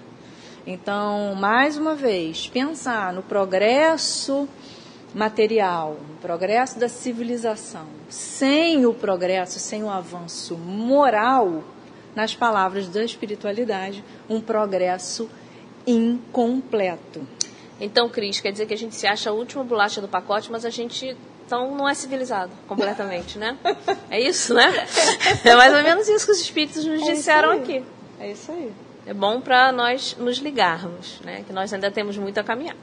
Então, 0.64 1.34
mais 1.34 1.76
uma 1.76 1.94
vez, 1.94 2.46
pensar 2.46 3.12
no 3.12 3.22
progresso 3.22 4.48
material, 5.14 5.96
um 6.10 6.16
progresso 6.16 6.78
da 6.78 6.88
civilização, 6.88 7.86
sem 8.08 8.86
o 8.86 8.94
progresso, 8.94 9.58
sem 9.58 9.82
o 9.82 9.90
avanço 9.90 10.56
moral, 10.56 11.64
nas 12.14 12.34
palavras 12.34 12.88
da 12.88 13.04
espiritualidade, 13.04 14.04
um 14.28 14.40
progresso 14.40 15.28
incompleto. 15.86 17.26
Então, 17.80 18.08
Cris, 18.08 18.40
quer 18.40 18.52
dizer 18.52 18.66
que 18.66 18.74
a 18.74 18.78
gente 18.78 18.94
se 18.94 19.06
acha 19.06 19.30
a 19.30 19.32
última 19.32 19.62
bolacha 19.62 20.00
do 20.00 20.08
pacote, 20.08 20.50
mas 20.50 20.64
a 20.64 20.70
gente 20.70 21.16
então 21.46 21.76
não 21.76 21.88
é 21.88 21.94
civilizado 21.94 22.50
completamente, 22.66 23.38
né? 23.38 23.56
É 24.10 24.20
isso, 24.20 24.52
né? 24.52 24.66
É 25.44 25.54
mais 25.54 25.72
ou 25.72 25.82
menos 25.82 26.08
isso 26.08 26.26
que 26.26 26.32
os 26.32 26.40
espíritos 26.40 26.84
nos 26.84 27.02
é 27.02 27.12
disseram 27.12 27.52
aqui. 27.52 27.84
É 28.18 28.32
isso 28.32 28.50
aí. 28.50 28.72
É 29.06 29.14
bom 29.14 29.40
para 29.40 29.70
nós 29.70 30.16
nos 30.18 30.38
ligarmos, 30.38 31.20
né? 31.24 31.44
Que 31.46 31.52
nós 31.52 31.72
ainda 31.72 31.88
temos 31.88 32.18
muito 32.18 32.38
a 32.38 32.42
caminhar. 32.42 32.76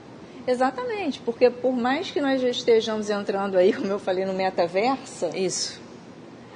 Exatamente, 0.48 1.20
porque 1.20 1.50
por 1.50 1.74
mais 1.74 2.10
que 2.10 2.22
nós 2.22 2.42
já 2.42 2.50
estejamos 2.50 3.10
entrando 3.10 3.58
aí, 3.58 3.74
como 3.74 3.88
eu 3.88 4.00
falei, 4.00 4.26
no 4.26 4.34
metaverso. 4.34 5.30
Isso. 5.36 5.82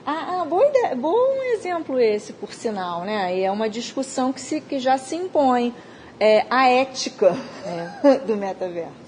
Ah, 0.06 0.42
ah 0.42 0.46
boa 0.46 0.66
ideia, 0.66 0.96
bom 0.96 1.44
exemplo 1.54 2.00
esse, 2.00 2.32
por 2.32 2.54
sinal, 2.54 3.02
né? 3.02 3.38
E 3.38 3.44
é 3.44 3.52
uma 3.52 3.70
discussão 3.70 4.32
que, 4.32 4.40
se, 4.40 4.62
que 4.62 4.80
já 4.80 4.98
se 4.98 5.16
impõe. 5.16 5.74
É, 6.20 6.46
a 6.50 6.68
ética 6.70 7.36
é. 7.66 8.18
do 8.26 8.36
metaverso 8.36 9.07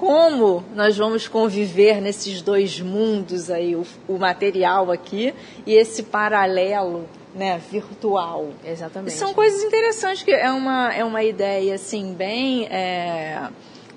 como 0.00 0.64
nós 0.74 0.96
vamos 0.96 1.28
conviver 1.28 2.00
nesses 2.00 2.40
dois 2.40 2.80
mundos 2.80 3.50
aí, 3.50 3.76
o, 3.76 3.84
o 4.08 4.18
material 4.18 4.90
aqui 4.90 5.34
e 5.66 5.74
esse 5.74 6.04
paralelo 6.04 7.06
né, 7.34 7.60
virtual. 7.70 8.48
Exatamente. 8.64 9.12
E 9.12 9.18
são 9.18 9.34
coisas 9.34 9.62
interessantes, 9.62 10.22
que 10.22 10.30
é 10.30 10.50
uma, 10.50 10.90
é 10.94 11.04
uma 11.04 11.22
ideia 11.22 11.74
assim, 11.74 12.14
bem, 12.14 12.66
é, 12.68 13.46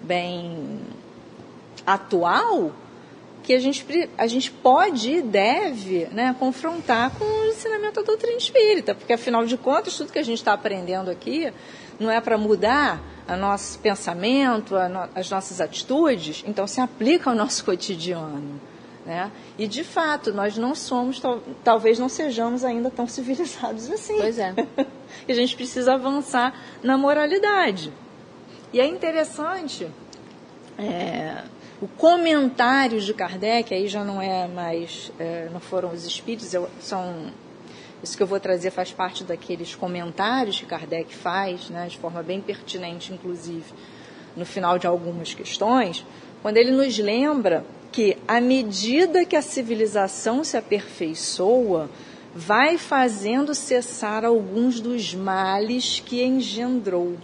bem 0.03 0.81
atual, 1.87 2.73
que 3.41 3.53
a 3.53 3.59
gente, 3.59 4.09
a 4.17 4.27
gente 4.27 4.51
pode 4.51 5.09
e 5.09 5.21
deve 5.21 6.09
né, 6.11 6.35
confrontar 6.37 7.11
com 7.11 7.23
o 7.23 7.45
ensinamento 7.45 8.01
da 8.01 8.05
doutrina 8.05 8.37
espírita, 8.37 8.93
porque 8.93 9.13
afinal 9.13 9.45
de 9.45 9.55
contas, 9.55 9.95
tudo 9.95 10.11
que 10.11 10.19
a 10.19 10.23
gente 10.23 10.39
está 10.39 10.51
aprendendo 10.51 11.09
aqui 11.09 11.49
não 11.97 12.11
é 12.11 12.19
para 12.19 12.37
mudar 12.37 13.12
o 13.27 13.35
nosso 13.35 13.79
pensamento, 13.79 14.73
no, 14.73 15.09
as 15.15 15.29
nossas 15.29 15.61
atitudes, 15.61 16.43
então 16.45 16.67
se 16.67 16.81
aplica 16.81 17.29
ao 17.29 17.35
nosso 17.35 17.63
cotidiano. 17.65 18.59
Né? 19.05 19.29
E 19.57 19.67
de 19.67 19.83
fato, 19.83 20.31
nós 20.33 20.57
não 20.57 20.73
somos, 20.73 21.19
tal, 21.19 21.41
talvez 21.63 21.99
não 21.99 22.07
sejamos 22.07 22.63
ainda 22.63 22.89
tão 22.89 23.05
civilizados 23.07 23.89
assim. 23.91 24.17
Pois 24.17 24.39
é. 24.39 24.53
e 25.27 25.31
a 25.31 25.35
gente 25.35 25.55
precisa 25.55 25.93
avançar 25.93 26.53
na 26.81 26.97
moralidade. 26.97 27.91
E 28.71 28.79
é 28.79 28.85
interessante 28.85 29.87
é, 30.77 31.43
o 31.81 31.87
comentário 31.87 32.99
de 32.99 33.13
Kardec, 33.13 33.73
aí 33.73 33.87
já 33.87 34.03
não 34.03 34.21
é 34.21 34.47
mais, 34.47 35.11
é, 35.19 35.49
não 35.51 35.59
foram 35.59 35.91
os 35.91 36.05
espíritos, 36.05 36.55
são 36.79 37.31
isso 38.03 38.17
que 38.17 38.21
eu 38.23 38.27
vou 38.27 38.39
trazer 38.39 38.69
faz 38.69 38.91
parte 38.91 39.23
daqueles 39.23 39.73
comentários 39.73 40.59
que 40.59 40.65
Kardec 40.65 41.15
faz, 41.15 41.69
né, 41.69 41.87
de 41.87 41.97
forma 41.97 42.21
bem 42.21 42.41
pertinente, 42.41 43.13
inclusive, 43.13 43.63
no 44.35 44.45
final 44.45 44.77
de 44.77 44.85
algumas 44.85 45.33
questões, 45.33 46.05
quando 46.41 46.57
ele 46.57 46.71
nos 46.71 46.97
lembra 46.97 47.65
que, 47.91 48.17
à 48.27 48.41
medida 48.41 49.25
que 49.25 49.35
a 49.35 49.41
civilização 49.41 50.43
se 50.43 50.57
aperfeiçoa, 50.57 51.89
vai 52.35 52.77
fazendo 52.77 53.53
cessar 53.53 54.25
alguns 54.25 54.79
dos 54.79 55.13
males 55.13 56.01
que 56.03 56.23
engendrou. 56.23 57.15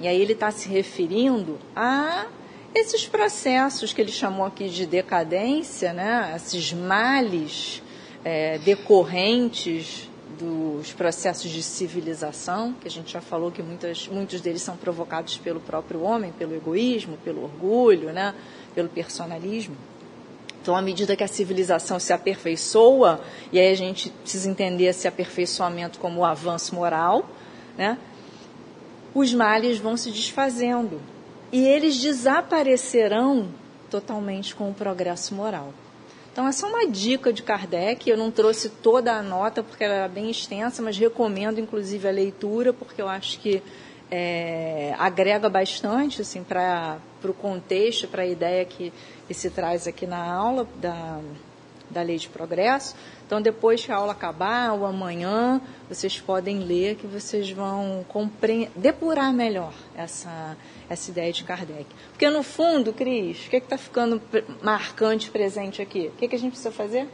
E 0.00 0.08
aí 0.08 0.20
ele 0.20 0.32
está 0.32 0.50
se 0.50 0.68
referindo 0.68 1.58
a 1.74 2.26
esses 2.74 3.06
processos 3.06 3.92
que 3.92 4.00
ele 4.00 4.10
chamou 4.10 4.44
aqui 4.44 4.68
de 4.68 4.84
decadência, 4.84 5.92
né? 5.92 6.32
esses 6.34 6.72
males 6.72 7.80
é, 8.24 8.58
decorrentes 8.58 10.08
dos 10.38 10.92
processos 10.92 11.50
de 11.50 11.62
civilização, 11.62 12.72
que 12.80 12.88
a 12.88 12.90
gente 12.90 13.12
já 13.12 13.20
falou 13.20 13.50
que 13.50 13.62
muitas, 13.62 14.08
muitos 14.08 14.40
deles 14.40 14.62
são 14.62 14.76
provocados 14.76 15.36
pelo 15.38 15.60
próprio 15.60 16.02
homem, 16.02 16.32
pelo 16.32 16.54
egoísmo, 16.54 17.16
pelo 17.24 17.42
orgulho, 17.44 18.12
né, 18.12 18.34
pelo 18.74 18.88
personalismo. 18.88 19.76
Então, 20.60 20.76
à 20.76 20.82
medida 20.82 21.16
que 21.16 21.24
a 21.24 21.28
civilização 21.28 21.98
se 21.98 22.12
aperfeiçoa, 22.12 23.20
e 23.52 23.58
aí 23.58 23.70
a 23.70 23.76
gente 23.76 24.10
precisa 24.10 24.48
entender 24.48 24.84
esse 24.84 25.08
aperfeiçoamento 25.08 25.98
como 25.98 26.20
o 26.20 26.24
avanço 26.24 26.74
moral, 26.74 27.28
né, 27.76 27.98
os 29.14 29.34
males 29.34 29.78
vão 29.78 29.96
se 29.96 30.10
desfazendo. 30.10 31.00
E 31.50 31.66
eles 31.66 32.00
desaparecerão 32.00 33.48
totalmente 33.90 34.54
com 34.54 34.70
o 34.70 34.74
progresso 34.74 35.34
moral. 35.34 35.74
Então, 36.32 36.48
essa 36.48 36.66
é 36.66 36.68
uma 36.68 36.86
dica 36.86 37.30
de 37.30 37.42
Kardec. 37.42 38.08
Eu 38.08 38.16
não 38.16 38.30
trouxe 38.30 38.70
toda 38.70 39.12
a 39.12 39.22
nota 39.22 39.62
porque 39.62 39.84
ela 39.84 39.94
era 39.94 40.08
bem 40.08 40.30
extensa, 40.30 40.80
mas 40.82 40.96
recomendo, 40.96 41.60
inclusive, 41.60 42.08
a 42.08 42.10
leitura, 42.10 42.72
porque 42.72 43.02
eu 43.02 43.08
acho 43.08 43.38
que 43.38 43.62
é, 44.10 44.94
agrega 44.98 45.50
bastante 45.50 46.22
assim, 46.22 46.42
para 46.42 46.98
o 47.22 47.34
contexto, 47.34 48.08
para 48.08 48.22
a 48.22 48.26
ideia 48.26 48.64
que, 48.64 48.90
que 49.26 49.34
se 49.34 49.50
traz 49.50 49.86
aqui 49.86 50.06
na 50.06 50.24
aula 50.24 50.66
da, 50.80 51.20
da 51.90 52.02
Lei 52.02 52.16
de 52.16 52.28
Progresso. 52.28 52.94
Então, 53.32 53.40
depois 53.40 53.82
que 53.82 53.90
a 53.90 53.96
aula 53.96 54.12
acabar, 54.12 54.74
ou 54.74 54.84
amanhã, 54.84 55.58
vocês 55.88 56.20
podem 56.20 56.58
ler 56.58 56.96
que 56.96 57.06
vocês 57.06 57.50
vão 57.50 58.04
depurar 58.76 59.32
melhor 59.32 59.72
essa, 59.96 60.54
essa 60.86 61.10
ideia 61.10 61.32
de 61.32 61.42
Kardec. 61.42 61.86
Porque, 62.10 62.28
no 62.28 62.42
fundo, 62.42 62.92
Cris, 62.92 63.46
o 63.46 63.48
que 63.48 63.56
é 63.56 63.58
está 63.58 63.78
ficando 63.78 64.20
marcante 64.60 65.30
presente 65.30 65.80
aqui? 65.80 66.08
O 66.08 66.18
que, 66.18 66.26
é 66.26 66.28
que 66.28 66.36
a 66.36 66.38
gente 66.38 66.50
precisa 66.50 66.70
fazer? 66.70 67.08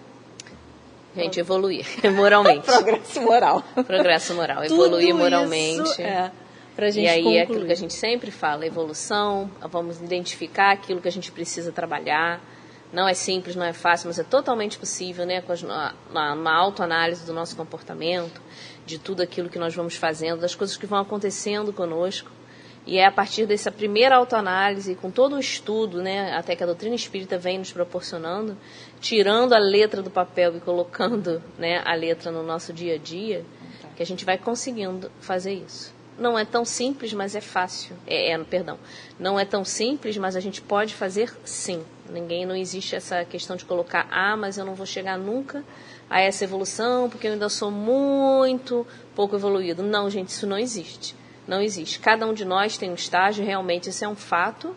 Gente, 1.15 1.39
evoluir 1.39 1.87
moralmente. 2.13 2.67
Progresso 2.67 3.23
moral. 3.23 3.63
Progresso 3.87 4.35
moral, 4.35 4.65
evoluir 4.65 5.15
moralmente. 5.15 5.89
Isso 5.89 6.03
é, 6.03 6.33
pra 6.75 6.91
gente 6.91 7.05
e 7.05 7.09
aí 7.09 7.23
concluir. 7.23 7.39
é 7.39 7.43
aquilo 7.43 7.65
que 7.65 7.73
a 7.73 7.77
gente 7.77 7.95
sempre 7.95 8.33
fala, 8.33 8.67
evolução, 8.67 9.49
vamos 9.71 10.01
identificar 10.01 10.73
aquilo 10.73 11.01
que 11.01 11.07
a 11.07 11.13
gente 11.13 11.31
precisa 11.31 11.71
trabalhar. 11.71 12.41
Não 12.93 13.07
é 13.07 13.13
simples, 13.13 13.55
não 13.55 13.65
é 13.65 13.73
fácil, 13.73 14.09
mas 14.09 14.19
é 14.19 14.25
totalmente 14.25 14.79
possível, 14.79 15.27
né? 15.27 15.43
Com 15.43 15.53
a, 15.53 15.95
na, 16.11 16.35
na 16.35 16.55
autoanálise 16.55 17.27
do 17.27 17.33
nosso 17.33 17.55
comportamento, 17.55 18.41
de 18.87 18.99
tudo 18.99 19.23
aquilo 19.23 19.51
que 19.51 19.59
nós 19.59 19.75
vamos 19.75 19.95
fazendo, 19.95 20.41
das 20.41 20.55
coisas 20.55 20.77
que 20.77 20.87
vão 20.87 20.99
acontecendo 20.99 21.73
conosco. 21.73 22.31
E 22.87 22.97
é 22.97 23.05
a 23.05 23.13
partir 23.13 23.45
dessa 23.45 23.71
primeira 23.71 24.17
autoanálise, 24.17 24.95
com 24.95 25.11
todo 25.11 25.37
o 25.37 25.39
estudo, 25.39 26.03
né, 26.03 26.35
até 26.35 26.57
que 26.57 26.63
a 26.63 26.67
doutrina 26.67 26.95
espírita 26.95 27.37
vem 27.37 27.59
nos 27.59 27.71
proporcionando, 27.71 28.57
tirando 28.99 29.53
a 29.53 29.59
letra 29.59 30.01
do 30.01 30.11
papel 30.11 30.57
e 30.57 30.61
colocando 30.61 31.43
né, 31.59 31.83
a 31.85 31.95
letra 31.95 32.31
no 32.33 32.43
nosso 32.43 32.73
dia 32.73 32.95
a 32.95 32.99
dia, 32.99 33.45
que 33.95 34.03
a 34.03 34.07
gente 34.07 34.25
vai 34.25 34.39
conseguindo 34.39 35.11
fazer 35.21 35.53
isso. 35.53 35.95
Não 36.19 36.39
é 36.39 36.47
tão 36.47 36.65
simples, 36.65 37.13
mas 37.13 37.35
é 37.35 37.43
fácil. 37.43 37.95
É, 38.07 38.33
é, 38.33 38.39
perdão. 38.39 38.79
Não 39.19 39.39
é 39.39 39.45
tão 39.45 39.67
simples, 39.67 40.17
mas 40.17 40.35
a 40.35 40.41
gente 40.41 40.63
pode 40.63 40.95
fazer 40.95 41.31
sim. 41.45 41.85
Ninguém, 42.11 42.47
não 42.47 42.55
existe 42.55 42.97
essa 42.97 43.25
questão 43.25 43.57
de 43.57 43.65
colocar, 43.65 44.07
ah, 44.11 44.37
mas 44.37 44.59
eu 44.59 44.65
não 44.65 44.75
vou 44.75 44.87
chegar 44.87 45.19
nunca 45.19 45.65
a 46.09 46.21
essa 46.21 46.45
evolução 46.45 47.09
porque 47.11 47.27
eu 47.27 47.33
ainda 47.33 47.49
sou 47.49 47.71
muito 47.71 48.87
pouco 49.15 49.37
evoluído. 49.37 49.83
Não, 49.83 50.09
gente, 50.09 50.29
isso 50.29 50.47
não 50.47 50.59
existe 50.59 51.15
não 51.49 51.63
existe. 51.63 51.99
Cada 51.99 52.27
um 52.27 52.35
de 52.35 52.45
nós 52.45 52.77
tem 52.77 52.91
um 52.91 52.95
estágio, 52.95 53.45
realmente 53.45 53.89
isso 53.89 54.05
é 54.05 54.09
um 54.09 54.15
fato, 54.15 54.77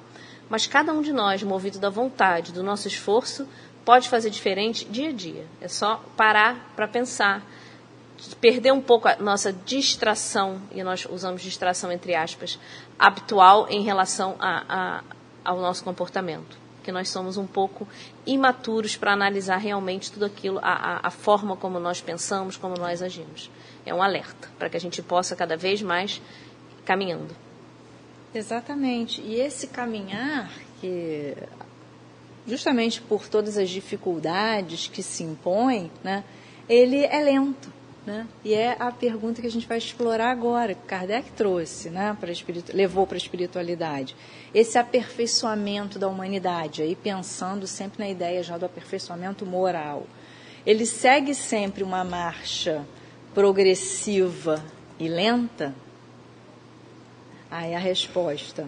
mas 0.50 0.66
cada 0.66 0.94
um 0.94 1.02
de 1.02 1.12
nós, 1.12 1.44
movido 1.44 1.78
da 1.78 1.90
vontade, 1.90 2.54
do 2.54 2.64
nosso 2.64 2.88
esforço, 2.88 3.48
pode 3.84 4.08
fazer 4.08 4.30
diferente 4.30 4.86
dia 4.86 5.10
a 5.10 5.12
dia. 5.12 5.46
É 5.60 5.68
só 5.68 6.04
parar 6.16 6.72
para 6.76 6.88
pensar, 6.88 7.44
perder 8.40 8.72
um 8.72 8.82
pouco 8.82 9.08
a 9.08 9.18
nossa 9.18 9.52
distração, 9.52 10.62
e 10.72 10.82
nós 10.82 11.06
usamos 11.10 11.42
distração 11.42 11.92
entre 11.92 12.16
aspas, 12.16 12.58
habitual 12.98 13.68
em 13.70 13.84
relação 13.84 14.36
a, 14.40 14.64
a, 14.70 15.04
ao 15.44 15.60
nosso 15.60 15.84
comportamento. 15.84 16.61
Que 16.84 16.92
nós 16.92 17.10
somos 17.10 17.38
um 17.38 17.46
pouco 17.46 17.88
imaturos 18.26 18.96
para 18.96 19.14
analisar 19.14 19.58
realmente 19.58 20.12
tudo 20.12 20.26
aquilo, 20.26 20.60
a, 20.60 20.72
a, 20.72 21.08
a 21.08 21.12
forma 21.12 21.56
como 21.56 21.80
nós 21.80 22.02
pensamos, 22.02 22.58
como 22.58 22.76
nós 22.76 23.02
agimos. 23.02 23.52
É 23.86 23.94
um 23.94 24.02
alerta 24.02 24.50
para 24.58 24.70
que 24.70 24.78
a 24.78 24.80
gente 24.80 25.02
possa 25.02 25.36
cada 25.36 25.56
vez 25.56 25.82
mais 25.82 26.22
caminhando. 26.86 27.36
Exatamente. 28.34 29.22
E 29.22 29.36
esse 29.36 29.68
caminhar, 29.68 30.52
que 30.80 31.36
justamente 32.48 33.02
por 33.02 33.28
todas 33.28 33.58
as 33.58 33.70
dificuldades 33.70 34.88
que 34.88 35.04
se 35.04 35.24
impõem, 35.24 35.92
né, 36.04 36.24
ele 36.68 37.06
é 37.06 37.22
lento. 37.24 37.72
Né? 38.06 38.28
E 38.44 38.54
é 38.54 38.76
a 38.80 38.92
pergunta 38.92 39.42
que 39.42 39.48
a 39.48 39.52
gente 39.52 39.68
vai 39.68 39.78
explorar 39.78 40.32
agora, 40.32 40.74
que 40.74 40.88
Kardec 40.88 41.32
trouxe, 41.34 41.92
né, 41.92 42.18
para 42.20 42.34
levou 42.74 43.06
para 43.06 43.16
a 43.16 43.18
espiritualidade. 43.18 44.16
Esse 44.54 44.80
aperfeiçoamento 44.80 46.00
da 46.00 46.08
humanidade, 46.08 46.82
aí 46.82 46.96
pensando 46.96 47.68
sempre 47.68 48.00
na 48.04 48.10
ideia 48.10 48.42
já 48.42 48.58
do 48.58 48.66
aperfeiçoamento 48.66 49.46
moral. 49.46 50.08
Ele 50.66 50.86
segue 50.86 51.36
sempre 51.36 51.84
uma 51.84 52.04
marcha 52.04 52.84
progressiva 53.36 54.64
e 55.00 55.08
lenta? 55.08 55.74
Aí 57.50 57.76
a 57.76 57.80
resposta. 57.80 58.68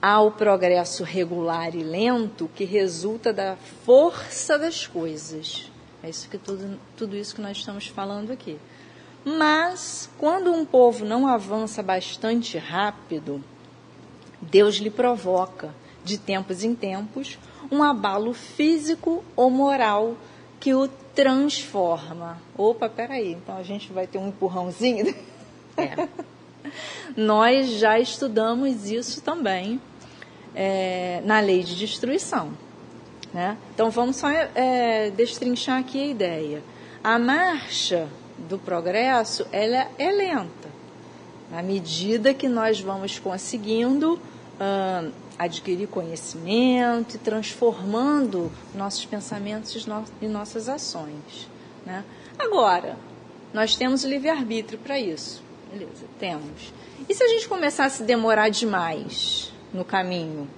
há 0.00 0.20
o 0.20 0.30
progresso 0.30 1.02
regular 1.02 1.74
e 1.74 1.82
lento 1.82 2.50
que 2.54 2.64
resulta 2.64 3.32
da 3.32 3.56
força 3.84 4.58
das 4.58 4.86
coisas. 4.86 5.72
É 6.04 6.10
isso 6.10 6.28
que 6.28 6.36
tudo, 6.36 6.78
tudo 6.98 7.16
isso 7.16 7.34
que 7.34 7.40
nós 7.40 7.56
estamos 7.56 7.86
falando 7.86 8.30
aqui. 8.30 8.58
Mas 9.24 10.10
quando 10.18 10.52
um 10.52 10.62
povo 10.66 11.02
não 11.02 11.26
avança 11.26 11.82
bastante 11.82 12.58
rápido, 12.58 13.42
Deus 14.38 14.76
lhe 14.76 14.90
provoca, 14.90 15.74
de 16.04 16.18
tempos 16.18 16.62
em 16.62 16.74
tempos, 16.74 17.38
um 17.72 17.82
abalo 17.82 18.34
físico 18.34 19.24
ou 19.34 19.48
moral 19.48 20.14
que 20.60 20.74
o 20.74 20.86
transforma. 21.14 22.38
Opa, 22.54 22.86
peraí, 22.86 23.32
então 23.32 23.56
a 23.56 23.62
gente 23.62 23.90
vai 23.90 24.06
ter 24.06 24.18
um 24.18 24.28
empurrãozinho? 24.28 25.14
É. 25.76 26.08
Nós 27.16 27.66
já 27.66 27.98
estudamos 27.98 28.88
isso 28.88 29.20
também 29.22 29.80
é, 30.54 31.20
na 31.24 31.40
lei 31.40 31.64
de 31.64 31.74
destruição. 31.74 32.52
Né? 33.34 33.58
Então 33.74 33.90
vamos 33.90 34.14
só 34.14 34.30
é, 34.30 35.10
destrinchar 35.10 35.80
aqui 35.80 36.00
a 36.00 36.06
ideia. 36.06 36.62
A 37.02 37.18
marcha 37.18 38.08
do 38.38 38.58
progresso 38.58 39.44
ela 39.50 39.88
é 39.98 40.12
lenta. 40.12 40.68
À 41.52 41.60
medida 41.60 42.32
que 42.32 42.48
nós 42.48 42.80
vamos 42.80 43.18
conseguindo 43.18 44.14
uh, 44.14 45.12
adquirir 45.38 45.88
conhecimento 45.88 47.16
e 47.16 47.18
transformando 47.18 48.52
nossos 48.72 49.04
pensamentos 49.04 49.86
e 50.22 50.26
nossas 50.28 50.68
ações. 50.68 51.48
Né? 51.84 52.04
Agora, 52.38 52.96
nós 53.52 53.76
temos 53.76 54.04
livre-arbítrio 54.04 54.78
para 54.78 54.98
isso. 54.98 55.42
Beleza, 55.72 56.06
temos. 56.20 56.72
E 57.08 57.14
se 57.14 57.22
a 57.22 57.28
gente 57.28 57.48
começar 57.48 57.86
a 57.86 57.90
se 57.90 58.04
demorar 58.04 58.48
demais 58.48 59.52
no 59.72 59.84
caminho, 59.84 60.48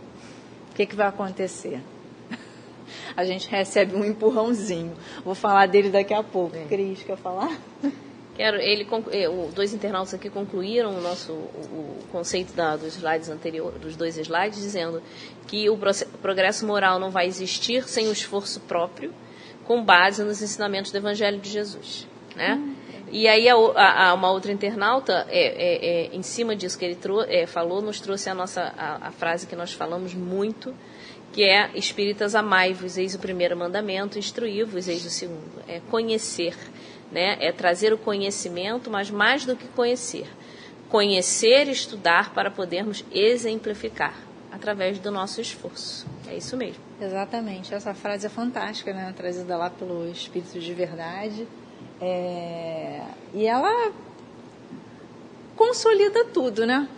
o 0.71 0.75
que, 0.75 0.87
que 0.87 0.95
vai 0.95 1.07
acontecer? 1.07 1.81
A 3.17 3.25
gente 3.25 3.49
recebe 3.49 3.95
um 3.95 4.05
empurrãozinho. 4.05 4.95
Vou 5.25 5.35
falar 5.35 5.67
dele 5.67 5.91
daqui 5.91 6.15
a 6.15 6.23
pouco. 6.23 6.57
É. 6.57 6.65
Cris, 6.65 7.03
quer 7.03 7.17
falar? 7.17 7.59
Quero, 8.37 8.59
ele, 8.59 8.87
eh, 9.13 9.29
dois 9.55 9.73
internautas 9.73 10.13
aqui 10.13 10.29
concluíram 10.29 10.91
o 10.91 11.01
nosso 11.01 11.33
o, 11.33 12.03
o 12.05 12.05
conceito 12.13 12.53
da, 12.53 12.77
dos 12.77 12.97
slides 12.97 13.31
anteriores, 13.31 13.81
dos 13.81 13.97
dois 13.97 14.19
slides, 14.19 14.61
dizendo 14.61 15.03
que 15.47 15.71
o 15.71 15.79
progresso 16.21 16.67
moral 16.67 16.99
não 16.99 17.11
vai 17.11 17.27
existir 17.27 17.89
sem 17.89 18.09
o 18.09 18.13
esforço 18.13 18.61
próprio, 18.61 19.15
com 19.65 19.83
base 19.83 20.23
nos 20.23 20.43
ensinamentos 20.43 20.93
do 20.93 20.99
Evangelho 20.99 21.39
de 21.39 21.49
Jesus, 21.49 22.07
né? 22.35 22.57
Hum. 22.57 22.75
E 23.11 23.29
aí 23.29 23.49
a, 23.49 23.55
a, 23.55 24.15
uma 24.15 24.31
outra 24.31 24.53
internauta, 24.53 25.27
é, 25.31 25.47
é, 25.47 25.87
é, 25.87 26.15
em 26.15 26.23
cima 26.23 26.57
disso 26.57 26.77
que 26.77 26.85
ele 26.85 26.97
trou 26.97 27.23
é, 27.23 27.47
falou, 27.47 27.81
nos 27.81 28.01
trouxe 28.01 28.29
a 28.29 28.35
nossa 28.35 28.75
a, 28.77 29.09
a, 29.09 29.13
frase 29.13 29.47
que 29.47 29.55
nós 29.55 29.73
falamos 29.73 30.13
muito, 30.13 30.75
que 31.37 31.45
é 31.45 31.71
Espíritas 31.77 32.35
amai-vos, 32.35 32.97
eis 32.97 33.15
o 33.15 33.19
primeiro 33.19 33.55
mandamento, 33.55 34.19
instruí-vos, 34.19 34.89
eis 34.89 35.05
o 35.05 35.11
segundo. 35.11 35.63
É 35.69 35.81
conhecer 35.91 36.57
né? 37.11 37.37
É 37.41 37.53
trazer 37.53 37.93
o 37.93 37.99
conhecimento, 37.99 38.91
mas 38.91 39.11
mais 39.11 39.45
do 39.45 39.57
que 39.57 39.67
conhecer, 39.69 40.27
conhecer 40.89 41.69
estudar 41.69 42.33
para 42.33 42.51
podermos 42.51 43.05
exemplificar 43.13 44.15
através 44.51 44.99
do 44.99 45.11
nosso 45.11 45.41
esforço. 45.41 46.07
É 46.29 46.37
isso 46.37 46.57
mesmo. 46.57 46.83
Exatamente. 47.01 47.75
Essa 47.75 47.95
frase 47.95 48.27
é 48.27 48.29
fantástica, 48.29 48.93
né? 48.93 49.13
Trazida 49.17 49.57
lá 49.57 49.71
pelo 49.71 50.11
Espírito 50.11 50.59
de 50.59 50.75
Verdade. 50.75 51.47
É... 52.01 53.03
E 53.35 53.47
ela 53.47 53.93
consolida 55.55 56.25
tudo, 56.25 56.67
né? 56.67 56.89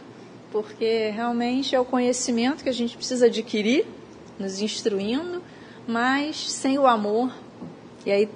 Porque 0.50 1.10
realmente 1.10 1.74
é 1.74 1.80
o 1.80 1.84
conhecimento 1.84 2.62
que 2.62 2.68
a 2.68 2.72
gente 2.72 2.96
precisa 2.96 3.26
adquirir, 3.26 3.86
nos 4.38 4.60
instruindo, 4.60 5.42
mas 5.86 6.50
sem 6.50 6.78
o 6.78 6.86
amor. 6.86 7.32
E 8.06 8.12
aí 8.12 8.28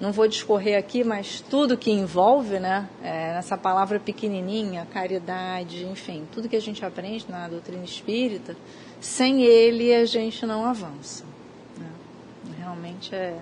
não 0.00 0.12
vou 0.12 0.28
discorrer 0.28 0.78
aqui, 0.78 1.02
mas 1.02 1.40
tudo 1.40 1.76
que 1.76 1.90
envolve, 1.90 2.60
né, 2.60 2.88
é, 3.02 3.34
nessa 3.34 3.56
palavra 3.56 3.98
pequenininha, 3.98 4.86
caridade, 4.92 5.84
enfim, 5.84 6.26
tudo 6.32 6.48
que 6.48 6.56
a 6.56 6.60
gente 6.60 6.84
aprende 6.84 7.26
na 7.28 7.48
doutrina 7.48 7.84
espírita, 7.84 8.56
sem 9.00 9.42
ele 9.42 9.92
a 9.92 10.04
gente 10.04 10.46
não 10.46 10.64
avança. 10.64 11.24
Né? 11.76 11.90
Realmente 12.58 13.14
é, 13.14 13.38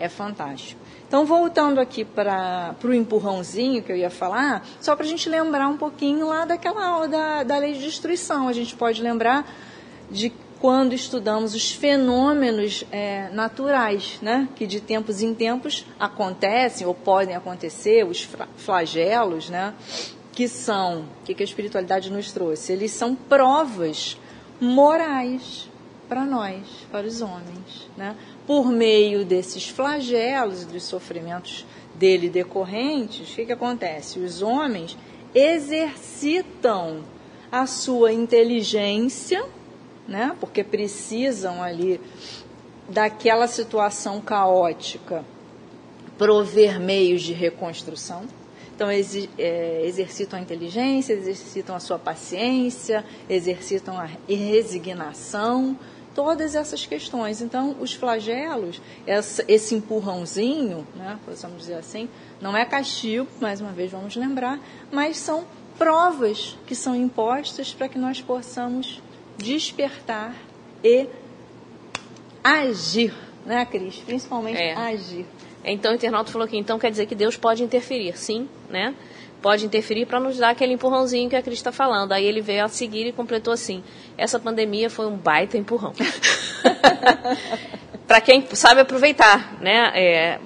é 0.00 0.08
fantástico. 0.08 0.80
Então, 1.06 1.26
voltando 1.26 1.78
aqui 1.78 2.04
para 2.04 2.74
o 2.82 2.92
empurrãozinho 2.92 3.82
que 3.82 3.92
eu 3.92 3.96
ia 3.96 4.08
falar, 4.08 4.66
só 4.80 4.96
para 4.96 5.04
a 5.04 5.08
gente 5.08 5.28
lembrar 5.28 5.68
um 5.68 5.76
pouquinho 5.76 6.26
lá 6.26 6.46
daquela 6.46 6.86
aula 6.86 7.06
da, 7.06 7.42
da 7.42 7.58
lei 7.58 7.74
de 7.74 7.80
destruição. 7.80 8.48
A 8.48 8.52
gente 8.54 8.74
pode 8.74 9.02
lembrar 9.02 9.46
de 10.10 10.32
quando 10.62 10.92
estudamos 10.92 11.56
os 11.56 11.72
fenômenos 11.72 12.84
é, 12.92 13.28
naturais, 13.30 14.20
né, 14.22 14.48
que 14.54 14.64
de 14.64 14.80
tempos 14.80 15.20
em 15.20 15.34
tempos 15.34 15.84
acontecem 15.98 16.86
ou 16.86 16.94
podem 16.94 17.34
acontecer, 17.34 18.06
os 18.06 18.28
flagelos, 18.56 19.50
né, 19.50 19.74
que 20.30 20.46
são, 20.46 21.00
o 21.00 21.24
que, 21.24 21.34
que 21.34 21.42
a 21.42 21.44
espiritualidade 21.44 22.12
nos 22.12 22.30
trouxe? 22.30 22.72
Eles 22.72 22.92
são 22.92 23.12
provas 23.12 24.16
morais 24.60 25.68
para 26.08 26.24
nós, 26.24 26.62
para 26.92 27.08
os 27.08 27.20
homens. 27.20 27.90
Né? 27.96 28.14
Por 28.46 28.70
meio 28.70 29.24
desses 29.24 29.68
flagelos 29.68 30.62
e 30.62 30.66
dos 30.66 30.84
sofrimentos 30.84 31.66
dele 31.96 32.28
decorrentes, 32.28 33.32
o 33.32 33.34
que, 33.34 33.46
que 33.46 33.52
acontece? 33.52 34.20
Os 34.20 34.42
homens 34.42 34.96
exercitam 35.34 37.02
a 37.50 37.66
sua 37.66 38.12
inteligência 38.12 39.44
né? 40.06 40.36
Porque 40.40 40.64
precisam 40.64 41.62
ali 41.62 42.00
daquela 42.88 43.46
situação 43.46 44.20
caótica 44.20 45.24
prover 46.18 46.78
meios 46.78 47.22
de 47.22 47.32
reconstrução. 47.32 48.24
Então, 48.74 48.88
é, 48.90 49.82
exercitam 49.84 50.38
a 50.38 50.42
inteligência, 50.42 51.12
exercitam 51.12 51.76
a 51.76 51.80
sua 51.80 51.98
paciência, 51.98 53.04
exercitam 53.28 53.96
a 53.98 54.08
resignação, 54.28 55.76
todas 56.14 56.54
essas 56.54 56.86
questões. 56.86 57.40
Então, 57.40 57.76
os 57.80 57.92
flagelos, 57.92 58.80
esse 59.46 59.74
empurrãozinho, 59.74 60.86
né, 60.96 61.18
possamos 61.24 61.58
dizer 61.58 61.74
assim, 61.74 62.08
não 62.40 62.56
é 62.56 62.64
castigo, 62.64 63.26
mais 63.40 63.60
uma 63.60 63.72
vez 63.72 63.92
vamos 63.92 64.16
lembrar, 64.16 64.58
mas 64.90 65.16
são 65.16 65.44
provas 65.78 66.56
que 66.66 66.74
são 66.74 66.94
impostas 66.94 67.72
para 67.72 67.88
que 67.88 67.98
nós 67.98 68.20
possamos 68.20 69.00
despertar 69.38 70.34
e 70.82 71.06
agir, 72.42 73.14
né, 73.46 73.64
Cris? 73.64 73.96
Principalmente 73.96 74.60
é. 74.60 74.74
agir. 74.74 75.26
Então 75.64 75.92
o 75.92 75.94
internauta 75.94 76.30
falou 76.30 76.46
aqui, 76.46 76.56
então 76.56 76.78
quer 76.78 76.90
dizer 76.90 77.06
que 77.06 77.14
Deus 77.14 77.36
pode 77.36 77.62
interferir, 77.62 78.16
sim, 78.18 78.48
né? 78.68 78.94
Pode 79.40 79.66
interferir 79.66 80.06
para 80.06 80.20
nos 80.20 80.38
dar 80.38 80.50
aquele 80.50 80.72
empurrãozinho 80.72 81.28
que 81.28 81.34
a 81.34 81.42
Cris 81.42 81.58
está 81.58 81.72
falando. 81.72 82.12
Aí 82.12 82.24
ele 82.24 82.40
veio 82.40 82.64
a 82.64 82.68
seguir 82.68 83.06
e 83.06 83.12
completou 83.12 83.52
assim: 83.52 83.82
essa 84.16 84.38
pandemia 84.38 84.88
foi 84.88 85.06
um 85.06 85.16
baita 85.16 85.58
empurrão. 85.58 85.92
para 88.06 88.20
quem 88.20 88.46
sabe 88.52 88.82
aproveitar, 88.82 89.60
né? 89.60 89.90
É, 89.94 90.38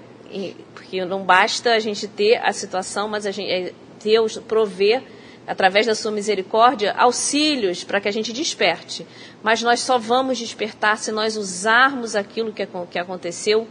porque 0.73 1.05
não 1.05 1.25
basta 1.25 1.75
a 1.75 1.79
gente 1.79 2.09
ter 2.09 2.37
a 2.37 2.53
situação, 2.53 3.09
mas 3.09 3.27
a 3.27 3.31
gente 3.31 3.51
é, 3.51 3.73
Deus 4.03 4.39
prover 4.39 5.03
através 5.47 5.87
da 5.87 5.95
sua 5.95 6.11
misericórdia, 6.11 6.93
auxílios 6.93 7.85
para 7.85 8.01
que 8.01 8.09
a 8.09 8.13
gente 8.13 8.33
desperte. 8.33 9.07
Mas 9.43 9.63
nós 9.63 9.81
só 9.81 9.99
vamos 9.99 10.39
despertar 10.39 10.99
se 10.99 11.13
nós 11.13 11.37
usarmos 11.37 12.17
aquilo 12.17 12.53
que, 12.53 12.67
que 12.91 12.99
aconteceu 12.99 13.67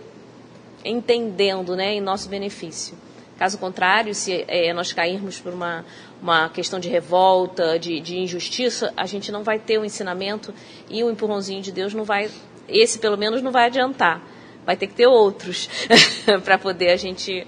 entendendo 0.83 1.75
né, 1.75 1.93
em 1.93 2.01
nosso 2.01 2.29
benefício. 2.29 2.95
Caso 3.37 3.57
contrário, 3.57 4.15
se 4.15 4.45
é, 4.47 4.71
nós 4.73 4.93
cairmos 4.93 5.41
por 5.41 5.53
uma, 5.53 5.83
uma 6.21 6.47
questão 6.47 6.79
de 6.79 6.87
revolta, 6.87 7.77
de, 7.77 7.99
de 7.99 8.17
injustiça, 8.17 8.93
a 8.95 9.05
gente 9.05 9.29
não 9.29 9.43
vai 9.43 9.59
ter 9.59 9.77
o 9.77 9.83
ensinamento 9.83 10.53
e 10.89 11.03
o 11.03 11.09
empurrãozinho 11.09 11.61
de 11.61 11.71
Deus 11.71 11.93
não 11.93 12.05
vai, 12.05 12.29
esse 12.69 12.97
pelo 12.97 13.17
menos 13.17 13.41
não 13.41 13.51
vai 13.51 13.65
adiantar. 13.65 14.21
Vai 14.65 14.77
ter 14.77 14.87
que 14.87 14.95
ter 14.95 15.05
outros 15.05 15.69
para 16.45 16.57
poder 16.57 16.91
a 16.91 16.95
gente 16.95 17.45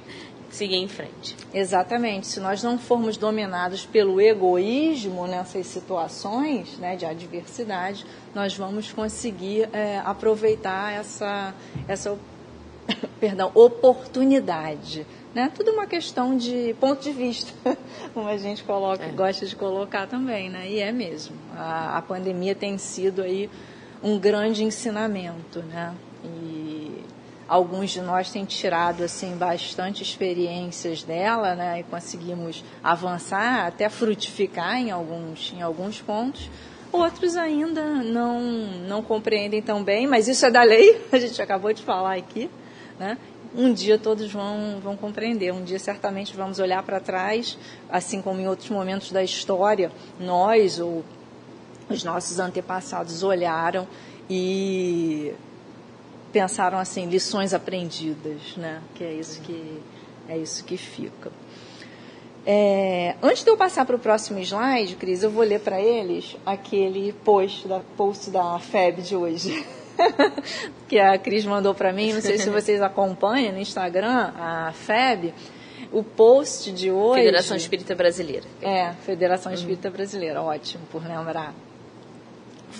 seguir 0.49 0.77
em 0.77 0.87
frente. 0.87 1.35
Exatamente. 1.53 2.27
Se 2.27 2.39
nós 2.39 2.63
não 2.63 2.77
formos 2.77 3.17
dominados 3.17 3.85
pelo 3.85 4.19
egoísmo 4.19 5.27
nessas 5.27 5.67
situações 5.67 6.77
né, 6.77 6.95
de 6.95 7.05
adversidade, 7.05 8.05
nós 8.33 8.55
vamos 8.55 8.91
conseguir 8.91 9.69
é, 9.73 9.99
aproveitar 10.03 10.93
essa, 10.93 11.53
essa 11.87 12.17
perdão, 13.19 13.51
oportunidade. 13.53 15.05
Né? 15.33 15.51
Tudo 15.53 15.71
uma 15.71 15.85
questão 15.85 16.35
de 16.35 16.75
ponto 16.79 17.01
de 17.01 17.11
vista, 17.11 17.53
como 18.13 18.27
a 18.27 18.37
gente 18.37 18.63
coloca, 18.63 19.05
é. 19.05 19.11
gosta 19.11 19.45
de 19.45 19.55
colocar 19.55 20.07
também, 20.07 20.49
né? 20.49 20.67
E 20.69 20.79
é 20.79 20.91
mesmo. 20.91 21.35
A, 21.55 21.97
a 21.97 22.01
pandemia 22.01 22.55
tem 22.55 22.77
sido 22.77 23.21
aí 23.21 23.49
um 24.01 24.17
grande 24.17 24.63
ensinamento, 24.63 25.59
né? 25.63 25.93
E 26.23 26.57
alguns 27.47 27.91
de 27.91 28.01
nós 28.01 28.31
têm 28.31 28.45
tirado 28.45 29.03
assim 29.03 29.35
bastante 29.37 30.03
experiências 30.03 31.03
dela, 31.03 31.55
né, 31.55 31.79
e 31.79 31.83
conseguimos 31.83 32.63
avançar, 32.83 33.67
até 33.67 33.89
frutificar 33.89 34.77
em 34.77 34.91
alguns, 34.91 35.53
em 35.53 35.61
alguns 35.61 36.01
pontos, 36.01 36.49
Outros 36.91 37.35
ainda 37.35 37.83
não, 37.83 38.41
não 38.87 39.01
compreendem 39.01 39.61
tão 39.61 39.83
bem, 39.83 40.07
mas 40.07 40.27
isso 40.27 40.45
é 40.45 40.51
da 40.51 40.63
lei, 40.63 41.01
a 41.11 41.19
gente 41.19 41.41
acabou 41.41 41.73
de 41.73 41.83
falar 41.83 42.15
aqui. 42.15 42.49
Né? 42.97 43.17
Um 43.55 43.73
dia 43.73 43.97
todos 43.97 44.31
vão, 44.31 44.79
vão 44.81 44.95
compreender, 44.95 45.51
um 45.53 45.63
dia 45.63 45.79
certamente 45.79 46.35
vamos 46.35 46.59
olhar 46.59 46.81
para 46.83 46.99
trás, 46.99 47.57
assim 47.89 48.21
como 48.21 48.39
em 48.39 48.47
outros 48.47 48.69
momentos 48.69 49.11
da 49.11 49.23
história, 49.23 49.91
nós 50.19 50.79
ou 50.79 51.03
os 51.89 52.03
nossos 52.03 52.39
antepassados 52.39 53.23
olharam 53.23 53.87
e 54.29 55.33
pensaram 56.38 56.77
assim, 56.77 57.07
lições 57.07 57.51
aprendidas, 57.51 58.55
né? 58.55 58.81
Que 58.93 59.03
é 59.03 59.13
isso 59.13 59.41
que, 59.41 59.81
é 60.29 60.38
isso 60.38 60.63
que 60.63 60.77
fica. 60.77 61.31
É, 62.45 63.15
antes 63.23 63.43
de 63.43 63.49
eu 63.49 63.57
passar 63.57 63.85
para 63.85 63.95
o 63.95 63.99
próximo 63.99 64.39
slide, 64.39 64.95
Cris, 64.95 65.23
eu 65.23 65.31
vou 65.31 65.43
ler 65.43 65.59
para 65.59 65.81
eles 65.81 66.38
aquele 66.45 67.11
post 67.25 67.67
da, 67.67 67.79
post 67.97 68.29
da 68.29 68.59
FEB 68.59 69.01
de 69.01 69.15
hoje. 69.15 69.65
que 70.88 70.99
a 70.99 71.17
Cris 71.17 71.43
mandou 71.43 71.73
para 71.73 71.91
mim, 71.91 72.13
não 72.13 72.21
sei 72.21 72.38
se 72.38 72.49
vocês 72.51 72.83
acompanham 72.83 73.53
no 73.53 73.59
Instagram, 73.59 74.31
a 74.38 74.71
FEB. 74.73 75.33
O 75.91 76.03
post 76.03 76.71
de 76.71 76.91
hoje. 76.91 77.21
Federação 77.21 77.57
Espírita 77.57 77.95
Brasileira. 77.95 78.45
É, 78.61 78.91
Federação 79.05 79.51
Espírita 79.51 79.89
Brasileira, 79.89 80.41
ótimo 80.41 80.85
por 80.91 81.01
lembrar. 81.03 81.53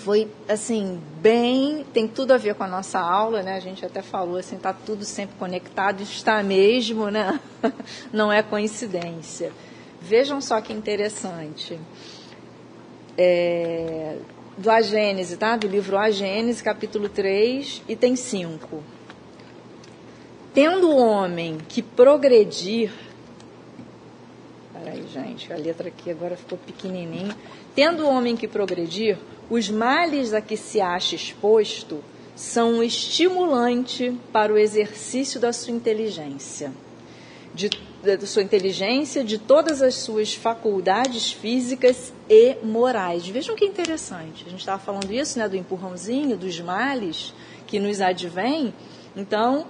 Foi 0.04 0.28
assim, 0.48 1.00
bem. 1.20 1.84
Tem 1.92 2.06
tudo 2.06 2.32
a 2.32 2.36
ver 2.36 2.54
com 2.54 2.62
a 2.62 2.68
nossa 2.68 2.98
aula, 2.98 3.42
né? 3.42 3.56
A 3.56 3.60
gente 3.60 3.84
até 3.84 4.00
falou 4.00 4.36
assim, 4.36 4.56
tá 4.56 4.72
tudo 4.72 5.04
sempre 5.04 5.36
conectado, 5.38 6.02
está 6.02 6.42
mesmo, 6.42 7.10
né? 7.10 7.40
Não 8.12 8.32
é 8.32 8.42
coincidência. 8.42 9.52
Vejam 10.00 10.40
só 10.40 10.60
que 10.60 10.72
interessante. 10.72 11.78
É, 13.16 14.18
do 14.56 14.70
A 14.70 14.80
Gênese, 14.80 15.36
tá? 15.36 15.56
Do 15.56 15.66
livro 15.66 15.98
A 15.98 16.10
Gênese, 16.10 16.62
capítulo 16.62 17.08
3, 17.08 17.82
item 17.88 18.14
5. 18.14 18.82
Tendo 20.54 20.90
o 20.90 20.96
homem 20.96 21.58
que 21.68 21.82
progredir. 21.82 22.92
Peraí, 24.72 25.06
gente, 25.12 25.52
a 25.52 25.56
letra 25.56 25.88
aqui 25.88 26.10
agora 26.10 26.36
ficou 26.36 26.58
pequenininho. 26.58 27.34
Tendo 27.74 28.04
o 28.04 28.08
homem 28.08 28.36
que 28.36 28.48
progredir, 28.48 29.18
os 29.50 29.70
males 29.70 30.32
a 30.32 30.40
que 30.40 30.56
se 30.56 30.80
acha 30.80 31.14
exposto 31.14 32.02
são 32.36 32.74
um 32.74 32.82
estimulante 32.82 34.16
para 34.32 34.52
o 34.52 34.58
exercício 34.58 35.40
da 35.40 35.52
sua 35.52 35.74
inteligência. 35.74 36.72
De 37.54 37.68
da 38.02 38.26
sua 38.26 38.42
inteligência, 38.42 39.24
de 39.24 39.38
todas 39.38 39.82
as 39.82 39.94
suas 39.96 40.32
faculdades 40.34 41.32
físicas 41.32 42.12
e 42.28 42.56
morais. 42.62 43.26
Vejam 43.26 43.56
que 43.56 43.64
interessante. 43.64 44.44
A 44.46 44.50
gente 44.50 44.60
estava 44.60 44.80
falando 44.80 45.10
isso, 45.10 45.38
né, 45.38 45.48
do 45.48 45.56
empurrãozinho, 45.56 46.36
dos 46.36 46.60
males 46.60 47.34
que 47.66 47.80
nos 47.80 48.00
advêm. 48.00 48.72
Então, 49.16 49.66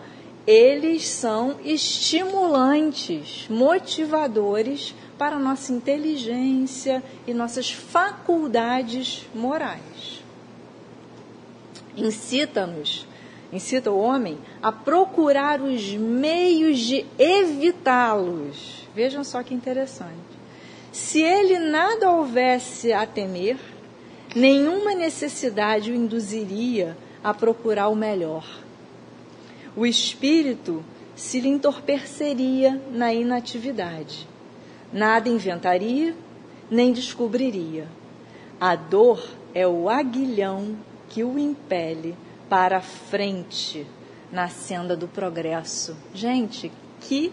eles 0.46 1.06
são 1.08 1.56
estimulantes, 1.64 3.46
motivadores 3.48 4.94
para 5.18 5.38
nossa 5.38 5.72
inteligência 5.72 7.02
e 7.26 7.34
nossas 7.34 7.70
faculdades 7.70 9.26
morais. 9.34 10.22
Incita-nos 11.96 13.06
incita 13.52 13.90
o 13.90 13.98
homem 13.98 14.38
a 14.62 14.70
procurar 14.70 15.60
os 15.60 15.94
meios 15.94 16.78
de 16.78 17.04
evitá-los. 17.18 18.86
Vejam 18.94 19.24
só 19.24 19.42
que 19.42 19.54
interessante. 19.54 20.38
Se 20.92 21.22
ele 21.22 21.58
nada 21.58 22.10
houvesse 22.10 22.92
a 22.92 23.06
temer, 23.06 23.58
nenhuma 24.34 24.94
necessidade 24.94 25.90
o 25.90 25.94
induziria 25.94 26.96
a 27.22 27.32
procurar 27.32 27.88
o 27.88 27.96
melhor. 27.96 28.46
O 29.76 29.86
espírito 29.86 30.84
se 31.14 31.40
lhe 31.40 31.48
entorpeceria 31.48 32.80
na 32.90 33.12
inatividade. 33.12 34.28
Nada 34.92 35.28
inventaria, 35.28 36.14
nem 36.70 36.92
descobriria. 36.92 37.86
A 38.60 38.74
dor 38.74 39.22
é 39.54 39.66
o 39.66 39.88
aguilhão 39.88 40.76
que 41.08 41.22
o 41.22 41.38
impele 41.38 42.16
para 42.48 42.80
frente 42.80 43.86
na 44.32 44.48
senda 44.48 44.96
do 44.96 45.06
progresso. 45.06 45.96
Gente, 46.14 46.72
que 47.00 47.32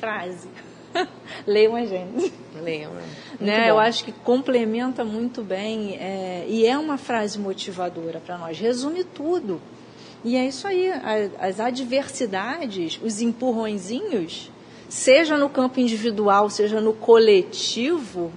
frase! 0.00 0.48
Leiam 1.46 1.76
a 1.76 1.84
gente. 1.84 2.32
Leiam. 2.60 2.92
Né? 3.40 3.70
Eu 3.70 3.78
acho 3.78 4.04
que 4.04 4.12
complementa 4.12 5.04
muito 5.04 5.42
bem 5.42 5.96
é, 5.96 6.44
e 6.48 6.66
é 6.66 6.76
uma 6.76 6.98
frase 6.98 7.38
motivadora 7.38 8.20
para 8.20 8.38
nós. 8.38 8.58
Resume 8.58 9.04
tudo. 9.04 9.60
E 10.24 10.36
é 10.36 10.46
isso 10.46 10.66
aí. 10.66 10.90
As 11.38 11.60
adversidades, 11.60 12.98
os 13.02 13.20
empurrõezinhos, 13.20 14.50
seja 14.88 15.36
no 15.36 15.48
campo 15.48 15.80
individual, 15.80 16.48
seja 16.48 16.80
no 16.80 16.92
coletivo, 16.92 18.32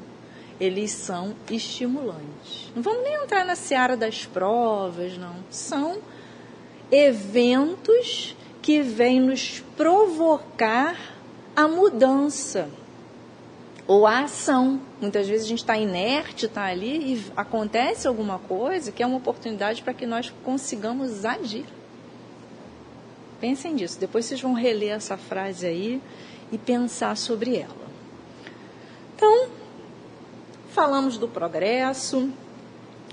eles 0.60 0.92
são 0.92 1.34
estimulantes. 1.50 2.72
Não 2.76 2.84
vamos 2.84 3.04
nem 3.04 3.16
entrar 3.24 3.46
na 3.46 3.56
seara 3.56 3.98
das 3.98 4.26
provas, 4.26 5.18
não. 5.18 5.36
São 5.50 6.00
eventos 6.92 8.36
que 8.62 8.82
vêm 8.82 9.20
nos 9.20 9.64
provocar 9.76 10.98
a 11.56 11.68
mudança 11.68 12.70
ou 13.88 14.06
a 14.06 14.20
ação. 14.20 14.80
Muitas 15.02 15.28
vezes 15.28 15.46
a 15.46 15.50
gente 15.50 15.60
está 15.60 15.78
inerte, 15.78 16.46
está 16.46 16.66
ali 16.66 17.16
e 17.16 17.26
acontece 17.36 18.08
alguma 18.08 18.38
coisa 18.38 18.92
que 18.92 19.02
é 19.02 19.06
uma 19.06 19.18
oportunidade 19.18 19.82
para 19.82 19.94
que 19.94 20.06
nós 20.06 20.32
consigamos 20.44 21.26
agir. 21.26 21.66
Pensem 23.40 23.74
nisso. 23.74 24.00
Depois 24.00 24.26
vocês 24.26 24.40
vão 24.40 24.54
reler 24.54 24.92
essa 24.92 25.18
frase 25.18 25.66
aí 25.66 26.02
e 26.52 26.58
pensar 26.58 27.16
sobre 27.16 27.58
ela. 27.58 27.82
Então, 29.16 29.50
falamos 30.72 31.18
do 31.18 31.28
progresso, 31.28 32.30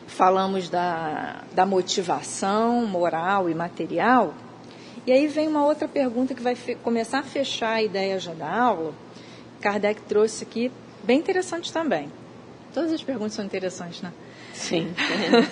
falamos 0.07 0.69
da, 0.69 1.45
da 1.53 1.67
motivação 1.67 2.87
moral 2.87 3.49
e 3.49 3.55
material. 3.55 4.35
E 5.07 5.13
aí 5.13 5.27
vem 5.29 5.47
uma 5.49 5.65
outra 5.65 5.87
pergunta 5.87 6.35
que 6.35 6.43
vai 6.43 6.57
começar 6.83 7.21
a 7.21 7.23
fechar 7.23 7.75
a 7.75 7.83
ideia 7.83 8.19
já 8.19 8.33
da 8.33 8.51
aula. 8.51 8.95
Kardec 9.61 10.03
trouxe 10.03 10.45
aqui, 10.45 10.73
bem 11.05 11.19
interessante 11.19 11.73
também. 11.73 12.11
Todas 12.73 12.93
as 12.93 13.03
perguntas 13.03 13.35
são 13.35 13.45
interessantes, 13.45 14.03
né? 14.03 14.13
Sim. 14.55 14.93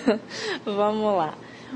Vamos 0.65 1.15
lá. 1.15 1.33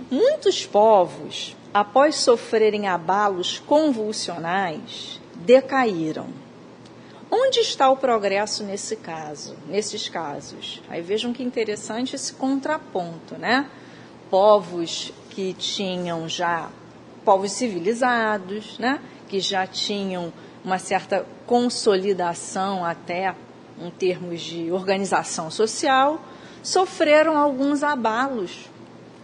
Muitos 0.10 0.66
povos, 0.66 1.56
após 1.74 2.16
sofrerem 2.16 2.88
abalos 2.88 3.60
convulsionais, 3.60 5.21
decaíram 5.46 6.28
Onde 7.34 7.62
está 7.62 7.90
o 7.90 7.96
progresso 7.96 8.62
nesse 8.62 8.98
caso, 8.98 9.56
nesses 9.66 10.10
casos? 10.10 10.82
Aí 10.90 11.02
vejam 11.02 11.32
que 11.32 11.42
interessante 11.42 12.14
esse 12.14 12.34
contraponto, 12.34 13.38
né? 13.38 13.70
Povos 14.30 15.14
que 15.30 15.54
tinham 15.54 16.28
já 16.28 16.70
povos 17.24 17.54
civilizados, 17.54 18.78
né? 18.78 19.00
Que 19.30 19.40
já 19.40 19.66
tinham 19.66 20.34
uma 20.62 20.78
certa 20.78 21.26
consolidação 21.46 22.84
até 22.84 23.34
em 23.80 23.90
termos 23.90 24.42
de 24.42 24.70
organização 24.70 25.50
social, 25.50 26.22
sofreram 26.62 27.38
alguns 27.38 27.82
abalos 27.82 28.70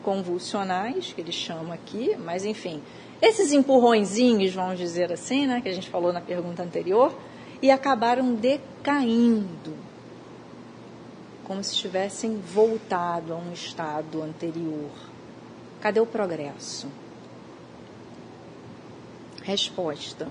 convulsionais, 0.01 1.11
que 1.11 1.19
eles 1.19 1.35
chamam 1.35 1.73
aqui, 1.73 2.15
mas 2.17 2.45
enfim, 2.45 2.81
esses 3.21 3.51
empurrõezinhos, 3.51 4.53
vamos 4.53 4.77
dizer 4.77 5.11
assim, 5.11 5.47
né, 5.47 5.61
que 5.61 5.69
a 5.69 5.73
gente 5.73 5.89
falou 5.89 6.13
na 6.13 6.21
pergunta 6.21 6.61
anterior, 6.61 7.13
e 7.61 7.71
acabaram 7.71 8.35
decaindo, 8.35 9.73
como 11.43 11.63
se 11.63 11.75
tivessem 11.75 12.37
voltado 12.37 13.33
a 13.33 13.37
um 13.37 13.51
estado 13.51 14.21
anterior. 14.21 14.91
Cadê 15.81 15.99
o 15.99 16.05
progresso? 16.05 16.87
Resposta. 19.43 20.27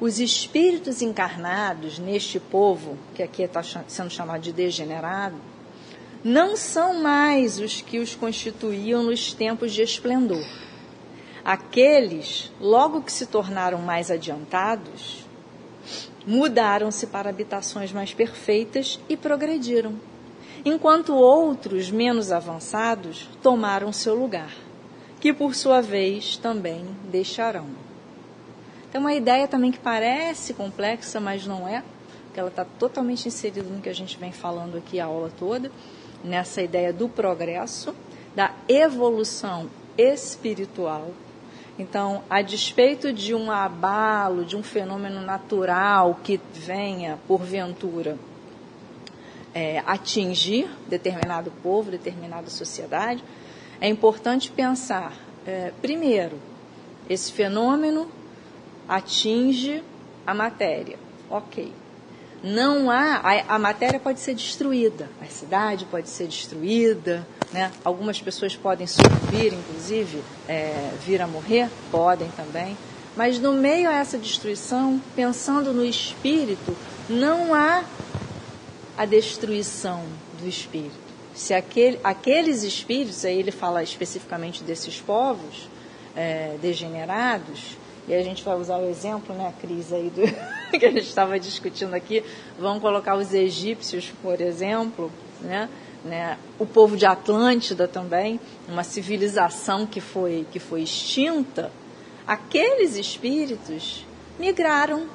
Os 0.00 0.20
espíritos 0.20 1.00
encarnados 1.00 1.98
neste 1.98 2.38
povo, 2.38 2.96
que 3.14 3.22
aqui 3.22 3.42
está 3.42 3.62
sendo 3.62 4.10
chamado 4.10 4.42
de 4.42 4.52
degenerado, 4.52 5.36
não 6.22 6.56
são 6.56 7.00
mais 7.00 7.58
os 7.58 7.80
que 7.80 7.98
os 7.98 8.14
constituíam 8.14 9.02
nos 9.02 9.32
tempos 9.32 9.72
de 9.72 9.82
esplendor. 9.82 10.44
Aqueles, 11.50 12.52
logo 12.60 13.00
que 13.00 13.10
se 13.10 13.24
tornaram 13.24 13.78
mais 13.78 14.10
adiantados, 14.10 15.24
mudaram-se 16.26 17.06
para 17.06 17.30
habitações 17.30 17.90
mais 17.90 18.12
perfeitas 18.12 19.00
e 19.08 19.16
progrediram, 19.16 19.94
enquanto 20.62 21.14
outros 21.14 21.90
menos 21.90 22.30
avançados 22.30 23.30
tomaram 23.42 23.94
seu 23.94 24.14
lugar, 24.14 24.54
que 25.20 25.32
por 25.32 25.54
sua 25.54 25.80
vez 25.80 26.36
também 26.36 26.84
deixarão. 27.10 27.68
Tem 28.92 29.00
uma 29.00 29.14
ideia 29.14 29.48
também 29.48 29.72
que 29.72 29.78
parece 29.78 30.52
complexa, 30.52 31.18
mas 31.18 31.46
não 31.46 31.66
é, 31.66 31.82
porque 32.26 32.38
ela 32.38 32.50
está 32.50 32.66
totalmente 32.66 33.26
inserida 33.26 33.70
no 33.70 33.80
que 33.80 33.88
a 33.88 33.94
gente 33.94 34.18
vem 34.18 34.32
falando 34.32 34.76
aqui 34.76 35.00
a 35.00 35.06
aula 35.06 35.32
toda. 35.38 35.72
nessa 36.22 36.60
ideia 36.60 36.92
do 36.92 37.08
progresso, 37.08 37.94
da 38.36 38.52
evolução 38.68 39.70
espiritual. 39.96 41.10
Então, 41.78 42.24
a 42.28 42.42
despeito 42.42 43.12
de 43.12 43.34
um 43.34 43.50
abalo, 43.52 44.44
de 44.44 44.56
um 44.56 44.62
fenômeno 44.62 45.20
natural 45.20 46.18
que 46.24 46.40
venha, 46.52 47.18
porventura, 47.28 48.18
é, 49.54 49.82
atingir 49.86 50.68
determinado 50.88 51.52
povo, 51.62 51.90
determinada 51.90 52.50
sociedade, 52.50 53.22
é 53.80 53.88
importante 53.88 54.50
pensar, 54.50 55.12
é, 55.46 55.72
primeiro, 55.80 56.38
esse 57.08 57.30
fenômeno 57.32 58.08
atinge 58.88 59.82
a 60.26 60.34
matéria. 60.34 60.98
Ok. 61.30 61.72
Não 62.42 62.90
há. 62.90 63.16
A, 63.16 63.56
a, 63.56 63.58
matéria 63.58 63.98
pode 63.98 64.20
ser 64.20 64.34
destruída, 64.34 65.08
a 65.20 65.26
cidade 65.26 65.84
pode 65.86 66.08
ser 66.08 66.26
destruída, 66.26 67.26
né? 67.52 67.72
algumas 67.84 68.20
pessoas 68.20 68.54
podem 68.54 68.86
sucumbir, 68.86 69.52
inclusive, 69.52 70.22
é, 70.48 70.92
vir 71.04 71.20
a 71.20 71.26
morrer, 71.26 71.68
podem 71.90 72.28
também. 72.36 72.76
Mas 73.16 73.38
no 73.40 73.52
meio 73.52 73.90
a 73.90 73.94
essa 73.94 74.16
destruição, 74.16 75.02
pensando 75.16 75.72
no 75.72 75.84
espírito, 75.84 76.76
não 77.08 77.52
há 77.52 77.82
a 78.96 79.04
destruição 79.04 80.04
do 80.40 80.48
espírito. 80.48 81.08
Se 81.34 81.52
aquele, 81.54 81.98
aqueles 82.04 82.62
espíritos, 82.62 83.24
aí 83.24 83.38
ele 83.38 83.50
fala 83.50 83.82
especificamente 83.82 84.62
desses 84.62 85.00
povos 85.00 85.68
é, 86.14 86.56
degenerados, 86.62 87.76
e 88.06 88.14
a 88.14 88.22
gente 88.22 88.42
vai 88.42 88.56
usar 88.56 88.78
o 88.78 88.88
exemplo, 88.88 89.34
né, 89.34 89.52
Cris, 89.60 89.92
aí 89.92 90.10
do, 90.10 90.22
que 90.78 90.86
a 90.86 90.90
gente 90.90 91.08
estava 91.08 91.38
discutindo 91.38 91.94
aqui, 91.94 92.22
vamos 92.58 92.80
colocar 92.80 93.16
os 93.16 93.32
egípcios, 93.32 94.12
por 94.22 94.40
exemplo, 94.40 95.10
né, 95.40 95.68
né, 96.04 96.38
o 96.58 96.66
povo 96.66 96.96
de 96.96 97.06
Atlântida 97.06 97.88
também, 97.88 98.40
uma 98.68 98.84
civilização 98.84 99.86
que 99.86 100.00
foi, 100.00 100.46
que 100.50 100.58
foi 100.58 100.82
extinta, 100.82 101.72
aqueles 102.26 102.96
espíritos 102.96 104.06
migraram 104.38 105.06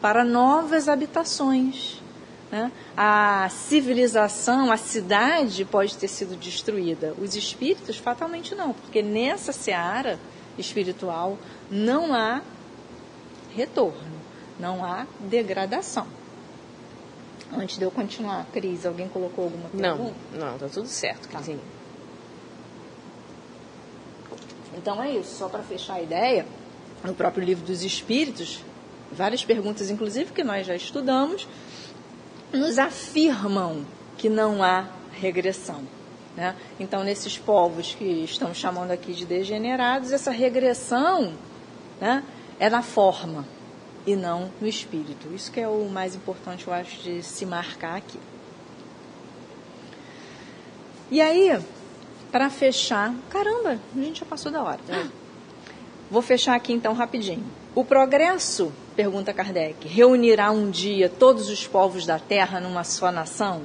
para 0.00 0.24
novas 0.24 0.88
habitações. 0.88 2.00
Né? 2.50 2.70
A 2.96 3.48
civilização, 3.48 4.70
a 4.70 4.76
cidade 4.76 5.64
pode 5.64 5.96
ter 5.96 6.08
sido 6.08 6.36
destruída, 6.36 7.14
os 7.20 7.34
espíritos 7.34 7.96
fatalmente 7.96 8.54
não, 8.54 8.72
porque 8.72 9.02
nessa 9.02 9.52
seara 9.52 10.18
espiritual 10.58 11.38
não 11.70 12.12
há 12.12 12.42
retorno, 13.54 14.21
não 14.62 14.84
há 14.84 15.08
degradação. 15.18 16.06
Antes 17.52 17.76
de 17.76 17.84
eu 17.84 17.90
continuar, 17.90 18.46
Cris, 18.52 18.86
alguém 18.86 19.08
colocou 19.08 19.44
alguma 19.44 19.68
pergunta? 19.68 20.14
Não, 20.32 20.52
não, 20.52 20.58
tá 20.58 20.68
tudo 20.68 20.86
certo, 20.86 21.28
tá. 21.28 21.42
Então 24.78 25.02
é 25.02 25.10
isso, 25.10 25.36
só 25.36 25.48
para 25.48 25.62
fechar 25.64 25.94
a 25.94 26.00
ideia, 26.00 26.46
no 27.04 27.12
próprio 27.12 27.44
livro 27.44 27.66
dos 27.66 27.82
Espíritos, 27.82 28.64
várias 29.10 29.44
perguntas, 29.44 29.90
inclusive, 29.90 30.32
que 30.32 30.44
nós 30.44 30.64
já 30.64 30.76
estudamos, 30.76 31.46
nos 32.52 32.78
afirmam 32.78 33.84
que 34.16 34.28
não 34.28 34.62
há 34.62 34.86
regressão. 35.12 35.82
Né? 36.36 36.54
Então, 36.78 37.02
nesses 37.02 37.36
povos 37.36 37.94
que 37.94 38.04
estão 38.04 38.54
chamando 38.54 38.92
aqui 38.92 39.12
de 39.12 39.26
degenerados, 39.26 40.12
essa 40.12 40.30
regressão 40.30 41.34
né, 42.00 42.22
é 42.58 42.70
na 42.70 42.80
forma 42.80 43.44
e 44.06 44.16
não 44.16 44.50
no 44.60 44.66
espírito. 44.66 45.32
Isso 45.34 45.50
que 45.50 45.60
é 45.60 45.68
o 45.68 45.88
mais 45.88 46.14
importante, 46.14 46.66
eu 46.66 46.72
acho, 46.72 47.02
de 47.02 47.22
se 47.22 47.46
marcar 47.46 47.96
aqui. 47.96 48.18
E 51.10 51.20
aí, 51.20 51.58
para 52.30 52.48
fechar, 52.48 53.14
caramba, 53.28 53.78
a 53.94 54.00
gente 54.00 54.20
já 54.20 54.26
passou 54.26 54.50
da 54.50 54.62
hora. 54.62 54.80
Né? 54.88 55.10
Vou 56.10 56.22
fechar 56.22 56.54
aqui 56.54 56.72
então 56.72 56.94
rapidinho. 56.94 57.44
O 57.74 57.84
progresso, 57.84 58.72
pergunta 58.96 59.32
Kardec, 59.32 59.86
reunirá 59.88 60.50
um 60.50 60.70
dia 60.70 61.08
todos 61.08 61.48
os 61.48 61.66
povos 61.66 62.04
da 62.04 62.18
Terra 62.18 62.60
numa 62.60 62.84
só 62.84 63.10
nação? 63.10 63.62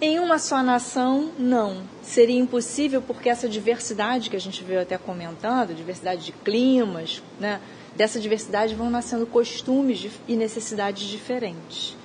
Em 0.00 0.20
uma 0.20 0.38
só 0.38 0.62
nação, 0.62 1.32
não. 1.36 1.82
Seria 2.02 2.38
impossível 2.38 3.02
porque 3.02 3.28
essa 3.28 3.48
diversidade 3.48 4.30
que 4.30 4.36
a 4.36 4.40
gente 4.40 4.62
veio 4.62 4.80
até 4.80 4.96
comentando, 4.96 5.74
diversidade 5.74 6.24
de 6.24 6.32
climas, 6.32 7.20
né, 7.40 7.60
dessa 7.98 8.20
diversidade 8.20 8.76
vão 8.76 8.88
nascendo 8.88 9.26
costumes 9.26 10.08
e 10.28 10.36
necessidades 10.36 11.02
diferentes. 11.08 11.96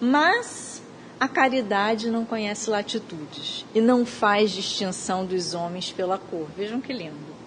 Mas 0.00 0.80
a 1.20 1.28
caridade 1.28 2.10
não 2.10 2.24
conhece 2.24 2.70
latitudes 2.70 3.66
e 3.74 3.80
não 3.80 4.06
faz 4.06 4.50
distinção 4.50 5.26
dos 5.26 5.52
homens 5.52 5.92
pela 5.92 6.16
cor. 6.16 6.46
Vejam 6.56 6.80
que 6.80 6.90
lindo. 6.90 7.42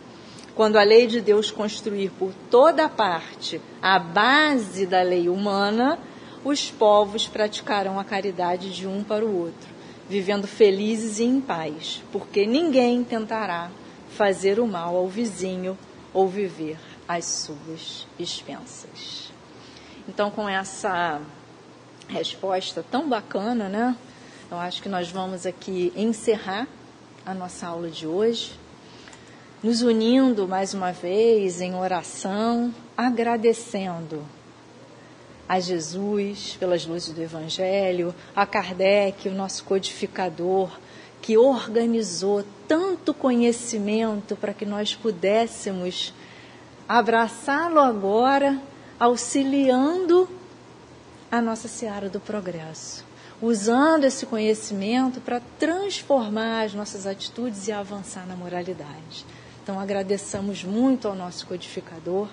Quando 0.53 0.77
a 0.77 0.83
lei 0.83 1.07
de 1.07 1.19
Deus 1.19 1.49
construir 1.49 2.11
por 2.11 2.31
toda 2.51 2.87
parte 2.87 3.59
a 3.81 3.97
base 3.97 4.85
da 4.85 5.01
lei 5.01 5.27
humana, 5.27 5.97
os 6.43 6.69
povos 6.69 7.27
praticarão 7.27 7.99
a 7.99 8.03
caridade 8.03 8.71
de 8.71 8.85
um 8.85 9.03
para 9.03 9.25
o 9.25 9.35
outro 9.35 9.73
vivendo 10.07 10.45
felizes 10.45 11.17
e 11.17 11.23
em 11.23 11.41
paz, 11.41 12.03
porque 12.11 12.45
ninguém 12.45 13.03
tentará 13.03 13.71
fazer 14.11 14.59
o 14.59 14.67
mal 14.67 14.95
ao 14.95 15.07
vizinho 15.07 15.75
ou 16.13 16.27
viver 16.27 16.77
às 17.07 17.25
suas 17.25 18.07
expensas. 18.17 19.31
Então, 20.07 20.29
com 20.29 20.47
essa 20.47 21.21
resposta 22.07 22.85
tão 22.89 23.09
bacana, 23.09 23.67
né? 23.67 23.95
Eu 24.49 24.57
acho 24.57 24.81
que 24.81 24.89
nós 24.89 25.09
vamos 25.09 25.45
aqui 25.45 25.91
encerrar 25.95 26.67
a 27.25 27.33
nossa 27.33 27.67
aula 27.67 27.89
de 27.89 28.05
hoje, 28.05 28.51
nos 29.63 29.81
unindo 29.81 30.47
mais 30.47 30.75
uma 30.75 30.91
vez 30.91 31.59
em 31.59 31.73
oração, 31.73 32.73
agradecendo 32.95 34.23
a 35.49 35.59
Jesus 35.59 36.55
pelas 36.59 36.85
luzes 36.85 37.13
do 37.13 37.21
Evangelho, 37.21 38.13
a 38.35 38.45
Kardec, 38.45 39.27
o 39.27 39.33
nosso 39.33 39.63
codificador, 39.63 40.69
que 41.21 41.37
organizou 41.37 42.43
tanto 42.67 43.13
conhecimento 43.13 44.35
para 44.35 44.53
que 44.53 44.65
nós 44.65 44.93
pudéssemos 44.93 46.13
abraçá-lo 46.87 47.79
agora, 47.79 48.59
auxiliando 48.99 50.29
a 51.31 51.41
nossa 51.41 51.67
seara 51.67 52.07
do 52.09 52.19
progresso, 52.19 53.03
usando 53.41 54.05
esse 54.05 54.25
conhecimento 54.25 55.19
para 55.19 55.41
transformar 55.59 56.63
as 56.63 56.73
nossas 56.73 57.05
atitudes 57.05 57.67
e 57.67 57.71
avançar 57.71 58.25
na 58.27 58.35
moralidade. 58.35 59.25
Então, 59.61 59.79
agradeçamos 59.79 60.63
muito 60.63 61.07
ao 61.07 61.15
nosso 61.15 61.47
codificador 61.47 62.27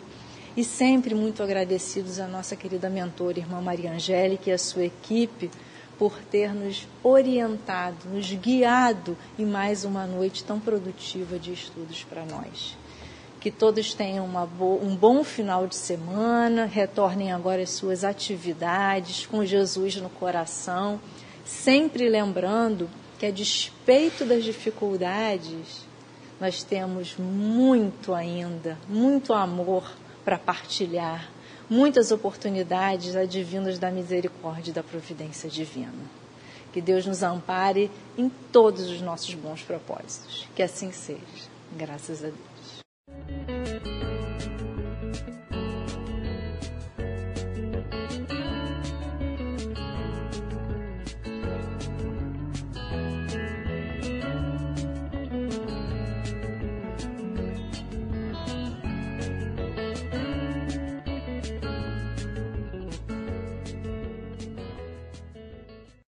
e 0.56 0.62
sempre 0.62 1.14
muito 1.14 1.42
agradecidos 1.42 2.20
à 2.20 2.26
nossa 2.26 2.54
querida 2.54 2.90
mentora, 2.90 3.38
irmã 3.38 3.60
Maria 3.60 3.92
Angélica 3.92 4.50
e 4.50 4.52
à 4.52 4.58
sua 4.58 4.84
equipe 4.84 5.50
por 5.98 6.18
ter 6.30 6.52
nos 6.54 6.86
orientado, 7.02 8.08
nos 8.12 8.30
guiado 8.32 9.16
em 9.38 9.46
mais 9.46 9.84
uma 9.84 10.06
noite 10.06 10.44
tão 10.44 10.60
produtiva 10.60 11.38
de 11.38 11.52
estudos 11.52 12.04
para 12.04 12.24
nós. 12.24 12.76
Que 13.42 13.50
todos 13.50 13.92
tenham 13.92 14.24
um 14.24 14.94
bom 14.94 15.24
final 15.24 15.66
de 15.66 15.74
semana, 15.74 16.64
retornem 16.64 17.32
agora 17.32 17.60
às 17.60 17.70
suas 17.70 18.04
atividades 18.04 19.26
com 19.26 19.44
Jesus 19.44 19.96
no 19.96 20.08
coração, 20.08 21.00
sempre 21.44 22.08
lembrando 22.08 22.88
que, 23.18 23.26
a 23.26 23.32
despeito 23.32 24.24
das 24.24 24.44
dificuldades, 24.44 25.84
nós 26.40 26.62
temos 26.62 27.16
muito 27.18 28.14
ainda, 28.14 28.78
muito 28.88 29.34
amor 29.34 29.90
para 30.24 30.38
partilhar 30.38 31.28
muitas 31.68 32.12
oportunidades 32.12 33.16
advindas 33.16 33.76
da 33.76 33.90
misericórdia 33.90 34.70
e 34.70 34.74
da 34.74 34.84
providência 34.84 35.50
divina. 35.50 35.90
Que 36.72 36.80
Deus 36.80 37.04
nos 37.06 37.24
ampare 37.24 37.90
em 38.16 38.30
todos 38.52 38.88
os 38.88 39.00
nossos 39.00 39.34
bons 39.34 39.62
propósitos. 39.62 40.46
Que 40.54 40.62
assim 40.62 40.92
seja. 40.92 41.50
Graças 41.76 42.22
a 42.22 42.28
Deus. 42.28 42.51
Thank 43.14 43.50
you. 43.50 43.61